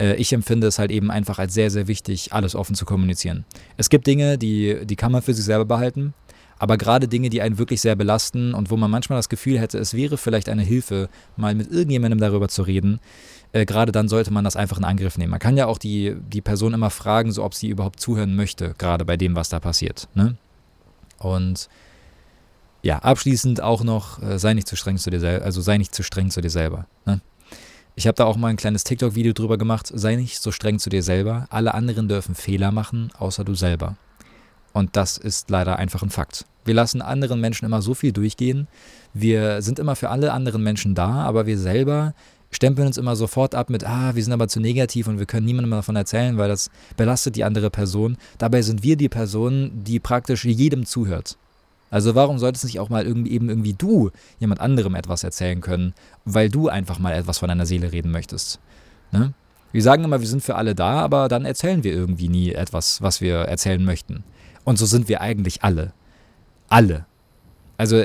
Äh, 0.00 0.14
ich 0.16 0.32
empfinde 0.32 0.66
es 0.66 0.78
halt 0.78 0.90
eben 0.90 1.10
einfach 1.10 1.38
als 1.38 1.54
sehr, 1.54 1.70
sehr 1.70 1.86
wichtig, 1.86 2.32
alles 2.32 2.54
offen 2.54 2.74
zu 2.74 2.84
kommunizieren. 2.84 3.44
Es 3.76 3.88
gibt 3.88 4.06
Dinge, 4.06 4.38
die, 4.38 4.84
die 4.84 4.96
kann 4.96 5.12
man 5.12 5.22
für 5.22 5.34
sich 5.34 5.44
selber 5.44 5.64
behalten, 5.64 6.14
aber 6.58 6.76
gerade 6.76 7.06
Dinge, 7.06 7.30
die 7.30 7.40
einen 7.40 7.58
wirklich 7.58 7.80
sehr 7.80 7.94
belasten 7.94 8.54
und 8.54 8.70
wo 8.70 8.76
man 8.76 8.90
manchmal 8.90 9.18
das 9.18 9.28
Gefühl 9.28 9.60
hätte, 9.60 9.78
es 9.78 9.94
wäre 9.94 10.16
vielleicht 10.16 10.48
eine 10.48 10.62
Hilfe, 10.62 11.08
mal 11.36 11.54
mit 11.54 11.70
irgendjemandem 11.70 12.18
darüber 12.18 12.48
zu 12.48 12.62
reden, 12.62 12.98
äh, 13.52 13.64
gerade 13.64 13.92
dann 13.92 14.08
sollte 14.08 14.32
man 14.32 14.44
das 14.44 14.56
einfach 14.56 14.78
in 14.78 14.84
Angriff 14.84 15.18
nehmen. 15.18 15.30
Man 15.30 15.40
kann 15.40 15.56
ja 15.56 15.66
auch 15.66 15.78
die, 15.78 16.16
die 16.32 16.40
Person 16.40 16.74
immer 16.74 16.90
fragen, 16.90 17.32
so 17.32 17.44
ob 17.44 17.54
sie 17.54 17.68
überhaupt 17.68 18.00
zuhören 18.00 18.36
möchte, 18.36 18.74
gerade 18.78 19.04
bei 19.04 19.16
dem, 19.16 19.34
was 19.36 19.48
da 19.48 19.60
passiert. 19.60 20.08
Ne? 20.14 20.36
Und 21.18 21.68
ja, 22.82 22.98
abschließend 22.98 23.60
auch 23.60 23.82
noch, 23.82 24.22
äh, 24.22 24.38
sei 24.38 24.54
nicht 24.54 24.68
zu 24.68 24.76
streng 24.76 24.98
zu 24.98 25.10
dir 25.10 25.20
selber, 25.20 25.44
also 25.44 25.60
sei 25.60 25.78
nicht 25.78 25.94
zu 25.94 26.02
streng 26.02 26.30
zu 26.30 26.40
dir 26.40 26.50
selber. 26.50 26.86
Ne? 27.06 27.20
Ich 27.98 28.06
habe 28.06 28.14
da 28.14 28.26
auch 28.26 28.36
mal 28.36 28.48
ein 28.48 28.56
kleines 28.56 28.84
TikTok-Video 28.84 29.32
drüber 29.32 29.58
gemacht. 29.58 29.90
Sei 29.92 30.14
nicht 30.14 30.40
so 30.40 30.52
streng 30.52 30.78
zu 30.78 30.88
dir 30.88 31.02
selber. 31.02 31.48
Alle 31.50 31.74
anderen 31.74 32.06
dürfen 32.06 32.36
Fehler 32.36 32.70
machen, 32.70 33.10
außer 33.18 33.42
du 33.42 33.54
selber. 33.54 33.96
Und 34.72 34.94
das 34.94 35.18
ist 35.18 35.50
leider 35.50 35.80
einfach 35.80 36.04
ein 36.04 36.10
Fakt. 36.10 36.44
Wir 36.64 36.74
lassen 36.74 37.02
anderen 37.02 37.40
Menschen 37.40 37.64
immer 37.64 37.82
so 37.82 37.94
viel 37.94 38.12
durchgehen. 38.12 38.68
Wir 39.14 39.62
sind 39.62 39.80
immer 39.80 39.96
für 39.96 40.10
alle 40.10 40.32
anderen 40.32 40.62
Menschen 40.62 40.94
da, 40.94 41.22
aber 41.24 41.46
wir 41.46 41.58
selber 41.58 42.14
stempeln 42.50 42.86
uns 42.86 42.96
immer 42.96 43.16
sofort 43.16 43.54
ab 43.54 43.70
mit, 43.70 43.84
ah, 43.84 44.14
wir 44.14 44.22
sind 44.22 44.32
aber 44.32 44.48
zu 44.48 44.60
negativ 44.60 45.06
und 45.06 45.18
wir 45.18 45.26
können 45.26 45.46
niemandem 45.46 45.70
davon 45.72 45.96
erzählen, 45.96 46.38
weil 46.38 46.48
das 46.48 46.70
belastet 46.96 47.36
die 47.36 47.44
andere 47.44 47.70
Person. 47.70 48.16
Dabei 48.38 48.62
sind 48.62 48.82
wir 48.82 48.96
die 48.96 49.08
Person, 49.08 49.70
die 49.74 50.00
praktisch 50.00 50.44
jedem 50.44 50.86
zuhört. 50.86 51.36
Also 51.90 52.14
warum 52.14 52.38
solltest 52.38 52.64
nicht 52.64 52.80
auch 52.80 52.90
mal 52.90 53.06
irgendwie 53.06 53.32
eben 53.32 53.48
irgendwie 53.48 53.72
du 53.72 54.10
jemand 54.38 54.60
anderem 54.60 54.94
etwas 54.94 55.24
erzählen 55.24 55.60
können, 55.60 55.94
weil 56.24 56.50
du 56.50 56.68
einfach 56.68 56.98
mal 56.98 57.14
etwas 57.14 57.38
von 57.38 57.48
deiner 57.48 57.66
Seele 57.66 57.92
reden 57.92 58.10
möchtest? 58.10 58.60
Ne? 59.10 59.32
Wir 59.72 59.82
sagen 59.82 60.04
immer, 60.04 60.20
wir 60.20 60.26
sind 60.26 60.42
für 60.42 60.56
alle 60.56 60.74
da, 60.74 61.00
aber 61.00 61.28
dann 61.28 61.44
erzählen 61.44 61.84
wir 61.84 61.92
irgendwie 61.92 62.28
nie 62.28 62.52
etwas, 62.52 63.02
was 63.02 63.20
wir 63.20 63.36
erzählen 63.36 63.84
möchten. 63.84 64.24
Und 64.64 64.78
so 64.78 64.86
sind 64.86 65.08
wir 65.08 65.20
eigentlich 65.20 65.62
alle. 65.62 65.92
Alle. 66.68 67.06
Also 67.78 68.04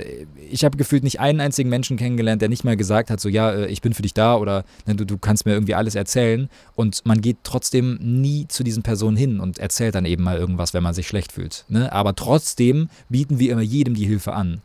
ich 0.51 0.63
habe 0.63 0.77
gefühlt 0.77 1.03
nicht 1.03 1.19
einen 1.19 1.41
einzigen 1.41 1.67
Menschen 1.67 1.97
kennengelernt, 1.97 2.43
der 2.43 2.47
nicht 2.47 2.63
mal 2.63 2.77
gesagt 2.77 3.09
hat, 3.09 3.19
so 3.19 3.27
ja, 3.27 3.51
äh, 3.51 3.65
ich 3.65 3.81
bin 3.81 3.95
für 3.95 4.03
dich 4.03 4.13
da 4.13 4.35
oder 4.35 4.65
ne, 4.85 4.95
du, 4.95 5.03
du 5.03 5.17
kannst 5.17 5.47
mir 5.47 5.53
irgendwie 5.53 5.73
alles 5.73 5.95
erzählen. 5.95 6.47
Und 6.75 7.03
man 7.05 7.21
geht 7.21 7.37
trotzdem 7.43 7.97
nie 7.99 8.47
zu 8.47 8.63
diesen 8.63 8.83
Personen 8.83 9.17
hin 9.17 9.39
und 9.39 9.57
erzählt 9.57 9.95
dann 9.95 10.05
eben 10.05 10.23
mal 10.23 10.37
irgendwas, 10.37 10.75
wenn 10.75 10.83
man 10.83 10.93
sich 10.93 11.07
schlecht 11.07 11.31
fühlt. 11.31 11.65
Ne? 11.69 11.91
Aber 11.91 12.15
trotzdem 12.15 12.87
bieten 13.09 13.39
wir 13.39 13.51
immer 13.51 13.61
jedem 13.61 13.95
die 13.95 14.05
Hilfe 14.05 14.33
an. 14.33 14.61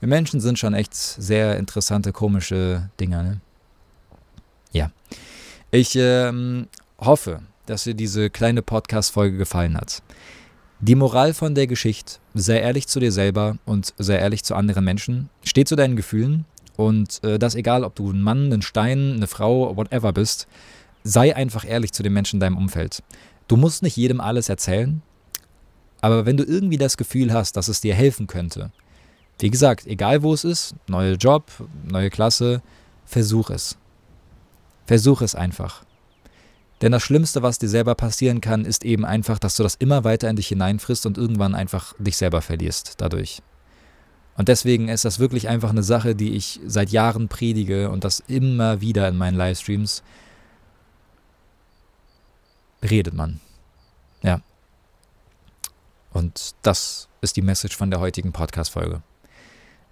Wir 0.00 0.08
Menschen 0.08 0.40
sind 0.40 0.58
schon 0.58 0.74
echt 0.74 0.94
sehr 0.94 1.56
interessante, 1.56 2.12
komische 2.12 2.90
Dinger. 3.00 3.22
Ne? 3.22 3.40
Ja. 4.72 4.90
Ich 5.70 5.96
ähm, 5.96 6.66
hoffe, 6.98 7.40
dass 7.64 7.84
dir 7.84 7.94
diese 7.94 8.28
kleine 8.28 8.60
Podcast-Folge 8.60 9.38
gefallen 9.38 9.78
hat. 9.78 10.02
Die 10.84 10.96
Moral 10.96 11.32
von 11.32 11.54
der 11.54 11.68
Geschichte, 11.68 12.14
sei 12.34 12.58
ehrlich 12.58 12.88
zu 12.88 12.98
dir 12.98 13.12
selber 13.12 13.56
und 13.64 13.94
sei 13.98 14.16
ehrlich 14.16 14.42
zu 14.42 14.56
anderen 14.56 14.84
Menschen, 14.84 15.30
steh 15.44 15.62
zu 15.62 15.76
deinen 15.76 15.94
Gefühlen 15.94 16.44
Und 16.76 17.22
äh, 17.22 17.38
das 17.38 17.54
egal, 17.54 17.84
ob 17.84 17.94
du 17.94 18.10
ein 18.10 18.20
Mann, 18.20 18.52
ein 18.52 18.62
Stein, 18.62 19.12
eine 19.14 19.28
Frau, 19.28 19.76
whatever 19.76 20.12
bist, 20.12 20.48
sei 21.04 21.36
einfach 21.36 21.64
ehrlich 21.64 21.92
zu 21.92 22.02
den 22.02 22.12
Menschen 22.12 22.36
in 22.36 22.40
deinem 22.40 22.56
Umfeld. 22.56 23.04
Du 23.46 23.56
musst 23.56 23.84
nicht 23.84 23.96
jedem 23.96 24.20
alles 24.20 24.48
erzählen, 24.48 25.02
aber 26.00 26.26
wenn 26.26 26.36
du 26.36 26.42
irgendwie 26.42 26.78
das 26.78 26.96
Gefühl 26.96 27.32
hast, 27.32 27.56
dass 27.56 27.68
es 27.68 27.80
dir 27.80 27.94
helfen 27.94 28.26
könnte, 28.26 28.72
wie 29.38 29.50
gesagt, 29.50 29.86
egal 29.86 30.24
wo 30.24 30.34
es 30.34 30.42
ist, 30.42 30.74
neuer 30.88 31.14
Job, 31.14 31.44
neue 31.88 32.10
Klasse, 32.10 32.60
versuch 33.04 33.50
es. 33.50 33.78
Versuch 34.86 35.22
es 35.22 35.36
einfach. 35.36 35.84
Denn 36.82 36.90
das 36.90 37.04
Schlimmste, 37.04 37.42
was 37.42 37.60
dir 37.60 37.68
selber 37.68 37.94
passieren 37.94 38.40
kann, 38.40 38.64
ist 38.64 38.84
eben 38.84 39.04
einfach, 39.04 39.38
dass 39.38 39.56
du 39.56 39.62
das 39.62 39.76
immer 39.76 40.02
weiter 40.02 40.28
in 40.28 40.34
dich 40.34 40.48
hineinfrisst 40.48 41.06
und 41.06 41.16
irgendwann 41.16 41.54
einfach 41.54 41.94
dich 41.98 42.16
selber 42.16 42.42
verlierst 42.42 42.94
dadurch. 42.98 43.40
Und 44.36 44.48
deswegen 44.48 44.88
ist 44.88 45.04
das 45.04 45.20
wirklich 45.20 45.48
einfach 45.48 45.70
eine 45.70 45.84
Sache, 45.84 46.16
die 46.16 46.34
ich 46.34 46.58
seit 46.66 46.90
Jahren 46.90 47.28
predige 47.28 47.90
und 47.90 48.02
das 48.02 48.20
immer 48.20 48.80
wieder 48.80 49.06
in 49.08 49.16
meinen 49.16 49.36
Livestreams. 49.36 50.02
Redet 52.82 53.14
man. 53.14 53.40
Ja. 54.22 54.40
Und 56.12 56.56
das 56.62 57.08
ist 57.20 57.36
die 57.36 57.42
Message 57.42 57.76
von 57.76 57.90
der 57.90 58.00
heutigen 58.00 58.32
Podcast-Folge. 58.32 59.02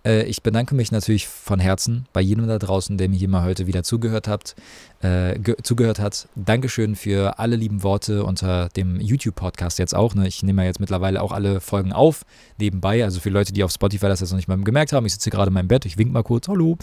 Äh, 0.05 0.25
ich 0.25 0.43
bedanke 0.43 0.75
mich 0.75 0.93
natürlich 0.93 1.29
von 1.29 1.61
Herzen 1.61 2.07
bei 2.13 2.21
jedem 2.21 2.47
da 2.47 2.59
draußen, 2.59 2.97
der 2.97 3.09
mir 3.09 3.17
hier 3.17 3.29
mal 3.29 3.45
heute 3.45 3.67
wieder 3.67 3.83
zugehört 3.83 4.29
hat. 4.29 4.55
Äh, 5.03 5.41
zugehört 5.63 5.99
hat. 5.99 6.29
Dankeschön 6.35 6.95
für 6.95 7.39
alle 7.39 7.57
lieben 7.57 7.83
Worte 7.83 8.25
unter 8.25 8.69
dem 8.71 9.01
YouTube-Podcast 9.01 9.79
jetzt 9.79 9.95
auch. 9.95 10.15
Ne? 10.15 10.29
Ich 10.29 10.43
nehme 10.43 10.63
ja 10.63 10.67
jetzt 10.69 10.81
mittlerweile 10.81 11.23
auch 11.23 11.33
alle 11.33 11.61
Folgen 11.61 11.93
auf, 11.93 12.25
nebenbei. 12.59 13.03
Also 13.03 13.21
für 13.21 13.31
Leute, 13.31 13.53
die 13.53 13.65
auf 13.65 13.73
Spotify 13.73 14.09
das 14.09 14.21
jetzt 14.21 14.31
noch 14.31 14.37
nicht 14.37 14.49
mal 14.49 14.59
gemerkt 14.59 14.93
haben, 14.93 15.07
ich 15.07 15.15
sitze 15.15 15.31
gerade 15.31 15.49
in 15.49 15.55
meinem 15.55 15.69
Bett, 15.69 15.87
ich 15.87 15.97
wink 15.97 16.13
mal 16.13 16.23
kurz, 16.23 16.49
hallo. 16.49 16.77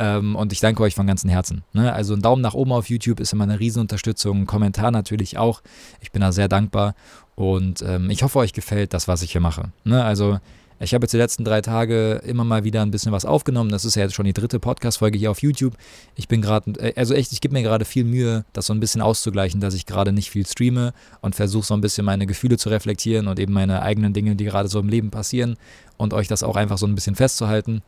Ähm, 0.00 0.34
und 0.34 0.52
ich 0.52 0.60
danke 0.60 0.82
euch 0.82 0.94
von 0.94 1.06
ganzem 1.06 1.30
Herzen. 1.30 1.62
Ne? 1.72 1.92
Also 1.92 2.14
ein 2.14 2.22
Daumen 2.22 2.42
nach 2.42 2.54
oben 2.54 2.72
auf 2.72 2.88
YouTube 2.88 3.20
ist 3.20 3.32
immer 3.32 3.44
eine 3.44 3.60
Riesenunterstützung. 3.60 4.40
Ein 4.40 4.46
Kommentar 4.46 4.90
natürlich 4.90 5.38
auch. 5.38 5.62
Ich 6.00 6.10
bin 6.10 6.22
da 6.22 6.32
sehr 6.32 6.48
dankbar. 6.48 6.94
Und 7.36 7.82
ähm, 7.82 8.10
ich 8.10 8.22
hoffe, 8.22 8.38
euch 8.40 8.52
gefällt 8.52 8.94
das, 8.94 9.08
was 9.08 9.22
ich 9.22 9.32
hier 9.32 9.40
mache. 9.40 9.70
Ne? 9.84 10.02
Also 10.02 10.40
ich 10.82 10.94
habe 10.94 11.04
jetzt 11.04 11.12
die 11.12 11.18
letzten 11.18 11.44
drei 11.44 11.60
Tage 11.60 12.22
immer 12.24 12.42
mal 12.42 12.64
wieder 12.64 12.80
ein 12.80 12.90
bisschen 12.90 13.12
was 13.12 13.26
aufgenommen. 13.26 13.70
Das 13.70 13.84
ist 13.84 13.96
ja 13.96 14.02
jetzt 14.02 14.14
schon 14.14 14.24
die 14.24 14.32
dritte 14.32 14.58
Podcast-Folge 14.58 15.18
hier 15.18 15.30
auf 15.30 15.42
YouTube. 15.42 15.74
Ich 16.14 16.26
bin 16.26 16.40
gerade, 16.40 16.72
äh, 16.80 16.94
also 16.96 17.12
echt, 17.14 17.32
ich 17.32 17.42
gebe 17.42 17.52
mir 17.52 17.62
gerade 17.62 17.84
viel 17.84 18.04
Mühe, 18.04 18.46
das 18.54 18.66
so 18.66 18.72
ein 18.72 18.80
bisschen 18.80 19.02
auszugleichen, 19.02 19.60
dass 19.60 19.74
ich 19.74 19.84
gerade 19.84 20.12
nicht 20.12 20.30
viel 20.30 20.46
streame 20.46 20.94
und 21.20 21.34
versuche 21.34 21.66
so 21.66 21.74
ein 21.74 21.82
bisschen 21.82 22.06
meine 22.06 22.26
Gefühle 22.26 22.56
zu 22.56 22.70
reflektieren 22.70 23.28
und 23.28 23.38
eben 23.38 23.52
meine 23.52 23.82
eigenen 23.82 24.14
Dinge, 24.14 24.36
die 24.36 24.44
gerade 24.44 24.68
so 24.68 24.80
im 24.80 24.88
Leben 24.88 25.10
passieren 25.10 25.56
und 25.98 26.14
euch 26.14 26.28
das 26.28 26.42
auch 26.42 26.56
einfach 26.56 26.78
so 26.78 26.86
ein 26.86 26.94
bisschen 26.94 27.14
festzuhalten. 27.14 27.82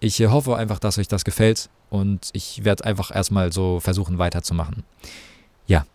Ich 0.00 0.20
äh, 0.20 0.28
hoffe 0.28 0.56
einfach, 0.56 0.78
dass 0.78 0.98
euch 0.98 1.08
das 1.08 1.24
gefällt 1.24 1.70
und 1.88 2.28
ich 2.34 2.64
werde 2.64 2.84
einfach 2.84 3.14
erstmal 3.14 3.50
so 3.50 3.80
versuchen 3.80 4.18
weiterzumachen. 4.18 4.84
Ja, 5.66 5.86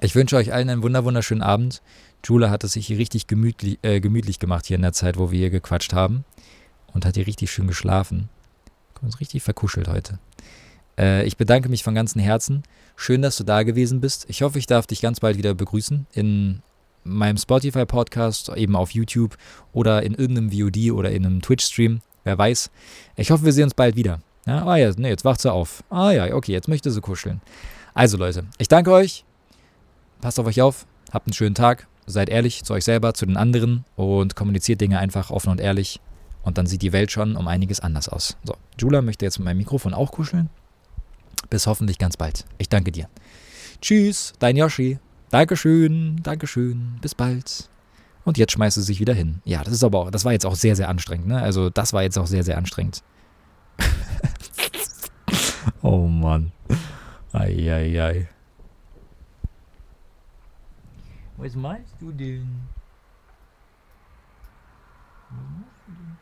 ich 0.00 0.14
wünsche 0.14 0.36
euch 0.36 0.52
allen 0.52 0.70
einen 0.70 0.82
wunderschönen 0.82 1.42
Abend. 1.42 1.82
Jula 2.24 2.50
hat 2.50 2.64
es 2.64 2.72
sich 2.72 2.86
hier 2.86 2.98
richtig 2.98 3.26
gemütlich, 3.26 3.78
äh, 3.82 4.00
gemütlich 4.00 4.38
gemacht 4.38 4.66
hier 4.66 4.76
in 4.76 4.82
der 4.82 4.92
Zeit, 4.92 5.18
wo 5.18 5.30
wir 5.30 5.38
hier 5.38 5.50
gequatscht 5.50 5.92
haben. 5.92 6.24
Und 6.92 7.04
hat 7.04 7.14
hier 7.14 7.26
richtig 7.26 7.50
schön 7.50 7.66
geschlafen. 7.66 8.28
Uns 9.02 9.20
richtig 9.20 9.42
verkuschelt 9.42 9.88
heute. 9.88 10.18
Äh, 10.98 11.24
ich 11.24 11.36
bedanke 11.36 11.68
mich 11.68 11.82
von 11.82 11.94
ganzem 11.94 12.20
Herzen. 12.20 12.62
Schön, 12.96 13.22
dass 13.22 13.36
du 13.36 13.44
da 13.44 13.62
gewesen 13.62 14.00
bist. 14.00 14.26
Ich 14.28 14.42
hoffe, 14.42 14.58
ich 14.58 14.66
darf 14.66 14.86
dich 14.86 15.00
ganz 15.00 15.20
bald 15.20 15.38
wieder 15.38 15.54
begrüßen 15.54 16.06
in 16.12 16.62
meinem 17.04 17.38
Spotify-Podcast, 17.38 18.50
eben 18.56 18.76
auf 18.76 18.90
YouTube 18.90 19.38
oder 19.72 20.02
in 20.02 20.14
irgendeinem 20.14 20.50
VOD 20.52 20.92
oder 20.92 21.10
in 21.10 21.24
einem 21.24 21.40
Twitch-Stream. 21.40 22.00
Wer 22.24 22.36
weiß. 22.36 22.70
Ich 23.16 23.30
hoffe, 23.30 23.44
wir 23.44 23.52
sehen 23.54 23.64
uns 23.64 23.74
bald 23.74 23.96
wieder. 23.96 24.20
Ja, 24.46 24.66
ah 24.66 24.76
ja, 24.76 24.92
nee, 24.96 25.08
jetzt 25.08 25.24
wacht 25.24 25.40
sie 25.40 25.50
auf. 25.50 25.82
Ah 25.88 26.10
ja, 26.10 26.34
okay, 26.34 26.52
jetzt 26.52 26.68
möchte 26.68 26.90
sie 26.90 27.00
kuscheln. 27.00 27.40
Also 27.94 28.18
Leute, 28.18 28.44
ich 28.58 28.68
danke 28.68 28.92
euch. 28.92 29.24
Passt 30.20 30.38
auf 30.38 30.46
euch 30.46 30.60
auf. 30.60 30.86
Habt 31.12 31.26
einen 31.26 31.34
schönen 31.34 31.54
Tag 31.54 31.88
seid 32.10 32.28
ehrlich 32.28 32.64
zu 32.64 32.74
euch 32.74 32.84
selber, 32.84 33.14
zu 33.14 33.26
den 33.26 33.36
anderen 33.36 33.84
und 33.96 34.36
kommuniziert 34.36 34.80
Dinge 34.80 34.98
einfach 34.98 35.30
offen 35.30 35.50
und 35.50 35.60
ehrlich. 35.60 36.00
Und 36.42 36.58
dann 36.58 36.66
sieht 36.66 36.82
die 36.82 36.92
Welt 36.92 37.10
schon 37.10 37.36
um 37.36 37.48
einiges 37.48 37.80
anders 37.80 38.08
aus. 38.08 38.36
So, 38.44 38.54
Jula 38.78 39.02
möchte 39.02 39.24
jetzt 39.24 39.38
mit 39.38 39.44
meinem 39.44 39.58
Mikrofon 39.58 39.94
auch 39.94 40.12
kuscheln. 40.12 40.48
Bis 41.50 41.66
hoffentlich 41.66 41.98
ganz 41.98 42.16
bald. 42.16 42.44
Ich 42.58 42.68
danke 42.68 42.92
dir. 42.92 43.08
Tschüss, 43.80 44.32
dein 44.38 44.56
Yoshi. 44.56 44.98
Dankeschön, 45.30 46.20
Dankeschön. 46.22 46.98
Bis 47.02 47.14
bald. 47.14 47.68
Und 48.24 48.38
jetzt 48.38 48.52
schmeißt 48.52 48.76
sie 48.76 48.82
sich 48.82 49.00
wieder 49.00 49.14
hin. 49.14 49.40
Ja, 49.44 49.64
das 49.64 49.74
ist 49.74 49.84
aber 49.84 50.00
auch, 50.00 50.10
das 50.10 50.24
war 50.24 50.32
jetzt 50.32 50.46
auch 50.46 50.54
sehr, 50.54 50.76
sehr 50.76 50.88
anstrengend, 50.88 51.28
ne? 51.28 51.40
Also, 51.40 51.70
das 51.70 51.92
war 51.92 52.02
jetzt 52.02 52.18
auch 52.18 52.26
sehr, 52.26 52.44
sehr 52.44 52.58
anstrengend. 52.58 53.02
oh 55.82 56.06
Mann. 56.06 56.52
Eieiei. 57.32 57.72
Ei, 57.72 58.00
ei. 58.00 58.28
Was 61.40 61.56
meinst 61.56 61.94
du 61.98 62.12
denn? 62.12 62.68
Was 65.30 65.38
machst 65.58 65.80
du 65.86 65.92
denn? 65.92 66.16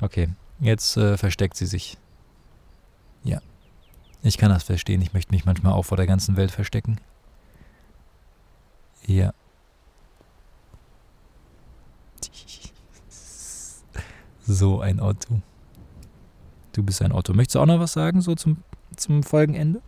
Okay, 0.00 0.28
jetzt 0.58 0.96
äh, 0.96 1.16
versteckt 1.16 1.56
sie 1.56 1.66
sich. 1.66 1.96
Ja. 3.22 3.40
Ich 4.24 4.36
kann 4.36 4.50
das 4.50 4.64
verstehen. 4.64 5.00
Ich 5.00 5.12
möchte 5.12 5.32
mich 5.32 5.44
manchmal 5.44 5.74
auch 5.74 5.84
vor 5.84 5.96
der 5.96 6.06
ganzen 6.06 6.36
Welt 6.36 6.50
verstecken. 6.50 7.00
Ja. 9.06 9.32
So 14.44 14.80
ein 14.80 14.98
Otto. 14.98 15.40
Du 16.72 16.82
bist 16.82 17.00
ein 17.00 17.12
Otto. 17.12 17.32
Möchtest 17.32 17.54
du 17.54 17.60
auch 17.60 17.66
noch 17.66 17.78
was 17.78 17.92
sagen, 17.92 18.22
so 18.22 18.34
zum 18.34 18.64
zum 18.96 19.22
Folgenende? 19.22 19.80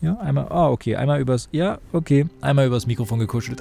Ja, 0.00 0.16
einmal. 0.18 0.46
Ah, 0.50 0.68
okay. 0.68 0.96
Einmal 0.96 1.20
übers. 1.20 1.48
Ja, 1.52 1.78
okay. 1.92 2.26
Einmal 2.40 2.66
übers 2.66 2.86
Mikrofon 2.86 3.18
gekuschelt. 3.18 3.60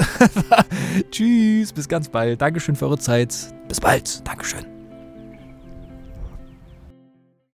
Tschüss, 1.11 1.71
bis 1.71 1.87
ganz 1.87 2.09
bald. 2.09 2.41
Dankeschön 2.41 2.75
für 2.75 2.85
eure 2.85 2.97
Zeit. 2.97 3.33
Bis 3.67 3.79
bald. 3.79 4.27
Dankeschön. 4.27 4.74